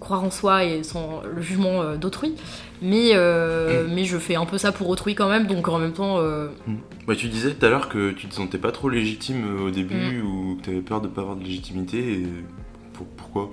croire 0.00 0.24
en 0.24 0.30
soi 0.30 0.64
et 0.64 0.82
sans 0.82 1.22
le 1.32 1.40
jugement 1.42 1.82
euh, 1.82 1.96
d'autrui. 1.96 2.34
Mais, 2.82 3.10
euh, 3.12 3.86
mais 3.90 4.04
je 4.06 4.16
fais 4.16 4.34
un 4.36 4.46
peu 4.46 4.56
ça 4.56 4.72
pour 4.72 4.88
autrui 4.88 5.14
quand 5.14 5.28
même, 5.28 5.46
donc 5.46 5.68
en 5.68 5.78
même 5.78 5.92
temps. 5.92 6.16
euh, 6.18 6.48
Bah, 7.06 7.14
tu 7.14 7.28
disais 7.28 7.52
tout 7.52 7.64
à 7.66 7.68
l'heure 7.68 7.88
que 7.90 8.10
tu 8.12 8.26
te 8.26 8.34
sentais 8.34 8.56
pas 8.58 8.72
trop 8.72 8.88
légitime 8.88 9.44
euh, 9.46 9.64
au 9.66 9.68
Mm. 9.68 9.72
début 9.72 10.22
ou 10.22 10.56
que 10.56 10.64
t'avais 10.66 10.80
peur 10.80 11.00
de 11.02 11.08
pas 11.08 11.20
avoir 11.20 11.36
de 11.36 11.44
légitimité. 11.44 11.98
Et 11.98 12.26
pour- 12.94 13.06
pourquoi? 13.08 13.50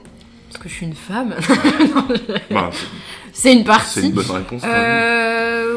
Parce 0.50 0.64
que 0.64 0.70
je 0.70 0.74
suis 0.76 0.86
une 0.86 0.94
femme. 0.96 1.36
Bah, 2.52 2.70
c'est- 2.72 2.86
c'est 3.34 3.52
une 3.52 3.60
C'est 3.60 3.64
partie. 3.66 4.08
une 4.08 4.12
bonne 4.14 4.32
réponse. 4.32 4.62
Euh. 4.66 5.76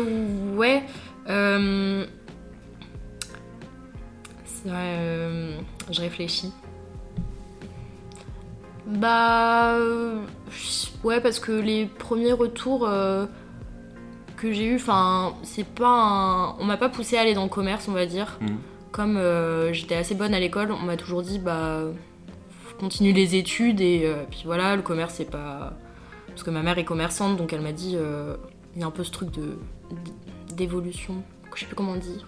Ouais. 0.57 0.83
C'est 4.45 4.69
vrai, 4.69 4.97
je 5.91 6.01
réfléchis. 6.01 6.53
Bah. 8.87 9.75
Ouais, 11.05 11.21
parce 11.21 11.39
que 11.39 11.53
les 11.53 11.87
premiers 11.87 12.33
retours 12.33 12.87
euh, 12.87 13.27
que 14.37 14.53
j'ai 14.53 14.67
eu, 14.67 14.77
enfin, 14.77 15.35
c'est 15.43 15.67
pas 15.67 15.89
un. 15.89 16.57
On 16.59 16.65
m'a 16.65 16.77
pas 16.77 16.89
poussé 16.89 17.17
à 17.17 17.23
aller 17.23 17.35
dans 17.35 17.45
le 17.45 17.49
commerce, 17.49 17.89
on 17.89 17.93
va 17.93 18.07
dire. 18.07 18.39
Mhm. 18.41 18.59
Comme 18.93 19.17
euh, 19.17 19.73
j'étais 19.73 19.95
assez 19.95 20.15
bonne 20.15 20.35
à 20.35 20.41
l'école, 20.41 20.73
on 20.73 20.85
m'a 20.85 20.97
toujours 20.97 21.23
dit, 21.23 21.39
bah. 21.39 21.83
Continue 22.79 23.13
les 23.13 23.37
études 23.37 23.83
et 23.83 24.05
euh, 24.07 24.25
puis 24.31 24.41
voilà, 24.47 24.75
le 24.75 24.81
commerce 24.81 25.17
c'est 25.17 25.31
pas. 25.31 25.75
Parce 26.29 26.43
que 26.43 26.49
ma 26.49 26.63
mère 26.63 26.79
est 26.79 26.85
commerçante, 26.85 27.37
donc 27.37 27.53
elle 27.53 27.61
m'a 27.61 27.73
dit, 27.73 27.99
il 28.75 28.81
y 28.81 28.83
a 28.83 28.87
un 28.87 28.91
peu 28.91 29.05
ce 29.05 29.11
truc 29.11 29.31
de 29.33 29.59
d'évolution, 30.55 31.23
je 31.55 31.61
sais 31.61 31.67
plus 31.67 31.75
comment 31.75 31.97
dit. 31.97 32.25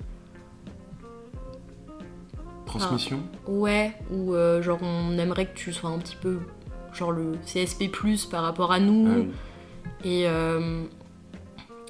Transmission 2.66 3.20
Ouais, 3.46 3.94
ou 4.10 4.34
genre 4.60 4.80
on 4.82 5.16
aimerait 5.16 5.46
que 5.46 5.56
tu 5.56 5.72
sois 5.72 5.88
un 5.88 5.98
petit 5.98 6.16
peu 6.16 6.40
genre 6.92 7.12
le 7.12 7.32
CSP+ 7.46 7.90
par 8.30 8.42
rapport 8.42 8.72
à 8.72 8.80
nous. 8.80 9.08
Ah 9.10 9.18
oui. 9.18 9.28
Et, 10.04 10.26
euh, 10.26 10.82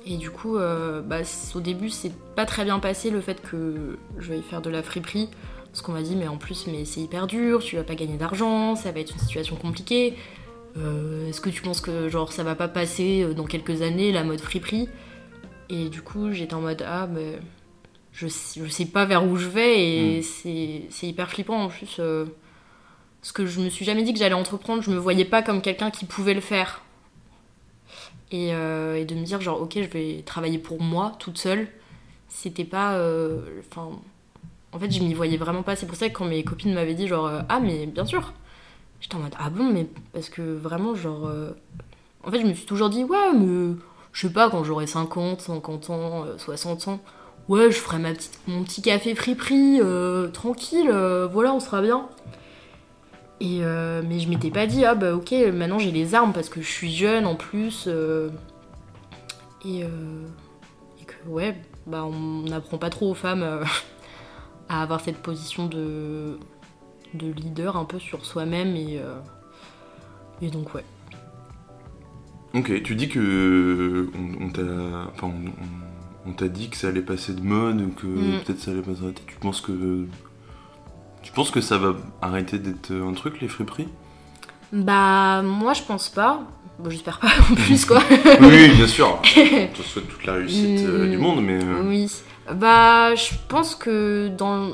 et 0.06 0.16
du 0.16 0.30
coup, 0.30 0.56
euh, 0.56 1.00
bah, 1.00 1.18
au 1.54 1.60
début, 1.60 1.90
c'est 1.90 2.12
pas 2.34 2.44
très 2.44 2.64
bien 2.64 2.78
passé 2.78 3.10
le 3.10 3.20
fait 3.20 3.40
que 3.42 3.98
je 4.18 4.32
vais 4.32 4.40
faire 4.42 4.60
de 4.62 4.70
la 4.70 4.82
friperie. 4.82 5.28
Parce 5.70 5.80
qu'on 5.80 5.92
m'a 5.92 6.02
dit, 6.02 6.16
mais 6.16 6.28
en 6.28 6.36
plus, 6.36 6.66
mais 6.66 6.84
c'est 6.84 7.00
hyper 7.00 7.26
dur, 7.26 7.60
tu 7.60 7.76
vas 7.76 7.82
pas 7.84 7.94
gagner 7.94 8.16
d'argent, 8.18 8.76
ça 8.76 8.92
va 8.92 9.00
être 9.00 9.12
une 9.12 9.18
situation 9.18 9.56
compliquée. 9.56 10.14
Euh, 10.76 11.28
Est-ce 11.28 11.40
que 11.40 11.48
tu 11.50 11.62
penses 11.62 11.80
que 11.80 12.08
genre 12.10 12.32
ça 12.32 12.42
va 12.42 12.54
pas 12.54 12.68
passer 12.68 13.32
dans 13.34 13.44
quelques 13.44 13.80
années 13.80 14.12
la 14.12 14.22
mode 14.24 14.40
friperie? 14.40 14.88
Et 15.70 15.88
du 15.88 16.02
coup, 16.02 16.30
j'étais 16.32 16.52
en 16.54 16.60
mode, 16.60 16.84
ah, 16.86 17.06
mais 17.10 17.38
je, 18.12 18.26
sais- 18.28 18.60
je 18.62 18.68
sais 18.70 18.84
pas 18.84 19.06
vers 19.06 19.24
où 19.26 19.36
je 19.36 19.48
vais 19.48 19.80
et 20.16 20.18
Mm. 20.18 20.22
c'est 20.22 20.82
c'est 20.90 21.06
hyper 21.06 21.30
flippant 21.30 21.62
en 21.64 21.68
plus. 21.68 21.96
euh, 22.00 22.26
parce 23.22 23.30
que 23.30 23.46
je 23.46 23.60
me 23.60 23.70
suis 23.70 23.84
jamais 23.84 24.02
dit 24.02 24.12
que 24.12 24.18
j'allais 24.18 24.34
entreprendre, 24.34 24.82
je 24.82 24.90
me 24.90 24.98
voyais 24.98 25.24
pas 25.24 25.42
comme 25.42 25.62
quelqu'un 25.62 25.92
qui 25.92 26.06
pouvait 26.06 26.34
le 26.34 26.40
faire. 26.40 26.82
Et, 28.32 28.52
euh, 28.52 29.04
de 29.04 29.14
me 29.14 29.24
dire 29.24 29.40
genre 29.40 29.60
ok 29.62 29.74
je 29.76 29.88
vais 29.88 30.22
travailler 30.26 30.58
pour 30.58 30.80
moi 30.80 31.12
toute 31.18 31.36
seule 31.36 31.68
c'était 32.28 32.64
pas 32.64 32.94
euh, 32.94 33.42
enfin 33.60 33.90
en 34.72 34.78
fait 34.78 34.90
je 34.90 35.02
m'y 35.02 35.14
voyais 35.14 35.36
vraiment 35.36 35.62
pas. 35.62 35.76
C'est 35.76 35.86
pour 35.86 35.96
ça 35.96 36.08
que 36.08 36.14
quand 36.14 36.24
mes 36.24 36.42
copines 36.42 36.74
m'avaient 36.74 36.94
dit 36.94 37.06
genre 37.06 37.26
euh, 37.26 37.42
ah 37.48 37.60
mais 37.60 37.86
bien 37.86 38.04
sûr 38.04 38.32
j'étais 39.00 39.14
en 39.14 39.20
mode 39.20 39.34
ah 39.38 39.50
bon 39.50 39.70
mais 39.70 39.86
parce 40.12 40.28
que 40.28 40.42
vraiment 40.42 40.94
genre 40.94 41.30
en 42.24 42.30
fait 42.30 42.40
je 42.40 42.46
me 42.46 42.54
suis 42.54 42.66
toujours 42.66 42.90
dit 42.90 43.04
ouais 43.04 43.32
mais 43.38 43.76
je 44.12 44.26
sais 44.26 44.32
pas 44.32 44.50
quand 44.50 44.64
j'aurai 44.64 44.86
50 44.86 45.42
50 45.42 45.90
ans 45.90 46.24
euh, 46.24 46.38
60 46.38 46.88
ans 46.88 47.00
ouais 47.48 47.70
je 47.70 47.78
ferai 47.78 47.98
mon 48.48 48.64
petit 48.64 48.82
café 48.82 49.14
friperie 49.14 49.80
tranquille 50.32 50.90
voilà 51.32 51.54
on 51.54 51.60
sera 51.60 51.82
bien 51.82 52.08
et 53.44 53.58
euh, 53.64 54.02
mais 54.08 54.20
je 54.20 54.28
m'étais 54.28 54.50
pas 54.50 54.66
dit, 54.66 54.84
ah 54.84 54.94
bah 54.94 55.14
ok, 55.14 55.32
maintenant 55.52 55.78
j'ai 55.80 55.90
les 55.90 56.14
armes 56.14 56.32
parce 56.32 56.48
que 56.48 56.62
je 56.62 56.70
suis 56.70 56.92
jeune 56.92 57.26
en 57.26 57.34
plus. 57.34 57.86
euh, 57.88 58.30
et, 59.64 59.82
euh, 59.84 60.26
et 61.00 61.04
que 61.04 61.28
ouais, 61.28 61.56
bah 61.86 62.04
on 62.04 62.42
n'apprend 62.42 62.78
pas 62.78 62.90
trop 62.90 63.10
aux 63.10 63.14
femmes 63.14 63.42
euh, 63.42 63.64
à 64.68 64.82
avoir 64.82 65.00
cette 65.00 65.18
position 65.18 65.66
de, 65.66 66.38
de 67.14 67.32
leader 67.32 67.76
un 67.76 67.84
peu 67.84 67.98
sur 67.98 68.24
soi-même. 68.24 68.76
Et, 68.76 68.98
euh, 68.98 69.18
et 70.40 70.48
donc 70.50 70.74
ouais. 70.74 70.84
Ok, 72.54 72.82
tu 72.82 72.94
dis 72.94 73.08
que 73.08 74.08
on, 74.14 74.44
on 74.44 74.50
t'a 74.50 74.62
enfin, 75.14 75.32
on, 76.26 76.46
dit 76.48 76.68
que 76.70 76.76
ça 76.76 76.88
allait 76.88 77.02
passer 77.02 77.32
de 77.34 77.40
mode 77.42 77.80
ou 77.80 77.88
que 77.90 78.06
Mm. 78.06 78.40
peut-être 78.44 78.60
ça 78.60 78.70
allait 78.72 78.82
pas 78.82 78.94
s'arrêter. 78.94 79.22
Tu 79.26 79.36
penses 79.36 79.60
que 79.60 80.06
tu 81.22 81.32
penses 81.32 81.50
que 81.50 81.60
ça 81.60 81.78
va 81.78 81.94
arrêter 82.20 82.58
d'être 82.58 82.92
un 82.92 83.12
truc 83.12 83.40
les 83.40 83.48
friperies? 83.48 83.88
Bah 84.72 85.42
moi 85.42 85.72
je 85.74 85.82
pense 85.82 86.08
pas. 86.08 86.42
Bon, 86.78 86.90
J'espère 86.90 87.20
pas 87.20 87.28
en 87.50 87.54
plus 87.54 87.84
quoi. 87.84 88.02
Oui, 88.40 88.46
oui, 88.50 88.68
bien 88.74 88.86
sûr. 88.86 89.20
On 89.36 89.66
te 89.76 89.82
souhaite 89.82 90.08
toute 90.08 90.24
la 90.26 90.34
réussite 90.34 90.80
euh, 90.80 91.08
du 91.08 91.18
monde, 91.18 91.42
mais 91.44 91.62
euh, 91.62 91.82
Oui. 91.84 92.10
Bah, 92.52 93.14
je 93.14 93.34
pense 93.48 93.74
que 93.74 94.28
dans. 94.28 94.70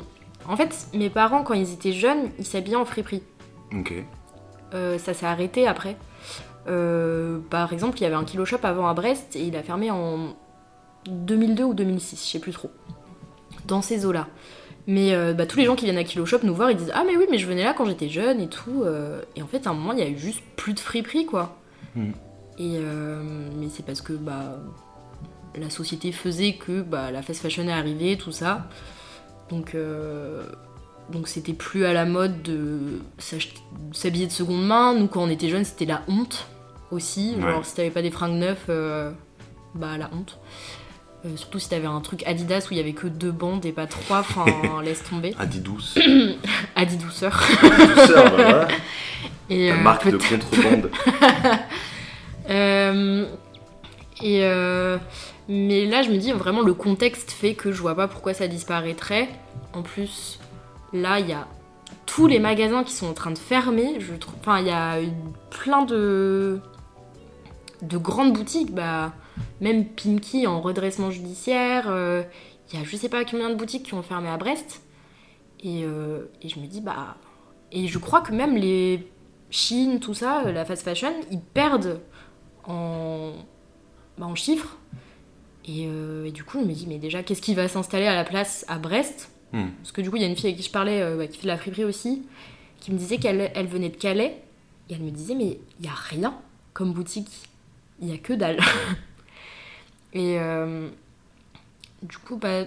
En 0.47 0.55
fait, 0.57 0.87
mes 0.93 1.09
parents, 1.09 1.43
quand 1.43 1.53
ils 1.53 1.71
étaient 1.73 1.91
jeunes, 1.91 2.29
ils 2.39 2.45
s'habillaient 2.45 2.77
en 2.77 2.85
friperie. 2.85 3.21
ok. 3.77 3.93
Euh, 4.73 4.97
ça 4.97 5.13
s'est 5.13 5.25
arrêté 5.25 5.67
après. 5.67 5.97
Par 7.49 7.73
exemple, 7.73 7.97
il 7.97 8.03
y 8.03 8.05
avait 8.05 8.15
un 8.15 8.23
kilo 8.23 8.45
shop 8.45 8.59
avant 8.63 8.87
à 8.87 8.93
Brest 8.93 9.35
et 9.35 9.41
il 9.41 9.55
a 9.55 9.63
fermé 9.63 9.89
en 9.89 10.35
2002 11.07 11.63
ou 11.63 11.73
2006, 11.73 12.23
je 12.25 12.31
sais 12.31 12.39
plus 12.39 12.51
trop. 12.51 12.69
Dans 13.65 13.81
ces 13.81 14.05
eaux-là. 14.05 14.27
Mais 14.89 15.13
euh, 15.13 15.33
bah, 15.33 15.45
tous 15.45 15.59
les 15.59 15.65
gens 15.65 15.75
qui 15.75 15.85
viennent 15.85 15.99
à 15.99 16.03
Kilo 16.03 16.25
Shop 16.25 16.39
nous 16.41 16.55
voir, 16.55 16.71
ils 16.71 16.77
disent 16.77 16.91
Ah, 16.95 17.03
mais 17.05 17.15
oui, 17.15 17.25
mais 17.29 17.37
je 17.37 17.45
venais 17.45 17.63
là 17.63 17.75
quand 17.77 17.85
j'étais 17.85 18.09
jeune 18.09 18.41
et 18.41 18.47
tout. 18.47 18.81
euh. 18.83 19.21
Et 19.35 19.43
en 19.43 19.47
fait, 19.47 19.67
à 19.67 19.69
un 19.69 19.73
moment, 19.73 19.93
il 19.93 19.99
y 19.99 20.01
a 20.01 20.09
eu 20.09 20.17
juste 20.17 20.41
plus 20.55 20.73
de 20.73 20.79
friperie, 20.79 21.27
quoi. 21.27 21.59
Mm. 21.95 22.09
Et 22.57 22.77
euh, 22.79 23.21
mais 23.55 23.67
c'est 23.69 23.85
parce 23.85 24.01
que 24.01 24.13
bah, 24.13 24.57
la 25.55 25.69
société 25.69 26.11
faisait 26.11 26.53
que 26.53 26.81
bah, 26.81 27.11
la 27.11 27.21
fast 27.21 27.39
fashion 27.39 27.67
est 27.67 27.71
arrivée, 27.71 28.17
tout 28.17 28.31
ça. 28.31 28.67
Donc, 29.51 29.75
donc 31.11 31.27
c'était 31.27 31.53
plus 31.53 31.85
à 31.85 31.93
la 31.93 32.05
mode 32.05 32.41
de 32.41 32.99
s'habiller 33.93 34.25
de 34.27 34.31
seconde 34.31 34.65
main. 34.65 34.95
Nous, 34.95 35.07
quand 35.07 35.23
on 35.23 35.29
était 35.29 35.49
jeunes, 35.49 35.65
c'était 35.65 35.85
la 35.85 36.01
honte 36.07 36.47
aussi. 36.91 37.35
Ouais. 37.35 37.41
Genre, 37.41 37.65
si 37.65 37.75
t'avais 37.75 37.91
pas 37.91 38.01
des 38.01 38.11
fringues 38.11 38.55
euh, 38.69 39.11
bah 39.75 39.97
la 39.97 40.09
honte. 40.13 40.39
Euh, 41.25 41.35
surtout 41.35 41.59
si 41.59 41.67
t'avais 41.67 41.85
un 41.85 41.99
truc 41.99 42.23
Adidas 42.25 42.67
où 42.69 42.73
il 42.73 42.77
y 42.77 42.79
avait 42.79 42.93
que 42.93 43.07
deux 43.07 43.31
bandes 43.31 43.65
et 43.65 43.73
pas 43.73 43.87
trois, 43.87 44.19
enfin 44.19 44.45
laisse 44.83 45.03
tomber. 45.03 45.35
Adi 45.37 45.59
douce. 45.61 45.97
Adi 46.75 46.97
douceur. 46.97 47.43
Douceur, 47.61 48.29
voilà. 48.29 48.67
Et, 49.49 49.69
La 49.69 49.75
euh, 49.75 49.81
marque 49.81 50.07
de 50.09 50.17
contrebande. 50.17 50.91
Euh, 52.49 53.27
et 54.23 54.43
euh, 54.43 54.97
mais 55.49 55.85
là, 55.85 56.01
je 56.01 56.09
me 56.09 56.17
dis 56.17 56.31
vraiment 56.31 56.63
le 56.63 56.73
contexte 56.73 57.29
fait 57.29 57.53
que 57.53 57.71
je 57.71 57.79
vois 57.79 57.93
pas 57.93 58.07
pourquoi 58.07 58.33
ça 58.33 58.47
disparaîtrait. 58.47 59.29
En 59.73 59.83
plus, 59.83 60.39
là, 60.91 61.19
il 61.19 61.29
y 61.29 61.33
a 61.33 61.45
tous 62.07 62.25
les 62.25 62.39
magasins 62.39 62.83
qui 62.83 62.93
sont 62.93 63.05
en 63.05 63.13
train 63.13 63.29
de 63.29 63.37
fermer. 63.37 63.99
Je 63.99 64.15
trouve, 64.15 64.33
enfin, 64.39 64.61
il 64.61 64.65
y 64.65 64.71
a 64.71 64.97
plein 65.51 65.85
de 65.85 66.59
de 67.83 67.97
grandes 67.99 68.33
boutiques. 68.33 68.73
Bah, 68.73 69.13
même 69.61 69.85
Pinky 69.85 70.47
en 70.47 70.61
redressement 70.61 71.11
judiciaire. 71.11 71.85
euh, 71.89 72.23
Il 72.71 72.79
y 72.79 72.81
a 72.81 72.85
je 72.85 72.95
sais 72.95 73.09
pas 73.09 73.23
combien 73.25 73.49
de 73.49 73.55
boutiques 73.55 73.83
qui 73.83 73.93
ont 73.93 74.03
fermé 74.03 74.29
à 74.29 74.37
Brest. 74.37 74.81
Et, 75.61 75.83
euh, 75.83 76.25
et 76.41 76.49
je 76.49 76.59
me 76.59 76.67
dis 76.67 76.81
bah 76.81 77.17
et 77.71 77.87
je 77.87 77.97
crois 77.99 78.21
que 78.21 78.31
même 78.33 78.55
les 78.55 79.07
Chine, 79.51 79.99
tout 79.99 80.13
ça, 80.13 80.45
euh, 80.45 80.51
la 80.51 80.63
fast 80.63 80.83
fashion, 80.83 81.11
ils 81.31 81.39
perdent 81.41 81.99
en, 82.65 83.31
bah, 84.17 84.27
en 84.27 84.35
chiffres. 84.35 84.77
Et, 85.65 85.85
euh, 85.87 86.25
et 86.25 86.31
du 86.31 86.43
coup, 86.43 86.59
je 86.59 86.65
me 86.65 86.71
dis, 86.71 86.85
mais 86.87 86.99
déjà, 86.99 87.23
qu'est-ce 87.23 87.41
qui 87.41 87.55
va 87.55 87.67
s'installer 87.67 88.05
à 88.05 88.13
la 88.13 88.23
place 88.23 88.63
à 88.67 88.77
Brest? 88.77 89.31
Hmm. 89.51 89.69
Parce 89.81 89.91
que 89.91 90.01
du 90.01 90.09
coup, 90.11 90.17
il 90.17 90.21
y 90.21 90.25
a 90.25 90.27
une 90.27 90.35
fille 90.35 90.45
avec 90.47 90.57
qui 90.57 90.63
je 90.63 90.71
parlais, 90.71 91.01
euh, 91.01 91.25
qui 91.25 91.37
fait 91.37 91.43
de 91.43 91.47
la 91.47 91.57
friperie 91.57 91.83
aussi, 91.83 92.27
qui 92.79 92.91
me 92.91 92.97
disait 92.97 93.17
qu'elle 93.17 93.51
elle 93.55 93.65
venait 93.67 93.89
de 93.89 93.97
Calais. 93.97 94.39
Et 94.89 94.93
elle 94.93 95.01
me 95.01 95.09
disait, 95.11 95.33
mais 95.35 95.57
il 95.79 95.81
n'y 95.81 95.87
a 95.87 95.93
rien 95.95 96.35
comme 96.73 96.93
boutique. 96.93 97.49
Il 98.01 98.07
n'y 98.07 98.13
a 98.13 98.17
que 98.19 98.33
dalle. 98.33 98.59
et 100.13 100.39
euh, 100.39 100.89
du 102.01 102.17
coup, 102.17 102.37
bah, 102.37 102.63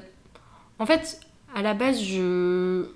en 0.78 0.86
fait, 0.86 1.20
à 1.54 1.62
la 1.62 1.74
base, 1.74 2.02
je, 2.02 2.86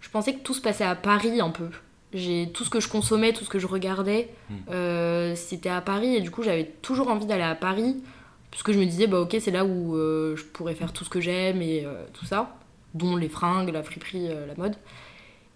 je 0.00 0.08
pensais 0.10 0.34
que 0.34 0.40
tout 0.40 0.54
se 0.54 0.60
passait 0.60 0.84
à 0.84 0.94
Paris 0.94 1.40
un 1.40 1.50
peu. 1.50 1.68
J'ai 2.12 2.50
tout 2.52 2.64
ce 2.64 2.70
que 2.70 2.80
je 2.80 2.88
consommais, 2.88 3.32
tout 3.32 3.44
ce 3.44 3.50
que 3.50 3.58
je 3.60 3.66
regardais, 3.68 4.28
Mm. 4.50 4.54
euh, 4.72 5.34
c'était 5.36 5.68
à 5.68 5.80
Paris 5.80 6.16
et 6.16 6.20
du 6.20 6.30
coup 6.32 6.42
j'avais 6.42 6.64
toujours 6.82 7.08
envie 7.08 7.24
d'aller 7.26 7.44
à 7.44 7.54
Paris 7.54 8.02
parce 8.50 8.64
que 8.64 8.72
je 8.72 8.80
me 8.80 8.84
disais 8.84 9.06
bah 9.06 9.20
ok 9.20 9.36
c'est 9.38 9.52
là 9.52 9.64
où 9.64 9.94
euh, 9.94 10.34
je 10.34 10.42
pourrais 10.42 10.74
faire 10.74 10.92
tout 10.92 11.04
ce 11.04 11.08
que 11.10 11.20
j'aime 11.20 11.62
et 11.62 11.86
tout 12.12 12.24
ça, 12.26 12.56
dont 12.94 13.14
les 13.14 13.28
fringues, 13.28 13.68
la 13.72 13.84
friperie, 13.84 14.26
la 14.28 14.54
mode. 14.56 14.74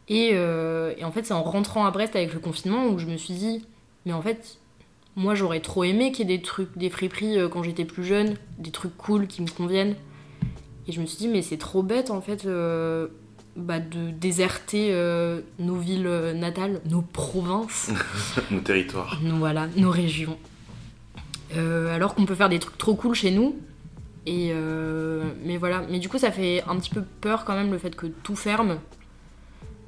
Et, 0.08 0.28
et 0.34 1.04
en 1.04 1.10
fait 1.10 1.24
c'est 1.26 1.34
en 1.34 1.42
rentrant 1.42 1.86
à 1.86 1.90
Brest 1.90 2.14
avec 2.14 2.32
le 2.32 2.38
confinement 2.38 2.86
où 2.86 2.98
je 3.00 3.06
me 3.06 3.16
suis 3.16 3.34
dit 3.34 3.66
mais 4.06 4.12
en 4.12 4.22
fait 4.22 4.58
moi 5.16 5.34
j'aurais 5.34 5.60
trop 5.60 5.84
aimé 5.84 6.12
qu'il 6.12 6.28
y 6.28 6.34
ait 6.34 6.36
des 6.36 6.42
trucs, 6.42 6.76
des 6.76 6.90
friperies 6.90 7.38
euh, 7.38 7.48
quand 7.48 7.62
j'étais 7.62 7.84
plus 7.84 8.04
jeune, 8.04 8.36
des 8.58 8.70
trucs 8.70 8.96
cool 8.96 9.26
qui 9.26 9.42
me 9.42 9.48
conviennent. 9.48 9.94
Et 10.86 10.92
je 10.92 11.00
me 11.00 11.06
suis 11.06 11.18
dit 11.18 11.28
mais 11.28 11.42
c'est 11.42 11.58
trop 11.58 11.82
bête 11.82 12.10
en 12.10 12.20
fait 12.20 12.44
euh, 12.46 13.08
bah, 13.56 13.80
de 13.80 14.10
déserter 14.10 14.88
euh, 14.90 15.40
nos 15.58 15.76
villes 15.76 16.32
natales, 16.36 16.80
nos 16.90 17.02
provinces, 17.02 17.90
Nos 18.50 18.60
territoires. 18.60 19.20
nos, 19.22 19.36
voilà, 19.36 19.68
nos 19.76 19.90
régions. 19.90 20.38
Alors 21.56 22.16
qu'on 22.16 22.26
peut 22.26 22.34
faire 22.34 22.48
des 22.48 22.58
trucs 22.58 22.76
trop 22.78 22.96
cool 22.96 23.14
chez 23.14 23.30
nous. 23.30 23.54
Et 24.26 24.50
euh, 24.52 25.22
mais 25.44 25.58
voilà, 25.58 25.84
mais 25.90 25.98
du 25.98 26.08
coup 26.08 26.18
ça 26.18 26.30
fait 26.30 26.62
un 26.66 26.76
petit 26.76 26.90
peu 26.90 27.02
peur 27.20 27.44
quand 27.44 27.54
même 27.54 27.70
le 27.70 27.78
fait 27.78 27.94
que 27.94 28.06
tout 28.06 28.36
ferme. 28.36 28.78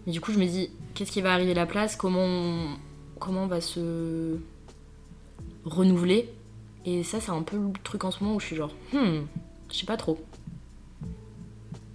Mais 0.07 0.12
du 0.12 0.20
coup 0.20 0.33
je 0.33 0.39
me 0.39 0.45
dis 0.45 0.70
qu'est-ce 0.95 1.11
qui 1.11 1.22
va 1.22 1.33
arriver 1.33 1.53
à 1.53 1.55
la 1.55 1.66
place, 1.66 1.97
comment 1.97 2.24
on, 2.24 2.77
comment 3.18 3.45
on 3.45 3.47
va 3.47 3.62
se 3.62 4.37
renouveler. 5.66 6.30
Et 6.86 7.02
ça 7.02 7.20
c'est 7.20 7.32
un 7.32 7.42
peu 7.42 7.56
le 7.58 7.72
truc 7.84 8.04
en 8.04 8.10
ce 8.10 8.22
moment 8.24 8.36
où 8.36 8.40
je 8.40 8.46
suis 8.46 8.56
genre 8.56 8.72
hmm, 8.92 9.20
je 9.70 9.76
sais 9.76 9.86
pas 9.86 9.96
trop. 9.98 10.18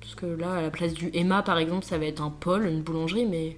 Parce 0.02 0.16
que 0.16 0.26
là 0.26 0.56
à 0.56 0.62
la 0.62 0.70
place 0.70 0.94
du 0.94 1.10
Emma 1.14 1.42
par 1.42 1.58
exemple 1.58 1.86
ça 1.86 1.98
va 1.98 2.06
être 2.06 2.22
un 2.22 2.30
pôle, 2.30 2.66
une 2.68 2.82
boulangerie, 2.82 3.26
mais 3.26 3.58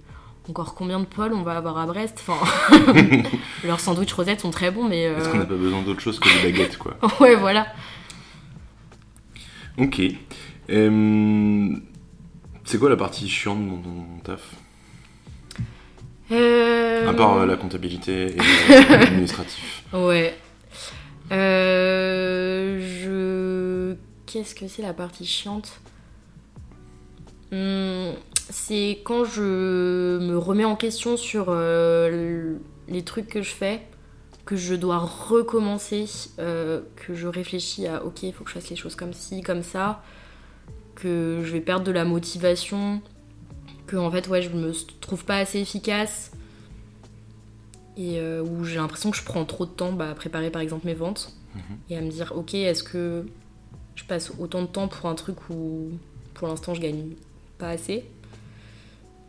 encore 0.50 0.76
combien 0.76 1.00
de 1.00 1.06
pôles 1.06 1.34
on 1.34 1.42
va 1.42 1.58
avoir 1.58 1.78
à 1.78 1.86
Brest 1.88 2.22
Enfin, 2.28 2.46
leurs 3.64 3.80
sandwichs 3.80 4.12
rosettes 4.14 4.42
sont 4.42 4.52
très 4.52 4.72
bons, 4.72 4.88
mais. 4.88 5.08
euh, 5.08 5.18
Est-ce 5.18 5.30
qu'on 5.30 5.38
n'a 5.38 5.46
pas 5.46 5.56
besoin 5.56 5.82
d'autre 5.82 6.02
chose 6.02 6.20
que 6.20 6.28
des 6.44 6.52
baguettes, 6.52 6.78
quoi 6.78 6.98
ouais, 7.22 7.36
voilà. 7.36 7.66
Ok. 9.78 10.02
Euh, 10.70 11.76
C'est 12.66 12.78
quoi 12.78 12.90
la 12.90 12.98
partie 12.98 13.28
chiante 13.30 13.66
dans 13.68 13.78
ton 13.82 14.06
taf? 14.24 14.56
Euh, 16.32 16.63
À 17.08 17.14
part 17.14 17.38
euh, 17.38 17.46
la 17.46 17.56
comptabilité 17.56 18.36
et 18.36 18.40
euh, 18.40 18.84
l'administratif. 18.90 19.84
Ouais. 19.94 20.34
Euh, 21.32 22.80
je. 22.80 23.96
Qu'est-ce 24.26 24.56
que 24.56 24.68
c'est 24.68 24.82
la 24.82 24.94
partie 24.94 25.26
chiante? 25.26 25.80
Hmm, 27.52 28.12
C'est 28.50 29.00
quand 29.04 29.26
je 29.26 30.18
me 30.20 30.38
remets 30.38 30.66
en 30.66 30.76
question 30.76 31.18
sur 31.18 31.46
euh, 31.50 32.56
les 32.88 33.04
trucs 33.04 33.28
que 33.28 33.42
je 33.42 33.52
fais, 33.52 33.82
que 34.46 34.56
je 34.56 34.76
dois 34.76 34.98
recommencer, 34.98 36.06
euh, 36.40 36.82
que 36.96 37.14
je 37.14 37.28
réfléchis 37.28 37.88
à 37.88 38.04
ok, 38.04 38.24
il 38.24 38.34
faut 38.34 38.44
que 38.44 38.50
je 38.50 38.56
fasse 38.56 38.70
les 38.70 38.76
choses 38.76 38.96
comme 38.96 39.14
ci, 39.14 39.42
comme 39.42 39.64
ça, 39.64 40.04
que 40.96 41.42
je 41.44 41.52
vais 41.52 41.62
perdre 41.62 41.86
de 41.86 41.92
la 41.92 42.06
motivation, 42.06 43.02
que 43.88 43.96
en 43.98 44.12
fait, 44.12 44.28
ouais, 44.28 44.42
je 44.42 44.50
me 44.50 44.72
trouve 45.00 45.26
pas 45.26 45.38
assez 45.38 45.60
efficace 45.60 46.32
et 47.98 48.20
euh, 48.20 48.44
où 48.44 48.64
j'ai 48.64 48.78
l'impression 48.78 49.12
que 49.12 49.18
je 49.18 49.24
prends 49.24 49.46
trop 49.46 49.66
de 49.66 49.72
temps 49.72 49.92
bah, 49.92 50.10
à 50.10 50.16
préparer 50.16 50.50
par 50.50 50.62
exemple 50.62 50.86
mes 50.86 50.94
ventes. 50.94 51.34
Et 51.92 51.96
à 51.96 52.02
me 52.02 52.10
dire 52.10 52.34
ok 52.36 52.56
est-ce 52.56 52.82
que 52.82 53.28
je 53.94 54.04
passe 54.06 54.32
autant 54.40 54.64
de 54.64 54.68
temps 54.68 54.88
pour 54.88 55.08
un 55.08 55.14
truc 55.14 55.38
où 55.52 55.92
pour 56.34 56.48
l'instant 56.48 56.74
je 56.74 56.82
gagne 56.82 57.10
pas 57.60 57.70
assez? 57.70 58.06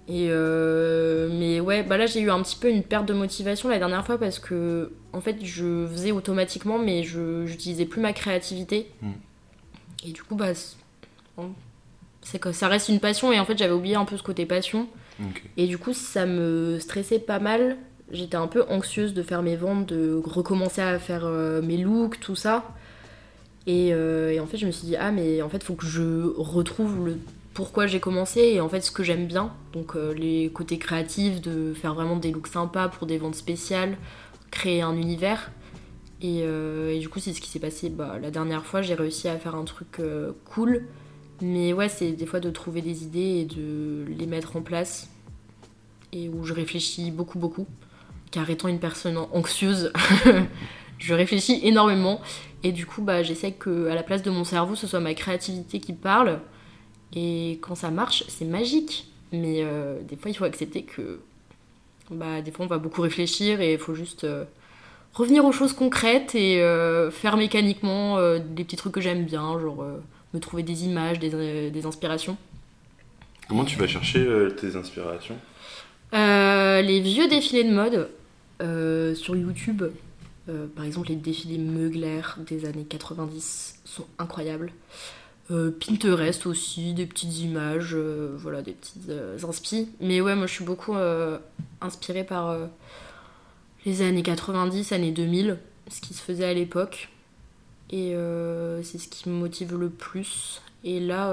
Et 0.08 0.28
euh, 0.30 1.28
mais 1.30 1.60
ouais 1.60 1.82
bah 1.82 1.98
là 1.98 2.06
j'ai 2.06 2.20
eu 2.20 2.30
un 2.30 2.42
petit 2.42 2.56
peu 2.56 2.70
une 2.70 2.82
perte 2.82 3.04
de 3.04 3.12
motivation 3.12 3.68
la 3.68 3.78
dernière 3.78 4.06
fois 4.06 4.16
parce 4.16 4.38
que 4.38 4.92
en 5.12 5.20
fait 5.20 5.44
je 5.44 5.86
faisais 5.86 6.12
automatiquement 6.12 6.78
mais 6.78 7.02
je 7.02 7.44
j'utilisais 7.44 7.84
plus 7.84 8.00
ma 8.00 8.14
créativité. 8.14 8.90
Mm. 9.02 9.12
et 10.06 10.12
du 10.12 10.22
coup 10.22 10.34
bah 10.34 10.52
c'est 12.22 12.38
que 12.38 12.52
ça 12.52 12.68
reste 12.68 12.88
une 12.88 13.00
passion 13.00 13.32
et 13.32 13.38
en 13.38 13.44
fait 13.44 13.58
j'avais 13.58 13.74
oublié 13.74 13.96
un 13.96 14.06
peu 14.06 14.16
ce 14.16 14.22
côté 14.22 14.46
passion. 14.46 14.88
Et 15.56 15.66
du 15.66 15.78
coup, 15.78 15.92
ça 15.92 16.26
me 16.26 16.78
stressait 16.80 17.18
pas 17.18 17.38
mal. 17.38 17.76
J'étais 18.10 18.36
un 18.36 18.46
peu 18.46 18.64
anxieuse 18.68 19.14
de 19.14 19.22
faire 19.22 19.42
mes 19.42 19.56
ventes, 19.56 19.86
de 19.86 20.20
recommencer 20.24 20.82
à 20.82 20.98
faire 20.98 21.24
euh, 21.24 21.62
mes 21.62 21.78
looks, 21.78 22.20
tout 22.20 22.36
ça. 22.36 22.64
Et, 23.66 23.94
euh, 23.94 24.30
et 24.30 24.40
en 24.40 24.46
fait, 24.46 24.58
je 24.58 24.66
me 24.66 24.70
suis 24.70 24.86
dit, 24.86 24.96
ah, 24.96 25.10
mais 25.10 25.40
en 25.40 25.48
fait, 25.48 25.62
faut 25.62 25.74
que 25.74 25.86
je 25.86 26.32
retrouve 26.36 27.06
le 27.06 27.18
pourquoi 27.54 27.86
j'ai 27.86 28.00
commencé 28.00 28.40
et 28.40 28.60
en 28.60 28.68
fait 28.68 28.80
ce 28.80 28.90
que 28.90 29.04
j'aime 29.04 29.26
bien. 29.26 29.52
Donc, 29.72 29.94
euh, 29.94 30.12
les 30.12 30.50
côtés 30.50 30.76
créatifs, 30.76 31.40
de 31.40 31.72
faire 31.72 31.94
vraiment 31.94 32.16
des 32.16 32.32
looks 32.32 32.48
sympas 32.48 32.88
pour 32.88 33.06
des 33.06 33.16
ventes 33.16 33.36
spéciales, 33.36 33.96
créer 34.50 34.82
un 34.82 34.96
univers. 34.96 35.50
Et, 36.20 36.46
du 37.00 37.08
coup, 37.10 37.20
c'est 37.20 37.34
ce 37.34 37.40
qui 37.40 37.50
s'est 37.50 37.58
passé 37.58 37.90
bah, 37.90 38.18
la 38.20 38.30
dernière 38.30 38.64
fois. 38.64 38.80
J'ai 38.80 38.94
réussi 38.94 39.28
à 39.28 39.38
faire 39.38 39.54
un 39.54 39.64
truc 39.64 40.00
cool. 40.46 40.86
Mais 41.42 41.74
ouais, 41.74 41.90
c'est 41.90 42.12
des 42.12 42.24
fois 42.24 42.40
de 42.40 42.48
trouver 42.48 42.80
des 42.80 43.04
idées 43.04 43.40
et 43.40 43.44
de 43.44 44.06
les 44.08 44.26
mettre 44.26 44.56
en 44.56 44.62
place. 44.62 45.10
Et 46.14 46.30
où 46.30 46.44
je 46.44 46.54
réfléchis 46.54 47.10
beaucoup, 47.10 47.38
beaucoup. 47.38 47.66
Car 48.34 48.50
étant 48.50 48.66
une 48.66 48.80
personne 48.80 49.16
anxieuse, 49.16 49.92
je 50.98 51.14
réfléchis 51.14 51.60
énormément. 51.62 52.20
Et 52.64 52.72
du 52.72 52.84
coup, 52.84 53.00
bah, 53.00 53.22
j'essaie 53.22 53.52
que 53.52 53.86
à 53.86 53.94
la 53.94 54.02
place 54.02 54.22
de 54.22 54.30
mon 54.30 54.42
cerveau, 54.42 54.74
ce 54.74 54.88
soit 54.88 54.98
ma 54.98 55.14
créativité 55.14 55.78
qui 55.78 55.92
parle. 55.92 56.40
Et 57.14 57.60
quand 57.62 57.76
ça 57.76 57.92
marche, 57.92 58.24
c'est 58.26 58.44
magique. 58.44 59.06
Mais 59.30 59.58
euh, 59.60 60.00
des 60.02 60.16
fois, 60.16 60.32
il 60.32 60.34
faut 60.34 60.46
accepter 60.46 60.82
que. 60.82 61.20
Bah, 62.10 62.42
des 62.42 62.50
fois, 62.50 62.64
on 62.64 62.68
va 62.68 62.78
beaucoup 62.78 63.02
réfléchir 63.02 63.60
et 63.60 63.74
il 63.74 63.78
faut 63.78 63.94
juste 63.94 64.24
euh, 64.24 64.42
revenir 65.12 65.44
aux 65.44 65.52
choses 65.52 65.72
concrètes 65.72 66.34
et 66.34 66.60
euh, 66.60 67.12
faire 67.12 67.36
mécaniquement 67.36 68.18
des 68.40 68.64
petits 68.64 68.74
trucs 68.74 68.94
que 68.94 69.00
j'aime 69.00 69.24
bien, 69.24 69.60
genre 69.60 69.86
me 70.34 70.40
trouver 70.40 70.64
des 70.64 70.86
images, 70.86 71.20
des, 71.20 71.70
des 71.70 71.86
inspirations. 71.86 72.36
Comment 73.48 73.64
tu 73.64 73.78
vas 73.78 73.86
chercher 73.86 74.26
tes 74.60 74.74
inspirations? 74.74 75.36
Les 76.12 77.00
vieux 77.00 77.28
défilés 77.28 77.62
de 77.62 77.72
mode 77.72 78.08
euh, 78.62 79.14
sur 79.14 79.36
YouTube, 79.36 79.82
euh, 80.48 80.66
par 80.76 80.84
exemple 80.84 81.08
les 81.08 81.16
défilés 81.16 81.58
Mugler 81.58 82.22
des 82.46 82.66
années 82.66 82.84
90 82.84 83.80
sont 83.84 84.06
incroyables. 84.18 84.72
Euh, 85.50 85.70
Pinterest 85.70 86.46
aussi, 86.46 86.94
des 86.94 87.06
petites 87.06 87.38
images, 87.40 87.94
voilà, 87.94 88.62
des 88.62 88.72
petites 88.72 89.10
inspi. 89.46 89.90
Mais 90.00 90.20
ouais, 90.20 90.34
moi 90.34 90.46
je 90.46 90.52
suis 90.52 90.64
beaucoup 90.64 90.94
inspirée 91.80 92.24
par 92.24 92.56
les 93.84 94.02
années 94.02 94.22
90, 94.22 94.92
années 94.92 95.12
2000, 95.12 95.58
ce 95.88 96.00
qui 96.00 96.14
se 96.14 96.22
faisait 96.22 96.46
à 96.46 96.54
l'époque. 96.54 97.10
Et 97.90 98.14
c'est 98.82 98.98
ce 98.98 99.08
qui 99.08 99.28
me 99.28 99.34
motive 99.34 99.76
le 99.76 99.90
plus. 99.90 100.62
Et 100.82 101.00
là, 101.00 101.30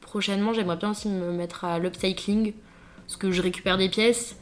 prochainement, 0.00 0.54
j'aimerais 0.54 0.76
bien 0.76 0.90
aussi 0.92 1.08
me 1.08 1.32
mettre 1.32 1.64
à 1.66 1.78
l'upcycling, 1.78 2.54
parce 3.06 3.16
que 3.16 3.30
je 3.30 3.42
récupère 3.42 3.76
des 3.76 3.90
pièces. 3.90 4.36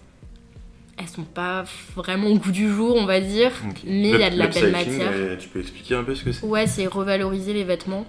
Elles 1.00 1.08
sont 1.08 1.24
pas 1.24 1.64
vraiment 1.96 2.28
au 2.28 2.36
goût 2.36 2.52
du 2.52 2.68
jour, 2.68 2.94
on 2.94 3.06
va 3.06 3.20
dire, 3.20 3.52
mais 3.86 4.10
il 4.10 4.20
y 4.20 4.22
a 4.22 4.28
de 4.28 4.36
la 4.36 4.48
belle 4.48 4.70
matière. 4.70 5.38
Tu 5.38 5.48
peux 5.48 5.60
expliquer 5.60 5.94
un 5.94 6.04
peu 6.04 6.14
ce 6.14 6.24
que 6.24 6.32
c'est? 6.32 6.44
Ouais, 6.44 6.66
c'est 6.66 6.86
revaloriser 6.86 7.54
les 7.54 7.64
vêtements. 7.64 8.04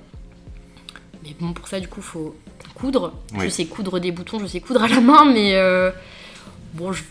Mais 1.24 1.34
bon, 1.40 1.54
pour 1.54 1.70
ça, 1.70 1.80
du 1.80 1.88
coup, 1.88 2.02
faut 2.02 2.36
coudre. 2.76 3.14
Je 3.40 3.48
sais 3.48 3.66
coudre 3.66 4.00
des 4.00 4.12
boutons, 4.12 4.40
je 4.40 4.46
sais 4.46 4.60
coudre 4.60 4.84
à 4.84 4.90
la 4.90 5.00
main, 5.00 5.32
mais 5.32 5.56
euh, 5.56 5.92
bon, 6.74 6.92
je, 6.92 7.04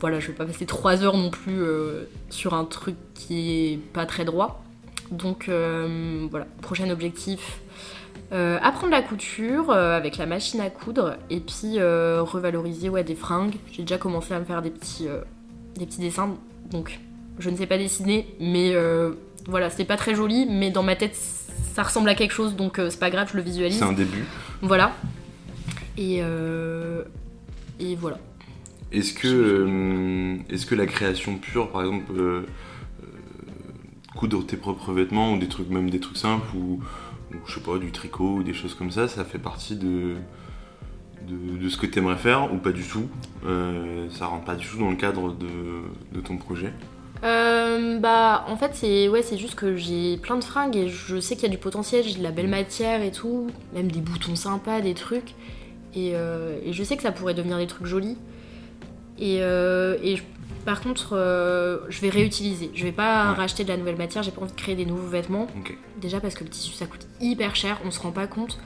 voilà, 0.00 0.20
je 0.20 0.28
vais 0.28 0.32
pas 0.34 0.44
passer 0.44 0.64
trois 0.66 1.02
heures 1.02 1.16
non 1.16 1.30
plus 1.30 1.60
euh, 1.60 2.04
sur 2.30 2.54
un 2.54 2.64
truc 2.64 2.94
qui 3.14 3.72
est 3.72 3.78
pas 3.78 4.06
très 4.06 4.24
droit. 4.24 4.62
Donc 5.10 5.48
euh, 5.48 6.28
voilà, 6.30 6.46
prochain 6.62 6.88
objectif. 6.90 7.60
Euh, 8.32 8.58
apprendre 8.62 8.90
la 8.90 9.02
couture 9.02 9.70
euh, 9.70 9.96
avec 9.96 10.16
la 10.16 10.26
machine 10.26 10.60
à 10.60 10.70
coudre 10.70 11.16
et 11.30 11.40
puis 11.40 11.78
euh, 11.78 12.22
revaloriser 12.22 12.88
ouais, 12.88 13.04
des 13.04 13.14
fringues. 13.14 13.54
J'ai 13.72 13.82
déjà 13.82 13.98
commencé 13.98 14.34
à 14.34 14.40
me 14.40 14.44
faire 14.44 14.62
des 14.62 14.70
petits, 14.70 15.06
euh, 15.08 15.20
des 15.76 15.86
petits 15.86 16.00
dessins, 16.00 16.36
donc 16.70 16.98
je 17.38 17.50
ne 17.50 17.56
sais 17.56 17.66
pas 17.66 17.78
dessiner, 17.78 18.26
mais 18.40 18.74
euh, 18.74 19.12
voilà, 19.46 19.70
c'est 19.70 19.84
pas 19.84 19.96
très 19.96 20.14
joli, 20.14 20.46
mais 20.50 20.70
dans 20.70 20.82
ma 20.82 20.96
tête 20.96 21.16
ça 21.74 21.82
ressemble 21.82 22.08
à 22.08 22.14
quelque 22.14 22.32
chose, 22.32 22.56
donc 22.56 22.80
c'est 22.88 23.00
pas 23.00 23.10
grave, 23.10 23.28
je 23.30 23.36
le 23.36 23.42
visualise. 23.42 23.78
C'est 23.78 23.84
un 23.84 23.92
début. 23.92 24.24
Voilà. 24.62 24.92
Et, 25.98 26.20
euh, 26.22 27.02
et 27.78 27.94
voilà. 27.96 28.18
Est-ce 28.92 29.12
que, 29.12 30.38
est-ce 30.48 30.64
que 30.64 30.74
la 30.74 30.86
création 30.86 31.36
pure, 31.36 31.70
par 31.70 31.82
exemple, 31.82 32.44
coudre 34.16 34.46
tes 34.46 34.56
propres 34.56 34.92
vêtements 34.92 35.34
ou 35.34 35.38
des 35.38 35.48
trucs, 35.48 35.68
même 35.68 35.90
des 35.90 36.00
trucs 36.00 36.16
simples 36.16 36.56
ou, 36.56 36.80
ou, 37.32 37.36
je 37.46 37.54
sais 37.54 37.60
pas, 37.60 37.78
du 37.78 37.92
tricot 37.92 38.36
ou 38.36 38.42
des 38.42 38.54
choses 38.54 38.74
comme 38.74 38.90
ça, 38.90 39.08
ça 39.08 39.24
fait 39.24 39.38
partie 39.38 39.76
de, 39.76 40.14
de, 41.28 41.58
de 41.58 41.68
ce 41.68 41.76
que 41.76 41.86
tu 41.86 41.98
aimerais 41.98 42.16
faire 42.16 42.52
ou 42.52 42.58
pas 42.58 42.72
du 42.72 42.82
tout 42.84 43.08
Euh, 43.46 44.08
Ça 44.10 44.26
rentre 44.26 44.44
pas 44.44 44.54
du 44.56 44.66
tout 44.66 44.78
dans 44.78 44.90
le 44.90 44.96
cadre 44.96 45.32
de, 45.34 45.46
de 46.12 46.20
ton 46.20 46.36
projet 46.36 46.72
Euh, 47.24 47.98
bah, 47.98 48.44
en 48.48 48.56
fait, 48.56 48.72
c'est 48.74 49.08
ouais, 49.08 49.22
c'est 49.22 49.38
juste 49.38 49.54
que 49.54 49.76
j'ai 49.76 50.18
plein 50.18 50.36
de 50.36 50.44
fringues 50.44 50.76
et 50.76 50.88
je 50.88 51.18
sais 51.18 51.34
qu'il 51.34 51.44
y 51.44 51.46
a 51.46 51.54
du 51.54 51.58
potentiel, 51.58 52.04
j'ai 52.04 52.18
de 52.18 52.22
la 52.22 52.30
belle 52.30 52.48
matière 52.48 53.02
et 53.02 53.10
tout, 53.10 53.48
même 53.74 53.90
des 53.90 54.00
boutons 54.00 54.36
sympas, 54.36 54.80
des 54.80 54.94
trucs. 54.94 55.34
Et, 55.94 56.12
euh, 56.14 56.58
et 56.64 56.72
je 56.74 56.84
sais 56.84 56.96
que 56.96 57.02
ça 57.02 57.12
pourrait 57.12 57.32
devenir 57.34 57.56
des 57.56 57.66
trucs 57.66 57.86
jolis. 57.86 58.18
Et, 59.18 59.38
euh, 59.40 59.96
et 60.02 60.16
je- 60.16 60.22
par 60.64 60.80
contre, 60.80 61.10
euh, 61.16 61.78
je 61.88 62.00
vais 62.00 62.08
réutiliser. 62.08 62.70
Je 62.74 62.82
vais 62.84 62.92
pas 62.92 63.30
Ouais. 63.30 63.36
racheter 63.36 63.62
de 63.64 63.68
la 63.68 63.76
nouvelle 63.76 63.96
matière, 63.96 64.22
j'ai 64.22 64.30
pas 64.32 64.42
envie 64.42 64.50
de 64.52 64.56
créer 64.56 64.74
des 64.74 64.84
nouveaux 64.86 65.08
vêtements. 65.08 65.46
Déjà 66.00 66.20
parce 66.20 66.34
que 66.34 66.44
le 66.44 66.50
tissu 66.50 66.72
ça 66.72 66.86
coûte 66.86 67.06
hyper 67.20 67.54
cher, 67.56 67.80
on 67.84 67.90
se 67.90 68.00
rend 68.00 68.10
pas 68.12 68.26
compte. 68.26 68.58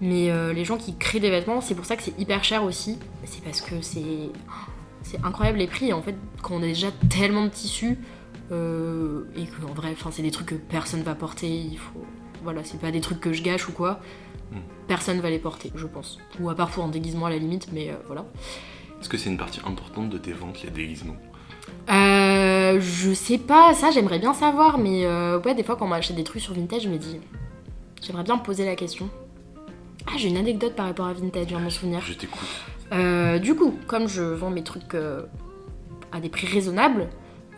Mais 0.00 0.30
euh, 0.30 0.52
les 0.52 0.64
gens 0.64 0.76
qui 0.78 0.96
créent 0.96 1.20
des 1.20 1.30
vêtements, 1.30 1.60
c'est 1.60 1.74
pour 1.74 1.84
ça 1.84 1.96
que 1.96 2.02
c'est 2.02 2.18
hyper 2.18 2.42
cher 2.42 2.64
aussi. 2.64 2.98
C'est 3.24 3.42
parce 3.44 3.60
que 3.60 3.80
c'est 3.82 4.30
c'est 5.02 5.22
incroyable 5.24 5.58
les 5.58 5.66
prix. 5.66 5.92
En 5.92 6.00
fait, 6.02 6.14
quand 6.42 6.54
on 6.54 6.62
a 6.62 6.66
déjà 6.66 6.88
tellement 7.10 7.44
de 7.44 7.50
tissus 7.50 7.98
euh, 8.50 9.24
et 9.36 9.44
qu'en 9.46 9.72
vrai, 9.74 9.90
enfin 9.92 10.10
c'est 10.10 10.22
des 10.22 10.30
trucs 10.30 10.46
que 10.48 10.54
personne 10.54 11.02
va 11.02 11.14
porter. 11.14 11.48
Il 11.48 11.78
faut 11.78 12.04
voilà, 12.42 12.64
c'est 12.64 12.80
pas 12.80 12.90
des 12.90 13.00
trucs 13.00 13.20
que 13.20 13.32
je 13.32 13.42
gâche 13.42 13.68
ou 13.68 13.72
quoi. 13.72 14.00
Mm. 14.50 14.56
Personne 14.88 15.20
va 15.20 15.30
les 15.30 15.38
porter, 15.38 15.70
je 15.76 15.86
pense. 15.86 16.18
Ou 16.40 16.50
à 16.50 16.54
part 16.56 16.70
pour 16.70 16.82
un 16.84 16.88
déguisement 16.88 17.26
à 17.26 17.30
la 17.30 17.36
limite, 17.38 17.68
mais 17.72 17.90
euh, 17.90 17.94
voilà. 18.06 18.24
Est-ce 19.02 19.08
que 19.08 19.18
c'est 19.18 19.30
une 19.30 19.36
partie 19.36 19.58
importante 19.66 20.10
de 20.10 20.16
tes 20.16 20.32
ventes, 20.32 20.62
les 20.62 20.70
déguisements 20.70 21.16
Euh, 21.90 22.80
je 22.80 23.12
sais 23.12 23.36
pas, 23.36 23.74
ça 23.74 23.90
j'aimerais 23.90 24.20
bien 24.20 24.32
savoir, 24.32 24.78
mais 24.78 25.04
euh, 25.04 25.40
ouais, 25.40 25.56
des 25.56 25.64
fois 25.64 25.74
quand 25.74 25.86
on 25.86 25.88
m'achète 25.88 26.14
des 26.14 26.22
trucs 26.22 26.40
sur 26.40 26.54
Vintage, 26.54 26.82
je 26.82 26.88
me 26.88 26.98
dis, 26.98 27.18
j'aimerais 28.00 28.22
bien 28.22 28.36
me 28.36 28.42
poser 28.42 28.64
la 28.64 28.76
question. 28.76 29.10
Ah, 30.06 30.12
j'ai 30.16 30.28
une 30.28 30.36
anecdote 30.36 30.76
par 30.76 30.86
rapport 30.86 31.06
à 31.06 31.12
Vintage, 31.14 31.48
de 31.48 31.56
m'en 31.56 31.68
souvenir. 31.68 32.00
Je 32.00 32.12
t'écoute. 32.12 32.46
Euh, 32.92 33.40
du 33.40 33.56
coup, 33.56 33.74
comme 33.88 34.06
je 34.06 34.22
vends 34.22 34.50
mes 34.50 34.62
trucs 34.62 34.94
euh, 34.94 35.22
à 36.12 36.20
des 36.20 36.28
prix 36.28 36.46
raisonnables, 36.46 37.08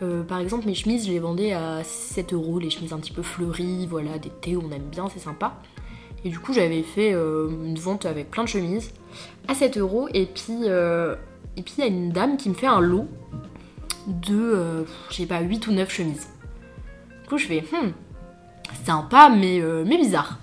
euh, 0.01 0.23
par 0.23 0.39
exemple 0.39 0.65
mes 0.65 0.73
chemises, 0.73 1.05
je 1.05 1.11
les 1.11 1.19
vendais 1.19 1.53
à 1.53 1.83
7 1.83 2.33
euros, 2.33 2.57
les 2.57 2.71
chemises 2.71 2.91
un 2.91 2.97
petit 2.97 3.13
peu 3.13 3.21
fleuries, 3.21 3.85
voilà, 3.85 4.17
d'été, 4.17 4.57
on 4.57 4.71
aime 4.71 4.89
bien, 4.91 5.09
c'est 5.13 5.19
sympa. 5.19 5.61
Et 6.25 6.29
du 6.29 6.39
coup, 6.39 6.53
j'avais 6.53 6.81
fait 6.81 7.13
euh, 7.13 7.49
une 7.49 7.77
vente 7.77 8.07
avec 8.07 8.31
plein 8.31 8.43
de 8.43 8.49
chemises 8.49 8.91
à 9.47 9.53
7 9.53 9.77
euros, 9.77 10.09
et 10.11 10.25
puis 10.25 10.63
euh, 10.63 11.15
et 11.57 11.61
puis 11.61 11.73
il 11.77 11.81
y 11.81 11.83
a 11.83 11.87
une 11.87 12.11
dame 12.11 12.37
qui 12.37 12.49
me 12.49 12.53
fait 12.53 12.67
un 12.67 12.79
lot 12.81 13.07
de, 14.07 14.35
euh, 14.35 14.83
je 15.09 15.15
sais 15.15 15.25
pas, 15.25 15.41
8 15.41 15.67
ou 15.67 15.71
9 15.71 15.89
chemises. 15.91 16.27
Du 17.23 17.29
coup, 17.29 17.37
je 17.37 17.47
fais, 17.47 17.61
hmm, 17.61 17.91
sympa, 18.85 19.29
mais, 19.35 19.59
euh, 19.61 19.83
mais 19.85 19.97
bizarre. 19.97 20.39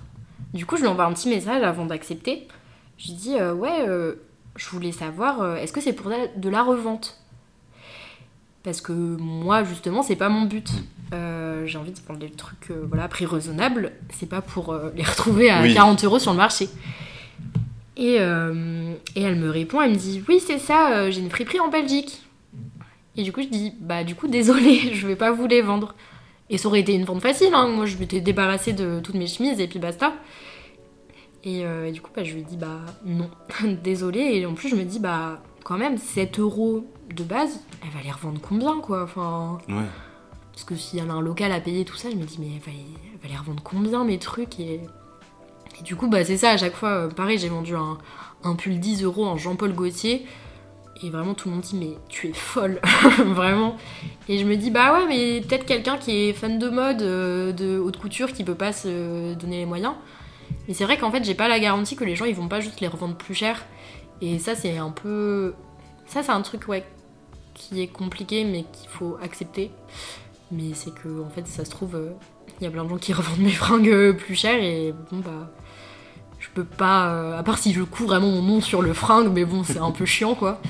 Du 0.53 0.65
coup, 0.65 0.75
je 0.75 0.81
lui 0.81 0.87
envoie 0.87 1.05
un 1.05 1.13
petit 1.13 1.29
message 1.29 1.63
avant 1.63 1.85
d'accepter. 1.85 2.47
Je 2.97 3.07
lui 3.07 3.13
dis, 3.13 3.35
euh, 3.39 3.53
ouais, 3.53 3.87
euh, 3.87 4.15
je 4.55 4.67
voulais 4.69 4.91
savoir, 4.91 5.55
est-ce 5.57 5.73
que 5.73 5.81
c'est 5.81 5.93
pour 5.93 6.11
de 6.35 6.49
la 6.49 6.61
revente? 6.61 7.19
Parce 8.63 8.81
que 8.81 8.91
moi, 8.91 9.63
justement, 9.63 10.03
c'est 10.03 10.15
pas 10.15 10.29
mon 10.29 10.43
but. 10.43 10.69
J'ai 11.65 11.77
envie 11.77 11.91
de 11.91 11.99
vendre 12.07 12.19
des 12.19 12.31
trucs 12.31 12.71
voilà, 12.71 13.03
à 13.03 13.07
prix 13.07 13.25
raisonnable. 13.25 13.91
C'est 14.09 14.27
pas 14.27 14.41
pour 14.41 14.75
les 14.95 15.03
retrouver 15.03 15.49
à 15.51 15.61
Oui. 15.61 15.73
40 15.73 16.03
euros 16.03 16.19
sur 16.19 16.31
le 16.31 16.37
marché. 16.37 16.69
Et, 17.95 18.17
euh, 18.19 18.93
et 19.15 19.21
elle 19.21 19.35
me 19.35 19.49
répond, 19.49 19.81
elle 19.81 19.91
me 19.91 19.95
dit, 19.95 20.23
oui, 20.27 20.39
c'est 20.39 20.57
ça, 20.57 20.93
euh, 20.97 21.11
j'ai 21.11 21.21
une 21.21 21.29
friperie 21.29 21.59
en 21.59 21.69
Belgique. 21.69 22.23
Et 23.15 23.23
du 23.23 23.31
coup, 23.31 23.41
je 23.43 23.47
dis, 23.47 23.73
bah, 23.79 24.03
du 24.03 24.15
coup, 24.15 24.27
désolé, 24.27 24.79
je 24.93 25.05
vais 25.07 25.15
pas 25.15 25.31
vous 25.31 25.45
les 25.47 25.61
vendre. 25.61 25.93
Et 26.49 26.57
ça 26.57 26.67
aurait 26.67 26.79
été 26.81 26.93
une 26.93 27.05
vente 27.05 27.21
facile, 27.21 27.53
hein. 27.53 27.67
moi 27.69 27.85
je 27.85 27.97
m'étais 27.97 28.19
débarrassée 28.19 28.73
de 28.73 28.99
toutes 28.99 29.15
mes 29.15 29.27
chemises 29.27 29.59
et 29.59 29.67
puis 29.67 29.79
basta. 29.79 30.13
Et, 31.43 31.65
euh, 31.65 31.87
et 31.87 31.91
du 31.91 32.01
coup, 32.01 32.11
bah, 32.15 32.23
je 32.23 32.33
lui 32.33 32.43
dis 32.43 32.57
bah 32.57 32.79
non, 33.05 33.29
désolée. 33.83 34.31
Et 34.35 34.45
en 34.45 34.53
plus, 34.53 34.69
je 34.69 34.75
me 34.75 34.83
dis 34.83 34.99
bah 34.99 35.41
quand 35.63 35.77
même, 35.77 35.97
7 35.97 36.39
euros 36.39 36.85
de 37.15 37.23
base, 37.23 37.59
elle 37.83 37.89
va 37.97 38.03
les 38.03 38.11
revendre 38.11 38.41
combien 38.41 38.79
quoi 38.81 39.03
Enfin, 39.03 39.59
Ouais. 39.69 39.85
parce 40.51 40.63
que 40.65 40.75
s'il 40.75 40.99
y 40.99 41.01
en 41.01 41.09
a 41.09 41.13
un 41.13 41.21
local 41.21 41.51
à 41.51 41.59
payer, 41.61 41.85
tout 41.85 41.95
ça, 41.95 42.09
je 42.09 42.15
me 42.15 42.23
dis 42.23 42.37
mais 42.39 42.47
elle 42.55 42.61
va, 42.61 42.71
elle 43.13 43.19
va 43.21 43.29
les 43.33 43.37
revendre 43.39 43.63
combien 43.63 44.03
mes 44.03 44.19
trucs 44.19 44.59
et, 44.59 44.81
et 45.79 45.83
du 45.83 45.95
coup, 45.95 46.07
bah 46.07 46.23
c'est 46.23 46.37
ça 46.37 46.51
à 46.51 46.57
chaque 46.57 46.75
fois. 46.75 46.89
euh, 46.89 47.09
pareil, 47.09 47.37
j'ai 47.37 47.49
vendu 47.49 47.75
un, 47.75 47.97
un 48.43 48.55
pull 48.55 48.79
10 48.79 49.03
euros 49.03 49.25
en 49.25 49.37
Jean-Paul 49.37 49.73
Gaultier. 49.73 50.25
Et 51.01 51.09
vraiment, 51.09 51.33
tout 51.33 51.49
le 51.49 51.55
monde 51.55 51.63
dit, 51.63 51.75
mais 51.75 51.97
tu 52.07 52.29
es 52.29 52.33
folle, 52.33 52.79
vraiment. 53.25 53.75
Et 54.29 54.37
je 54.37 54.45
me 54.45 54.55
dis, 54.55 54.71
bah 54.71 54.93
ouais, 54.93 55.05
mais 55.07 55.41
peut-être 55.41 55.65
quelqu'un 55.65 55.97
qui 55.97 56.11
est 56.29 56.33
fan 56.33 56.59
de 56.59 56.69
mode, 56.69 57.01
euh, 57.01 57.51
de 57.51 57.77
haute 57.79 57.97
couture, 57.97 58.31
qui 58.31 58.43
peut 58.43 58.55
pas 58.55 58.71
se 58.71 59.33
donner 59.33 59.57
les 59.57 59.65
moyens. 59.65 59.95
Mais 60.67 60.73
c'est 60.73 60.85
vrai 60.85 60.97
qu'en 60.97 61.11
fait, 61.11 61.23
j'ai 61.25 61.33
pas 61.33 61.47
la 61.49 61.59
garantie 61.59 61.95
que 61.95 62.03
les 62.05 62.15
gens 62.15 62.25
ils 62.25 62.35
vont 62.35 62.47
pas 62.47 62.61
juste 62.61 62.79
les 62.79 62.87
revendre 62.87 63.15
plus 63.15 63.33
cher. 63.33 63.65
Et 64.21 64.39
ça, 64.39 64.55
c'est 64.55 64.77
un 64.77 64.91
peu. 64.91 65.55
Ça, 66.05 66.23
c'est 66.23 66.31
un 66.31 66.41
truc, 66.41 66.67
ouais, 66.69 66.85
qui 67.53 67.81
est 67.81 67.87
compliqué, 67.87 68.45
mais 68.45 68.63
qu'il 68.71 68.87
faut 68.89 69.17
accepter. 69.21 69.71
Mais 70.51 70.73
c'est 70.73 70.93
que, 70.93 71.21
en 71.21 71.29
fait, 71.29 71.47
ça 71.47 71.65
se 71.65 71.71
trouve, 71.71 71.95
euh, 71.95 72.11
il 72.61 72.63
y 72.63 72.67
a 72.67 72.71
plein 72.71 72.83
de 72.85 72.89
gens 72.89 72.97
qui 72.97 73.11
revendent 73.13 73.39
mes 73.39 73.49
fringues 73.49 73.89
euh, 73.89 74.13
plus 74.13 74.35
cher 74.35 74.61
et 74.63 74.93
bon, 75.11 75.17
bah. 75.17 75.49
Je 76.55 76.61
peux 76.61 76.67
pas. 76.67 77.07
euh, 77.09 77.39
à 77.39 77.43
part 77.43 77.57
si 77.57 77.73
je 77.73 77.81
couds 77.81 78.05
vraiment 78.05 78.27
mon 78.29 78.41
nom 78.43 78.61
sur 78.61 78.81
le 78.83 78.93
fringue, 78.93 79.29
mais 79.33 79.43
bon, 79.45 79.63
c'est 79.63 79.79
un 79.79 79.91
peu 79.91 80.05
chiant, 80.05 80.35
quoi. 80.35 80.61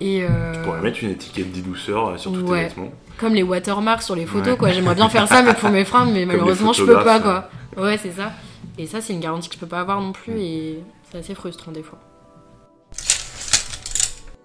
Et. 0.00 0.22
euh, 0.22 0.52
Tu 0.54 0.60
pourrais 0.60 0.80
mettre 0.82 1.02
une 1.02 1.10
étiquette 1.10 1.50
dit 1.52 1.62
douceur 1.62 2.08
euh, 2.08 2.16
sur 2.18 2.32
tous 2.32 2.42
tes 2.42 2.50
Ouais. 2.50 2.64
vêtements. 2.64 2.92
comme 3.18 3.34
les 3.34 3.42
watermarks 3.42 4.02
sur 4.02 4.14
les 4.14 4.26
photos 4.26 4.52
Ouais. 4.52 4.56
quoi 4.58 4.70
j'aimerais 4.72 4.94
bien 4.94 5.08
faire 5.10 5.26
ça 5.28 5.42
mais 5.42 5.52
pour 5.54 5.68
mes 5.70 5.84
fringues 5.84 6.10
mais 6.12 6.24
malheureusement 6.24 6.72
je 6.72 6.84
peux 6.84 6.94
pas 7.04 7.20
quoi 7.20 7.50
ouais 7.76 7.98
c'est 7.98 8.12
ça 8.12 8.32
et 8.78 8.86
ça 8.86 9.02
c'est 9.02 9.12
une 9.12 9.20
garantie 9.20 9.48
que 9.50 9.56
je 9.56 9.60
peux 9.60 9.66
pas 9.66 9.80
avoir 9.80 10.00
non 10.00 10.12
plus 10.12 10.38
et 10.40 10.80
c'est 11.10 11.18
assez 11.18 11.34
frustrant 11.34 11.70
des 11.72 11.82
fois 11.82 11.98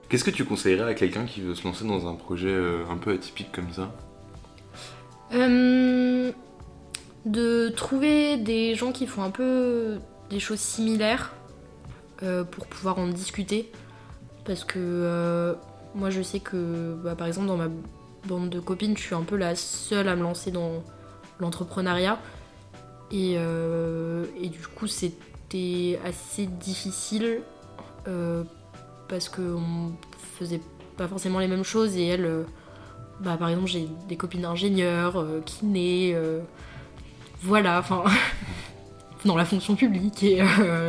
Qu'est-ce 0.09 0.23
que 0.25 0.29
tu 0.31 0.43
conseillerais 0.45 0.89
à 0.91 0.93
quelqu'un 0.93 1.23
qui 1.25 1.39
veut 1.41 1.55
se 1.55 1.63
lancer 1.65 1.85
dans 1.85 2.07
un 2.09 2.13
projet 2.15 2.53
un 2.91 2.97
peu 2.97 3.11
atypique 3.13 3.51
comme 3.53 3.71
ça? 3.73 3.91
Euh, 5.33 6.31
de 7.25 7.69
trouver 7.69 8.37
des 8.37 8.75
gens 8.75 8.91
qui 8.91 9.07
font 9.07 9.23
un 9.23 9.31
peu 9.31 9.95
des 10.29 10.39
choses 10.39 10.59
similaires 10.59 11.33
euh, 12.23 12.43
pour 12.43 12.67
pouvoir 12.67 12.97
en 12.99 13.07
discuter. 13.07 13.71
Parce 14.45 14.63
que 14.63 14.79
euh, 14.79 15.53
moi 15.95 16.09
je 16.09 16.21
sais 16.21 16.39
que 16.39 16.95
bah, 17.03 17.15
par 17.15 17.27
exemple 17.27 17.47
dans 17.47 17.57
ma 17.57 17.69
bande 18.27 18.49
de 18.49 18.59
copines 18.59 18.95
je 18.95 19.01
suis 19.01 19.15
un 19.15 19.23
peu 19.23 19.35
la 19.35 19.55
seule 19.55 20.07
à 20.07 20.15
me 20.15 20.23
lancer 20.23 20.51
dans 20.51 20.83
l'entrepreneuriat. 21.39 22.19
Et, 23.11 23.35
euh, 23.37 24.25
et 24.41 24.49
du 24.49 24.67
coup 24.67 24.87
c'était 24.87 25.99
assez 26.05 26.47
difficile 26.47 27.41
parce 29.07 29.29
qu'on 29.29 29.93
faisait 30.37 30.61
pas 30.97 31.07
forcément 31.07 31.39
les 31.39 31.47
mêmes 31.47 31.63
choses. 31.63 31.95
Et 31.97 32.05
elle 32.07 32.45
bah, 33.21 33.37
par 33.37 33.47
exemple, 33.47 33.67
j'ai 33.67 33.87
des 34.09 34.17
copines 34.17 34.41
d'ingénieurs, 34.41 35.17
euh, 35.17 35.41
kinés, 35.45 36.17
voilà, 37.41 37.79
enfin. 37.79 38.03
dans 39.25 39.35
la 39.35 39.45
fonction 39.45 39.75
publique 39.75 40.23
et 40.23 40.41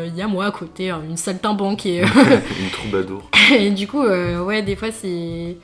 il 0.07 0.15
y 0.15 0.23
a 0.23 0.29
moi 0.29 0.47
à 0.47 0.51
côté, 0.51 0.91
hein, 0.91 1.03
une 1.09 1.17
saltimbanque 1.17 1.87
et. 1.87 2.01
une 2.01 2.71
troubadour. 2.71 3.31
et 3.59 3.71
du 3.71 3.89
coup, 3.89 4.03
ouais, 4.03 4.63
des 4.63 4.77
fois, 4.77 4.91
c'est. 4.93 5.57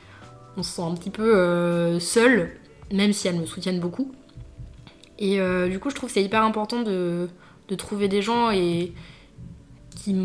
On 0.57 0.63
se 0.63 0.71
sent 0.75 0.81
un 0.81 0.93
petit 0.93 1.09
peu 1.09 1.99
seul, 1.99 2.51
même 2.91 3.13
si 3.13 3.27
elles 3.27 3.39
me 3.39 3.45
soutiennent 3.45 3.79
beaucoup. 3.79 4.11
Et 5.19 5.39
du 5.69 5.79
coup, 5.79 5.89
je 5.89 5.95
trouve 5.95 6.09
que 6.09 6.13
c'est 6.13 6.23
hyper 6.23 6.43
important 6.43 6.81
de, 6.81 7.27
de, 7.69 7.75
trouver 7.75 8.07
des 8.07 8.21
gens 8.21 8.51
et 8.51 8.93
qui, 9.95 10.15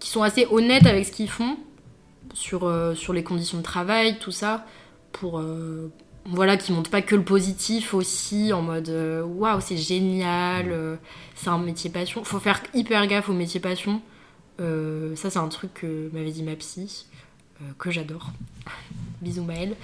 qui 0.00 0.10
sont 0.10 0.22
assez 0.22 0.46
honnêtes 0.50 0.86
avec 0.86 1.06
ce 1.06 1.12
qu'ils 1.12 1.30
font 1.30 1.56
sur, 2.34 2.70
sur 2.94 3.12
les 3.12 3.22
conditions 3.22 3.58
de 3.58 3.62
travail, 3.62 4.18
tout 4.18 4.32
ça, 4.32 4.66
pour, 5.12 5.40
voilà, 6.28 6.56
qui 6.56 6.72
montrent 6.72 6.90
pas 6.90 7.02
que 7.02 7.14
le 7.14 7.22
positif 7.22 7.94
aussi, 7.94 8.52
en 8.52 8.62
mode 8.62 8.88
euh, 8.88 9.22
waouh, 9.22 9.60
c'est 9.60 9.76
génial, 9.76 10.66
euh, 10.70 10.96
c'est 11.34 11.48
un 11.48 11.58
métier 11.58 11.90
passion. 11.90 12.24
Faut 12.24 12.40
faire 12.40 12.62
hyper 12.74 13.06
gaffe 13.06 13.28
au 13.28 13.32
métier 13.32 13.60
passion. 13.60 14.00
Euh, 14.60 15.14
ça, 15.14 15.30
c'est 15.30 15.38
un 15.38 15.48
truc 15.48 15.74
que 15.74 16.10
m'avait 16.12 16.30
dit 16.30 16.42
ma 16.42 16.56
psy, 16.56 17.06
que 17.78 17.90
j'adore. 17.90 18.30
Bisous 19.22 19.44
Maëlle. 19.44 19.76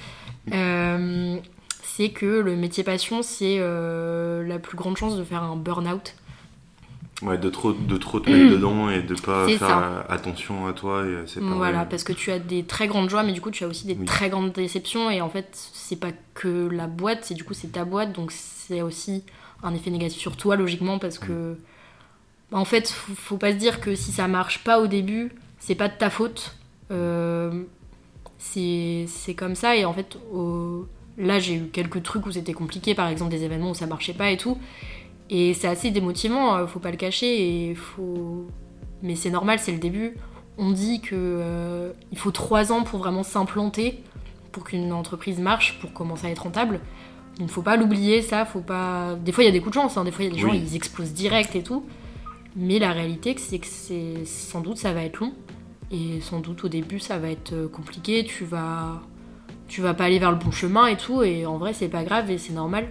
c'est 1.83 2.11
que 2.11 2.27
le 2.27 2.57
métier 2.57 2.83
passion, 2.83 3.23
c'est 3.23 3.59
la 3.59 4.59
plus 4.59 4.77
grande 4.77 4.97
chance 4.97 5.17
de 5.17 5.25
faire 5.25 5.43
un 5.43 5.57
burn-out. 5.57 6.15
Ouais, 7.23 7.39
de 7.39 7.49
trop, 7.51 7.73
de 7.73 7.97
trop 7.97 8.19
te 8.21 8.29
mettre 8.29 8.51
dedans 8.51 8.91
et 8.91 9.03
de 9.03 9.15
pas 9.15 9.47
faire 9.49 10.05
attention 10.09 10.67
à 10.67 10.73
toi. 10.73 11.05
Et 11.07 11.27
c'est 11.27 11.41
voilà, 11.41 11.85
parce 11.85 12.05
que 12.05 12.13
tu 12.13 12.33
as 12.33 12.39
des 12.39 12.65
très 12.65 12.89
grandes 12.89 13.09
joies, 13.11 13.23
mais 13.23 13.33
du 13.33 13.41
coup, 13.41 13.51
tu 13.51 13.65
as 13.65 13.69
aussi 13.69 13.87
des 13.87 13.97
très 14.05 14.29
grandes 14.29 14.53
déceptions. 14.53 15.11
Et 15.11 15.21
en 15.21 15.29
fait, 15.29 15.49
c'est 15.53 16.01
pas 16.01 16.11
que 16.35 16.69
la 16.69 16.87
boîte, 16.87 17.21
c'est 17.23 17.35
du 17.35 17.45
coup, 17.45 17.55
c'est 17.55 17.73
ta 17.73 17.85
boîte. 17.85 18.13
Donc, 18.13 18.33
c'est 18.33 18.83
aussi 18.83 19.25
un 19.63 19.75
effet 19.75 19.91
négatif 19.91 20.19
sur 20.21 20.37
toi, 20.37 20.57
logiquement, 20.57 20.99
parce 20.99 21.19
que. 21.19 21.57
Bah, 22.51 22.59
en 22.59 22.65
fait, 22.65 22.89
faut, 22.91 23.15
faut 23.15 23.37
pas 23.37 23.53
se 23.53 23.57
dire 23.57 23.81
que 23.81 23.95
si 23.95 24.11
ça 24.13 24.27
marche 24.27 24.65
pas 24.65 24.81
au 24.81 24.87
début, 24.87 25.33
c'est 25.59 25.77
pas 25.77 25.89
de 25.89 25.95
ta 25.97 26.11
faute. 26.11 26.57
Euh, 26.91 27.63
c'est 28.39 29.35
comme 29.37 29.55
ça. 29.55 29.77
Et 29.77 29.85
en 29.85 29.93
fait, 29.93 30.19
là, 31.19 31.39
j'ai 31.39 31.55
eu 31.55 31.69
quelques 31.69 32.03
trucs 32.03 32.27
où 32.27 32.33
c'était 32.33 32.53
compliqué, 32.53 32.95
par 32.95 33.09
exemple, 33.09 33.31
des 33.31 33.45
événements 33.45 33.71
où 33.71 33.75
ça 33.75 33.87
marchait 33.87 34.13
pas 34.13 34.31
et 34.31 34.37
tout. 34.37 34.59
Et 35.35 35.55
c'est 35.55 35.67
assez 35.67 35.91
démotivant, 35.91 36.57
euh, 36.57 36.67
faut 36.67 36.79
pas 36.79 36.91
le 36.91 36.99
cacher. 36.99 37.71
Et 37.71 37.75
faut... 37.75 38.47
Mais 39.03 39.17
c'est 39.17 39.31
normal, 39.31 39.59
c'est 39.59 39.73
le 39.73 39.79
début. 39.79 40.15
On 40.59 40.71
dit 40.71 41.01
qu'il 41.01 41.17
euh, 41.17 41.93
faut 42.15 42.31
trois 42.31 42.71
ans 42.71 42.83
pour 42.83 42.99
vraiment 42.99 43.23
s'implanter, 43.23 44.03
pour 44.53 44.65
qu'une 44.65 44.93
entreprise 44.93 45.41
marche, 45.41 45.81
pour 45.81 45.95
commencer 45.95 46.27
à 46.27 46.31
être 46.31 46.43
rentable. 46.43 46.81
Donc 47.39 47.49
faut 47.49 47.63
pas 47.63 47.79
l'oublier, 47.79 48.21
ça, 48.21 48.45
faut 48.45 48.61
pas. 48.61 49.15
Des 49.15 49.33
fois 49.33 49.43
il 49.43 49.47
y 49.47 49.51
a 49.51 49.53
des 49.53 49.61
coups 49.61 49.75
de 49.75 49.81
chance, 49.81 49.97
hein. 49.97 50.05
des 50.05 50.13
fois 50.13 50.23
il 50.23 50.29
y 50.29 50.31
a 50.31 50.35
des 50.35 50.41
gens 50.41 50.53
ils 50.53 50.77
explosent 50.77 51.15
direct 51.15 51.57
et 51.57 51.63
tout. 51.63 51.87
Mais 52.55 52.79
la 52.79 52.93
réalité 52.93 53.35
c'est 53.39 53.59
que 53.59 53.67
c'est 53.67 54.27
sans 54.27 54.61
doute 54.61 54.77
ça 54.77 54.93
va 54.93 55.03
être 55.03 55.19
long 55.19 55.33
et 55.91 56.21
sans 56.21 56.41
doute 56.41 56.65
au 56.65 56.69
début 56.69 56.99
ça 56.99 57.17
va 57.17 57.31
être 57.31 57.55
euh, 57.55 57.69
compliqué. 57.69 58.25
Tu 58.25 58.45
vas 58.45 59.01
tu 59.67 59.81
vas 59.81 59.95
pas 59.95 60.05
aller 60.05 60.19
vers 60.19 60.31
le 60.31 60.37
bon 60.37 60.51
chemin 60.51 60.87
et 60.89 60.99
tout 60.99 61.23
et 61.23 61.47
en 61.47 61.57
vrai 61.57 61.73
c'est 61.73 61.89
pas 61.89 62.05
grave 62.05 62.31
et 62.31 62.37
c'est 62.37 62.53
normal. 62.53 62.89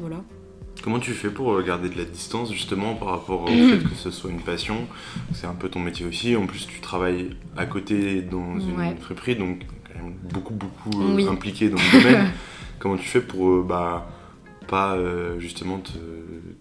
Voilà. 0.00 0.16
Comment 0.82 1.00
tu 1.00 1.12
fais 1.12 1.30
pour 1.30 1.60
garder 1.62 1.88
de 1.88 1.98
la 1.98 2.04
distance 2.04 2.52
justement 2.52 2.94
par 2.94 3.08
rapport 3.08 3.42
au 3.42 3.46
fait 3.46 3.82
que 3.82 3.94
ce 3.96 4.10
soit 4.10 4.30
une 4.30 4.40
passion? 4.40 4.86
C'est 5.32 5.46
un 5.46 5.54
peu 5.54 5.68
ton 5.68 5.80
métier 5.80 6.06
aussi. 6.06 6.36
En 6.36 6.46
plus, 6.46 6.66
tu 6.66 6.80
travailles 6.80 7.30
à 7.56 7.66
côté 7.66 8.22
dans 8.22 8.58
une 8.60 8.96
friperie, 8.98 9.36
donc 9.36 9.64
quand 9.92 10.04
même 10.04 10.14
beaucoup 10.32 10.54
beaucoup 10.54 11.02
euh, 11.02 11.30
impliqué 11.30 11.68
dans 11.68 11.76
le 11.78 12.02
domaine. 12.02 12.30
Comment 12.78 12.96
tu 12.96 13.08
fais 13.08 13.20
pour 13.20 13.48
euh, 13.48 13.64
bah, 13.66 14.08
pas 14.68 14.94
euh, 14.94 15.38
justement 15.40 15.78
te, 15.78 15.98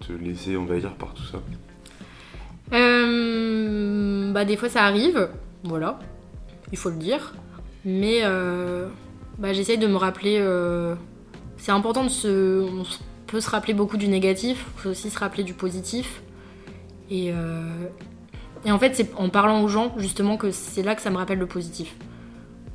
te, 0.06 0.14
laisser 0.14 0.58
envahir 0.58 0.94
par 0.94 1.14
tout 1.14 1.24
ça? 1.24 1.40
Bah, 2.72 4.46
Des 4.46 4.58
fois 4.58 4.70
ça 4.70 4.84
arrive, 4.84 5.30
voilà, 5.64 6.00
il 6.72 6.78
faut 6.78 6.90
le 6.90 6.98
dire. 6.98 7.34
Mais 7.86 8.22
bah, 9.38 9.54
j'essaye 9.54 9.78
de 9.78 9.88
me 9.88 9.96
rappeler. 9.98 10.44
c'est 11.58 11.72
important 11.72 12.04
de 12.04 12.10
se 12.10 12.66
peut 13.28 13.42
se 13.42 13.50
rappeler 13.50 13.74
beaucoup 13.74 13.98
du 13.98 14.08
négatif, 14.08 14.66
faut 14.78 14.90
aussi 14.90 15.10
se 15.10 15.20
rappeler 15.20 15.44
du 15.44 15.54
positif. 15.54 16.22
Et, 17.10 17.32
euh, 17.32 17.88
et 18.66 18.72
en 18.72 18.80
fait, 18.80 18.96
c'est 18.96 19.14
en 19.16 19.30
parlant 19.30 19.62
aux 19.62 19.68
gens, 19.68 19.94
justement, 19.98 20.38
que 20.38 20.52
c'est 20.52 20.84
là 20.84 20.96
que 20.96 21.02
ça 21.02 21.10
me 21.10 21.18
rappelle 21.18 21.40
le 21.40 21.46
positif. 21.46 21.96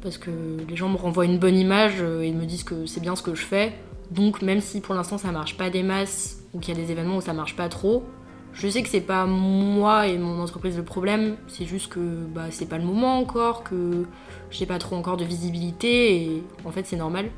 Parce 0.03 0.19
que 0.19 0.31
les 0.69 0.77
gens 0.77 0.89
me 0.89 0.97
renvoient 0.97 1.25
une 1.25 1.39
bonne 1.39 1.57
image 1.57 1.97
euh, 2.01 2.23
et 2.23 2.33
me 2.33 2.45
disent 2.45 2.65
que 2.65 2.87
c'est 2.87 3.01
bien 3.01 3.17
ce 3.17 3.23
que 3.23 3.35
je 3.35 3.45
fais. 3.45 3.73
Donc, 4.11 4.43
même 4.43 4.61
si 4.61 4.81
pour 4.81 4.95
l'instant 4.95 5.19
ça 5.19 5.33
marche 5.33 5.57
pas 5.57 5.71
des 5.71 5.83
masses 5.83 6.43
ou 6.53 6.61
qu'il 6.61 6.77
y 6.77 6.79
a 6.79 6.85
des 6.85 6.93
événements 6.93 7.17
où 7.17 7.21
ça 7.21 7.33
marche 7.33 7.57
pas 7.57 7.69
trop, 7.69 8.05
je 8.53 8.69
sais 8.69 8.83
que 8.83 8.89
c'est 8.89 9.01
pas 9.01 9.25
moi 9.25 10.07
et 10.07 10.19
mon 10.19 10.41
entreprise 10.41 10.77
le 10.77 10.85
problème, 10.85 11.37
c'est 11.49 11.65
juste 11.65 11.91
que 11.91 12.01
bah, 12.01 12.47
c'est 12.51 12.69
pas 12.69 12.77
le 12.77 12.85
moment 12.85 13.19
encore, 13.19 13.65
que 13.65 14.05
j'ai 14.51 14.67
pas 14.67 14.79
trop 14.79 14.97
encore 14.97 15.17
de 15.17 15.25
visibilité 15.25 16.17
et 16.17 16.43
en 16.65 16.71
fait 16.71 16.87
c'est 16.87 16.97
normal. 16.97 17.31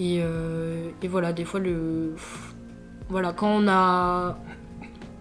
Euh, 0.00 0.90
et, 1.02 1.08
voilà, 1.08 1.32
des 1.32 1.44
fois, 1.44 1.60
le, 1.60 2.14
voilà, 3.08 3.32
quand 3.32 3.48
on 3.48 3.68
a 3.68 4.38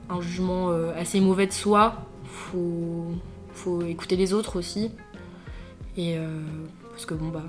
un 0.10 0.22
jugement 0.22 0.70
euh, 0.70 0.94
assez 0.96 1.20
mauvais 1.20 1.48
de 1.48 1.52
soi, 1.52 2.06
faut, 2.26 3.12
faut 3.52 3.82
écouter 3.82 4.16
les 4.16 4.34
autres 4.34 4.58
aussi. 4.58 4.92
Et 5.98 6.18
euh, 6.18 6.28
parce 6.92 7.06
que 7.06 7.16
bon, 7.16 7.30
bah, 7.30 7.44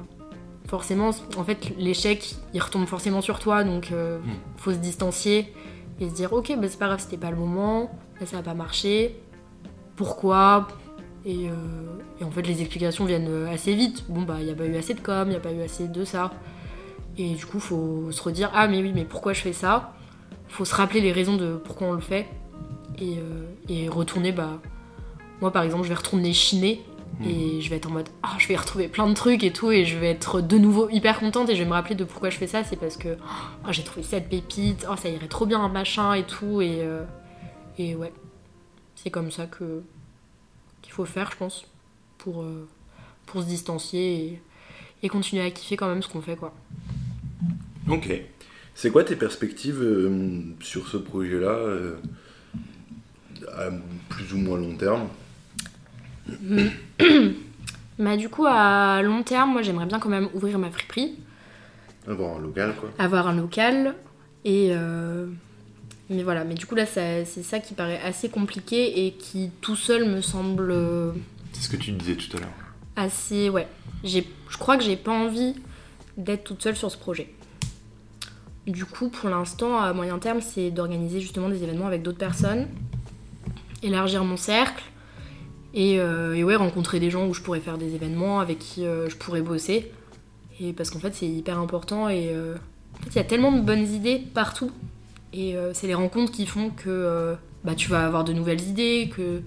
forcément, 0.66 1.10
en 1.36 1.44
fait, 1.44 1.72
l'échec, 1.78 2.36
il 2.54 2.62
retombe 2.62 2.86
forcément 2.86 3.20
sur 3.20 3.38
toi, 3.38 3.62
donc 3.64 3.90
mm. 3.90 4.20
faut 4.56 4.72
se 4.72 4.78
distancier 4.78 5.52
et 6.00 6.08
se 6.08 6.14
dire, 6.14 6.32
ok, 6.32 6.54
bah, 6.58 6.68
c'est 6.68 6.78
pas 6.78 6.86
grave, 6.86 7.00
c'était 7.00 7.18
pas 7.18 7.30
le 7.30 7.36
moment, 7.36 7.90
ça 8.24 8.36
n'a 8.36 8.42
pas 8.42 8.54
marché, 8.54 9.16
pourquoi? 9.96 10.68
Et, 11.26 11.44
et, 12.20 12.24
en 12.24 12.30
fait, 12.30 12.42
les 12.42 12.62
explications 12.62 13.04
viennent 13.04 13.48
assez 13.52 13.74
vite. 13.74 14.04
Bon, 14.08 14.22
bah, 14.22 14.36
il 14.38 14.46
n'y 14.46 14.52
a 14.52 14.54
pas 14.54 14.64
eu 14.64 14.76
assez 14.76 14.94
de 14.94 15.00
com, 15.00 15.24
il 15.26 15.30
n'y 15.30 15.36
a 15.36 15.40
pas 15.40 15.52
eu 15.52 15.60
assez 15.60 15.88
de 15.88 16.04
ça. 16.04 16.30
Et 17.18 17.34
du 17.34 17.44
coup, 17.44 17.58
faut 17.58 18.10
se 18.12 18.22
redire 18.22 18.50
ah 18.54 18.68
mais 18.68 18.80
oui, 18.80 18.92
mais 18.94 19.04
pourquoi 19.04 19.32
je 19.32 19.40
fais 19.40 19.52
ça? 19.52 19.92
Faut 20.48 20.64
se 20.64 20.74
rappeler 20.74 21.00
les 21.00 21.12
raisons 21.12 21.36
de 21.36 21.56
pourquoi 21.56 21.88
on 21.88 21.92
le 21.92 22.00
fait 22.00 22.26
et, 22.98 23.18
euh, 23.18 23.90
retourner. 23.90 24.32
Bah 24.32 24.60
moi 25.40 25.52
par 25.52 25.62
exemple, 25.64 25.84
je 25.84 25.88
vais 25.88 25.96
retourner 25.96 26.32
chiner 26.32 26.84
et 27.24 27.58
hmm. 27.58 27.60
je 27.60 27.70
vais 27.70 27.76
être 27.76 27.86
en 27.86 27.90
mode 27.90 28.08
ah 28.22 28.36
je 28.38 28.46
vais 28.46 28.56
retrouver 28.56 28.86
plein 28.88 29.08
de 29.08 29.14
trucs 29.14 29.42
et 29.42 29.52
tout 29.52 29.72
et 29.72 29.84
je 29.84 29.98
vais 29.98 30.10
être 30.10 30.40
de 30.40 30.58
nouveau 30.58 30.88
hyper 30.90 31.18
contente 31.18 31.48
et 31.48 31.56
je 31.56 31.62
vais 31.62 31.68
me 31.68 31.74
rappeler 31.74 31.96
de 31.96 32.04
pourquoi 32.04 32.30
je 32.30 32.36
fais 32.38 32.46
ça. 32.46 32.62
C'est 32.62 32.76
parce 32.76 32.96
que 32.96 33.16
oh, 33.66 33.72
j'ai 33.72 33.82
trouvé 33.82 34.04
cette 34.04 34.28
pépite, 34.28 34.86
oh 34.90 34.96
ça 34.96 35.08
irait 35.08 35.28
trop 35.28 35.44
bien 35.44 35.60
un 35.60 35.68
machin 35.68 36.14
et 36.14 36.24
tout 36.24 36.60
et 36.60 36.78
euh, 36.82 37.02
et 37.78 37.94
ouais, 37.94 38.12
c'est 38.94 39.10
comme 39.10 39.30
ça 39.30 39.46
que 39.46 39.82
qu'il 40.82 40.92
faut 40.92 41.04
faire, 41.04 41.30
je 41.32 41.36
pense, 41.36 41.66
pour 42.18 42.42
euh, 42.42 42.68
pour 43.26 43.42
se 43.42 43.46
distancier 43.46 44.14
et, 44.14 44.42
et 45.02 45.08
continuer 45.08 45.42
à 45.42 45.50
kiffer 45.50 45.76
quand 45.76 45.88
même 45.88 46.02
ce 46.02 46.08
qu'on 46.08 46.22
fait 46.22 46.36
quoi. 46.36 46.52
Ok. 47.88 48.12
C'est 48.74 48.90
quoi 48.90 49.02
tes 49.02 49.16
perspectives 49.16 49.82
euh, 49.82 50.40
sur 50.60 50.86
ce 50.88 50.96
projet-là, 50.96 51.50
euh, 51.50 51.96
à 53.56 53.70
plus 54.08 54.32
ou 54.34 54.38
moins 54.38 54.58
long 54.58 54.76
terme? 54.76 55.08
Bah 57.98 58.16
du 58.16 58.28
coup, 58.28 58.46
à 58.46 59.02
long 59.02 59.24
terme, 59.24 59.54
moi 59.54 59.62
j'aimerais 59.62 59.86
bien 59.86 59.98
quand 59.98 60.08
même 60.08 60.28
ouvrir 60.32 60.56
ma 60.60 60.70
friperie. 60.70 61.18
Avoir 62.06 62.36
un 62.36 62.38
local, 62.38 62.72
quoi. 62.78 62.90
Avoir 62.96 63.26
un 63.26 63.34
local. 63.34 63.96
Et... 64.44 64.68
Euh, 64.70 65.26
mais 66.08 66.22
voilà, 66.22 66.44
mais 66.44 66.54
du 66.54 66.64
coup 66.64 66.76
là, 66.76 66.86
c'est 66.86 67.24
ça 67.24 67.58
qui 67.58 67.74
paraît 67.74 68.00
assez 68.04 68.28
compliqué 68.28 69.04
et 69.04 69.14
qui 69.14 69.50
tout 69.60 69.74
seul 69.74 70.08
me 70.08 70.20
semble... 70.20 70.72
C'est 71.52 71.62
ce 71.62 71.68
que 71.68 71.76
tu 71.76 71.90
disais 71.90 72.14
tout 72.14 72.36
à 72.36 72.40
l'heure. 72.40 72.54
Assez, 72.94 73.50
ouais. 73.50 73.66
Je 74.04 74.22
crois 74.60 74.76
que 74.76 74.84
j'ai 74.84 74.96
pas 74.96 75.10
envie 75.10 75.56
d'être 76.16 76.44
toute 76.44 76.62
seule 76.62 76.76
sur 76.76 76.92
ce 76.92 76.96
projet. 76.96 77.28
Du 78.68 78.84
coup, 78.84 79.08
pour 79.08 79.30
l'instant, 79.30 79.80
à 79.80 79.94
moyen 79.94 80.18
terme, 80.18 80.42
c'est 80.42 80.70
d'organiser 80.70 81.22
justement 81.22 81.48
des 81.48 81.62
événements 81.64 81.86
avec 81.86 82.02
d'autres 82.02 82.18
personnes, 82.18 82.68
élargir 83.82 84.24
mon 84.24 84.36
cercle 84.36 84.84
et, 85.72 85.98
euh, 86.00 86.42
ouais, 86.42 86.54
rencontrer 86.54 87.00
des 87.00 87.08
gens 87.08 87.26
où 87.26 87.32
je 87.32 87.40
pourrais 87.40 87.60
faire 87.60 87.78
des 87.78 87.94
événements, 87.94 88.40
avec 88.40 88.58
qui 88.58 88.84
euh, 88.84 89.08
je 89.08 89.16
pourrais 89.16 89.40
bosser. 89.40 89.90
Et 90.60 90.74
parce 90.74 90.90
qu'en 90.90 90.98
fait, 90.98 91.14
c'est 91.14 91.26
hyper 91.26 91.58
important 91.58 92.10
et 92.10 92.28
euh, 92.28 92.56
il 93.06 93.16
y 93.16 93.18
a 93.18 93.24
tellement 93.24 93.52
de 93.52 93.62
bonnes 93.62 93.90
idées 93.90 94.22
partout. 94.34 94.70
Et 95.32 95.56
c'est 95.74 95.86
les 95.86 95.94
rencontres 95.94 96.32
qui 96.32 96.46
font 96.46 96.70
que 96.70 97.36
bah, 97.62 97.74
tu 97.74 97.90
vas 97.90 98.06
avoir 98.06 98.24
de 98.24 98.32
nouvelles 98.32 98.62
idées, 98.62 99.10
que... 99.14 99.42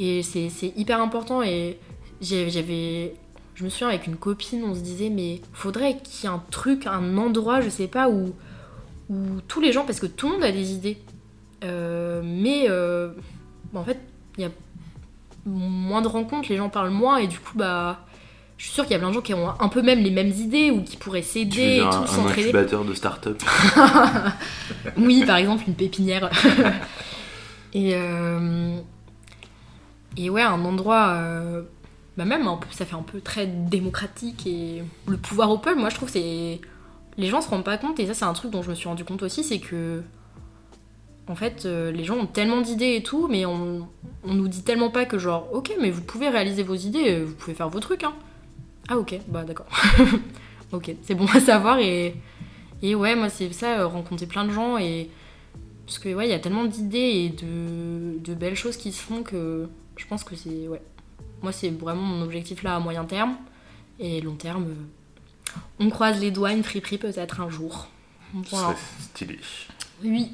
et 0.00 0.22
c'est 0.24 0.72
hyper 0.76 1.00
important. 1.00 1.42
Et 1.42 1.78
j'avais 2.20 3.14
je 3.56 3.64
me 3.64 3.70
souviens 3.70 3.88
avec 3.88 4.06
une 4.06 4.16
copine, 4.16 4.62
on 4.64 4.74
se 4.74 4.80
disait, 4.80 5.08
mais 5.08 5.40
faudrait 5.52 5.96
qu'il 5.96 6.24
y 6.24 6.32
ait 6.32 6.34
un 6.34 6.42
truc, 6.50 6.86
un 6.86 7.16
endroit, 7.16 7.62
je 7.62 7.70
sais 7.70 7.88
pas, 7.88 8.08
où, 8.08 8.34
où 9.08 9.16
tous 9.48 9.60
les 9.60 9.72
gens, 9.72 9.84
parce 9.84 9.98
que 9.98 10.06
tout 10.06 10.28
le 10.28 10.34
monde 10.34 10.44
a 10.44 10.52
des 10.52 10.72
idées, 10.72 10.98
euh, 11.64 12.20
mais 12.22 12.66
euh, 12.68 13.10
en 13.74 13.82
fait, 13.82 13.98
il 14.36 14.42
y 14.42 14.44
a 14.44 14.50
moins 15.46 16.02
de 16.02 16.08
rencontres, 16.08 16.50
les 16.50 16.58
gens 16.58 16.68
parlent 16.68 16.90
moins, 16.90 17.16
et 17.16 17.26
du 17.26 17.38
coup, 17.40 17.56
bah. 17.56 18.00
Je 18.58 18.64
suis 18.64 18.72
sûre 18.72 18.84
qu'il 18.84 18.92
y 18.92 18.96
a 18.96 18.98
plein 18.98 19.10
de 19.10 19.12
gens 19.12 19.20
qui 19.20 19.34
ont 19.34 19.50
un 19.60 19.68
peu 19.68 19.82
même 19.82 19.98
les 19.98 20.10
mêmes 20.10 20.30
idées 20.30 20.70
ou 20.70 20.82
qui 20.82 20.96
pourraient 20.96 21.20
s'aider 21.20 21.76
et 21.76 21.80
tout, 21.80 22.20
un, 22.20 22.24
un 22.24 22.26
incubateur 22.30 22.86
de 22.86 22.94
start-up? 22.94 23.42
oui, 24.96 25.26
par 25.26 25.36
exemple, 25.36 25.64
une 25.68 25.74
pépinière. 25.74 26.30
Et, 27.74 27.92
euh, 27.94 28.78
et 30.16 30.30
ouais, 30.30 30.42
un 30.42 30.64
endroit, 30.64 31.08
euh, 31.08 31.62
bah 32.16 32.24
même 32.24 32.48
ça 32.70 32.86
fait 32.86 32.94
un 32.94 33.02
peu 33.02 33.20
très 33.20 33.46
démocratique 33.46 34.46
et 34.46 34.82
le 35.06 35.16
pouvoir 35.16 35.50
open, 35.50 35.78
moi 35.78 35.90
je 35.90 35.96
trouve 35.96 36.08
c'est 36.08 36.60
les 37.18 37.28
gens 37.28 37.40
se 37.40 37.48
rendent 37.48 37.64
pas 37.64 37.78
compte 37.78 37.98
et 38.00 38.06
ça 38.06 38.14
c'est 38.14 38.24
un 38.24 38.32
truc 38.32 38.50
dont 38.50 38.62
je 38.62 38.70
me 38.70 38.74
suis 38.74 38.88
rendu 38.88 39.04
compte 39.04 39.22
aussi, 39.22 39.44
c'est 39.44 39.58
que 39.58 40.02
en 41.28 41.34
fait 41.34 41.66
euh, 41.66 41.90
les 41.90 42.04
gens 42.04 42.16
ont 42.16 42.26
tellement 42.26 42.60
d'idées 42.60 42.96
et 42.96 43.02
tout, 43.02 43.28
mais 43.28 43.44
on, 43.44 43.88
nous 44.24 44.48
dit 44.48 44.62
tellement 44.62 44.90
pas 44.90 45.04
que 45.04 45.18
genre 45.18 45.48
ok 45.52 45.74
mais 45.80 45.90
vous 45.90 46.02
pouvez 46.02 46.28
réaliser 46.28 46.62
vos 46.62 46.74
idées, 46.74 47.22
vous 47.22 47.34
pouvez 47.34 47.54
faire 47.54 47.68
vos 47.68 47.80
trucs 47.80 48.04
hein. 48.04 48.14
Ah 48.88 48.98
ok, 48.98 49.18
bah 49.28 49.44
d'accord. 49.44 49.66
ok, 50.72 50.94
c'est 51.02 51.14
bon 51.14 51.26
à 51.26 51.40
savoir 51.40 51.78
et 51.78 52.14
et 52.82 52.94
ouais 52.94 53.14
moi 53.14 53.28
c'est 53.28 53.52
ça 53.52 53.84
rencontrer 53.86 54.26
plein 54.26 54.44
de 54.44 54.50
gens 54.50 54.78
et 54.78 55.10
parce 55.86 55.98
que 55.98 56.12
ouais, 56.12 56.26
il 56.26 56.30
y 56.30 56.34
a 56.34 56.40
tellement 56.40 56.64
d'idées 56.64 56.98
et 56.98 57.28
de, 57.28 58.18
de, 58.18 58.34
belles 58.34 58.56
choses 58.56 58.76
qui 58.76 58.90
se 58.90 59.00
font 59.00 59.22
que 59.22 59.68
je 59.96 60.04
pense 60.06 60.24
que 60.24 60.34
c'est 60.34 60.66
ouais. 60.66 60.82
Moi, 61.46 61.52
c'est 61.52 61.70
vraiment 61.70 62.02
mon 62.02 62.24
objectif 62.24 62.64
là 62.64 62.74
à 62.74 62.80
moyen 62.80 63.04
terme 63.04 63.36
et 64.00 64.20
long 64.20 64.34
terme. 64.34 64.64
euh, 64.64 65.54
On 65.78 65.90
croise 65.90 66.20
les 66.20 66.32
doigts, 66.32 66.50
une 66.50 66.64
friperie 66.64 66.98
peut-être 66.98 67.40
un 67.40 67.48
jour. 67.48 67.86
Voilà. 68.34 68.74
C'est 68.74 69.04
stylé. 69.04 69.38
Oui. 70.02 70.32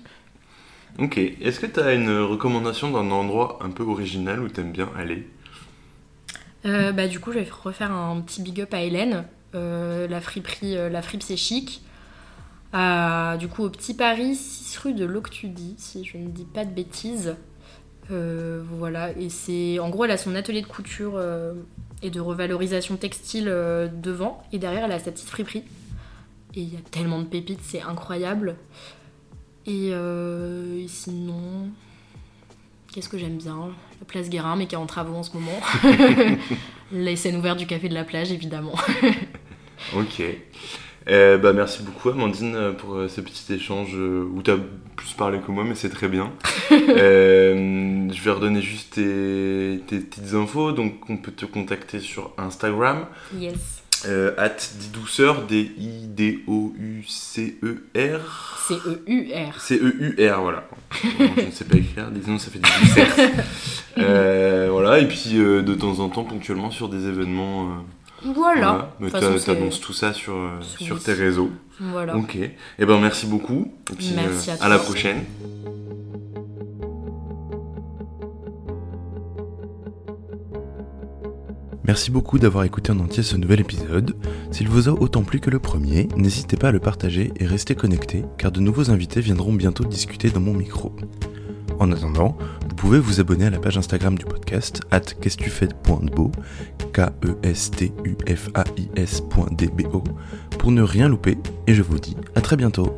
Ok, 0.98 1.18
est-ce 1.18 1.60
que 1.60 1.66
tu 1.66 1.80
as 1.80 1.92
une 1.92 2.18
recommandation 2.18 2.90
d'un 2.90 3.10
endroit 3.10 3.58
un 3.60 3.68
peu 3.68 3.82
original 3.82 4.40
où 4.40 4.48
t'aimes 4.48 4.72
bien 4.72 4.88
aller? 4.96 5.28
Euh, 6.64 6.92
bah 6.92 7.08
du 7.08 7.20
coup, 7.20 7.30
je 7.30 7.40
vais 7.40 7.48
refaire 7.62 7.92
un 7.92 8.18
petit 8.22 8.40
big 8.40 8.62
up 8.62 8.72
à 8.72 8.80
Hélène. 8.80 9.26
Euh, 9.54 10.08
la 10.08 10.22
friperie, 10.22 10.78
euh, 10.78 10.88
la 10.88 11.02
fripe 11.02 11.22
c'est 11.22 11.36
chic. 11.36 11.82
Du 12.72 13.48
coup, 13.48 13.64
au 13.64 13.68
Petit 13.68 13.92
Paris, 13.92 14.34
6 14.34 14.78
rue 14.78 14.94
de 14.94 15.04
l'Octudie, 15.04 15.74
si 15.76 16.06
je 16.06 16.16
ne 16.16 16.28
dis 16.28 16.46
pas 16.46 16.64
de 16.64 16.70
bêtises. 16.72 17.36
Euh, 18.10 18.62
voilà, 18.78 19.16
et 19.16 19.28
c'est. 19.28 19.78
En 19.78 19.88
gros, 19.88 20.04
elle 20.04 20.10
a 20.10 20.16
son 20.16 20.34
atelier 20.34 20.62
de 20.62 20.66
couture 20.66 21.12
euh, 21.16 21.54
et 22.02 22.10
de 22.10 22.20
revalorisation 22.20 22.96
textile 22.96 23.46
euh, 23.48 23.88
devant, 23.88 24.42
et 24.52 24.58
derrière, 24.58 24.84
elle 24.84 24.92
a 24.92 24.98
sa 24.98 25.12
petite 25.12 25.28
friperie. 25.28 25.64
Et 26.54 26.60
il 26.60 26.74
y 26.74 26.76
a 26.76 26.80
tellement 26.90 27.20
de 27.20 27.24
pépites, 27.24 27.62
c'est 27.62 27.80
incroyable. 27.80 28.56
Et, 29.66 29.88
et 29.90 30.88
sinon. 30.88 31.70
Qu'est-ce 32.92 33.08
que 33.08 33.16
j'aime 33.16 33.38
bien? 33.38 33.70
La 34.00 34.06
place 34.06 34.28
Guérin, 34.28 34.54
mais 34.56 34.66
qui 34.66 34.74
est 34.74 34.78
en 34.78 34.84
travaux 34.84 35.14
en 35.14 35.22
ce 35.22 35.30
moment. 35.32 35.58
Les 36.92 37.16
scènes 37.16 37.36
ouvertes 37.36 37.58
du 37.58 37.66
café 37.66 37.88
de 37.88 37.94
la 37.94 38.04
plage, 38.04 38.32
évidemment. 38.32 38.74
Ok. 39.96 40.22
Euh, 41.08 41.38
bah, 41.38 41.52
merci 41.52 41.82
beaucoup 41.82 42.10
Amandine 42.10 42.54
euh, 42.54 42.72
pour 42.72 42.94
euh, 42.94 43.08
ce 43.08 43.20
petit 43.20 43.52
échange 43.52 43.90
euh, 43.94 44.24
où 44.32 44.40
tu 44.42 44.52
as 44.52 44.56
plus 44.96 45.14
parlé 45.14 45.40
que 45.40 45.50
moi 45.50 45.64
mais 45.64 45.74
c'est 45.74 45.90
très 45.90 46.08
bien. 46.08 46.30
Je 46.70 48.22
vais 48.22 48.30
redonner 48.30 48.62
juste 48.62 48.94
tes, 48.94 49.80
tes 49.86 49.98
petites 49.98 50.34
infos. 50.34 50.72
Donc 50.72 51.08
on 51.08 51.16
peut 51.16 51.32
te 51.32 51.46
contacter 51.46 51.98
sur 52.00 52.32
Instagram. 52.38 53.06
Yes. 53.36 53.82
At 54.36 54.56
Didouceur, 54.80 55.42
D-I-D-O-U-C-E-R. 55.46 56.42
C-E-U-R. 58.66 59.60
C-E-U-R, 59.60 60.42
voilà. 60.42 60.68
Bon, 60.70 60.78
je 61.36 61.42
ne 61.42 61.50
sais 61.52 61.64
pas 61.64 61.76
écrire, 61.76 62.10
disons 62.10 62.36
ça 62.36 62.50
fait 62.50 62.58
euh, 63.98 64.66
voilà, 64.72 64.98
et 64.98 65.06
puis 65.06 65.34
de 65.34 65.74
temps 65.74 66.00
en 66.00 66.08
temps, 66.08 66.24
ponctuellement 66.24 66.72
sur 66.72 66.88
des 66.88 67.06
événements. 67.06 67.84
Euh, 68.26 68.32
Voilà. 68.34 68.94
Mais 69.00 69.10
t'annonces 69.10 69.80
tout 69.80 69.92
ça 69.92 70.12
sur, 70.12 70.34
euh, 70.34 70.60
sur 70.60 70.86
sur 70.86 70.96
les 70.96 71.02
tes 71.02 71.12
réseaux. 71.12 71.50
Voilà. 71.80 72.16
Ok. 72.16 72.36
Et 72.36 72.86
ben 72.86 72.98
merci 72.98 73.26
beaucoup. 73.26 73.72
Et 73.92 73.96
puis 73.96 74.12
Merci 74.14 74.50
euh, 74.50 74.54
à 74.60 74.66
à 74.66 74.68
la 74.68 74.78
prochaine. 74.78 75.24
Merci 81.84 82.12
beaucoup 82.12 82.38
d'avoir 82.38 82.64
écouté 82.64 82.92
en 82.92 83.00
entier 83.00 83.22
ce 83.24 83.36
nouvel 83.36 83.60
épisode. 83.60 84.16
S'il 84.52 84.68
vous 84.68 84.88
a 84.88 84.92
autant 84.92 85.24
plu 85.24 85.40
que 85.40 85.50
le 85.50 85.58
premier, 85.58 86.08
n'hésitez 86.16 86.56
pas 86.56 86.68
à 86.68 86.72
le 86.72 86.78
partager 86.78 87.32
et 87.36 87.44
restez 87.44 87.74
connectés 87.74 88.24
car 88.38 88.52
de 88.52 88.60
nouveaux 88.60 88.90
invités 88.90 89.20
viendront 89.20 89.52
bientôt 89.52 89.84
discuter 89.84 90.30
dans 90.30 90.40
mon 90.40 90.54
micro. 90.54 90.94
En 91.82 91.90
attendant, 91.90 92.36
vous 92.68 92.76
pouvez 92.76 93.00
vous 93.00 93.18
abonner 93.18 93.46
à 93.46 93.50
la 93.50 93.58
page 93.58 93.76
Instagram 93.76 94.16
du 94.16 94.24
podcast 94.24 94.82
at 94.92 95.00
qu'est-ce-tu-fais.dbo 95.00 96.30
k 96.92 97.00
e 97.24 97.34
s 97.42 97.72
t 97.72 97.92
u 98.04 98.16
f 98.24 98.50
a 98.54 98.62
i 98.76 98.88
s.dbo 98.94 100.04
pour 100.60 100.70
ne 100.70 100.82
rien 100.82 101.08
louper 101.08 101.36
et 101.66 101.74
je 101.74 101.82
vous 101.82 101.98
dis 101.98 102.16
à 102.36 102.40
très 102.40 102.54
bientôt. 102.54 102.96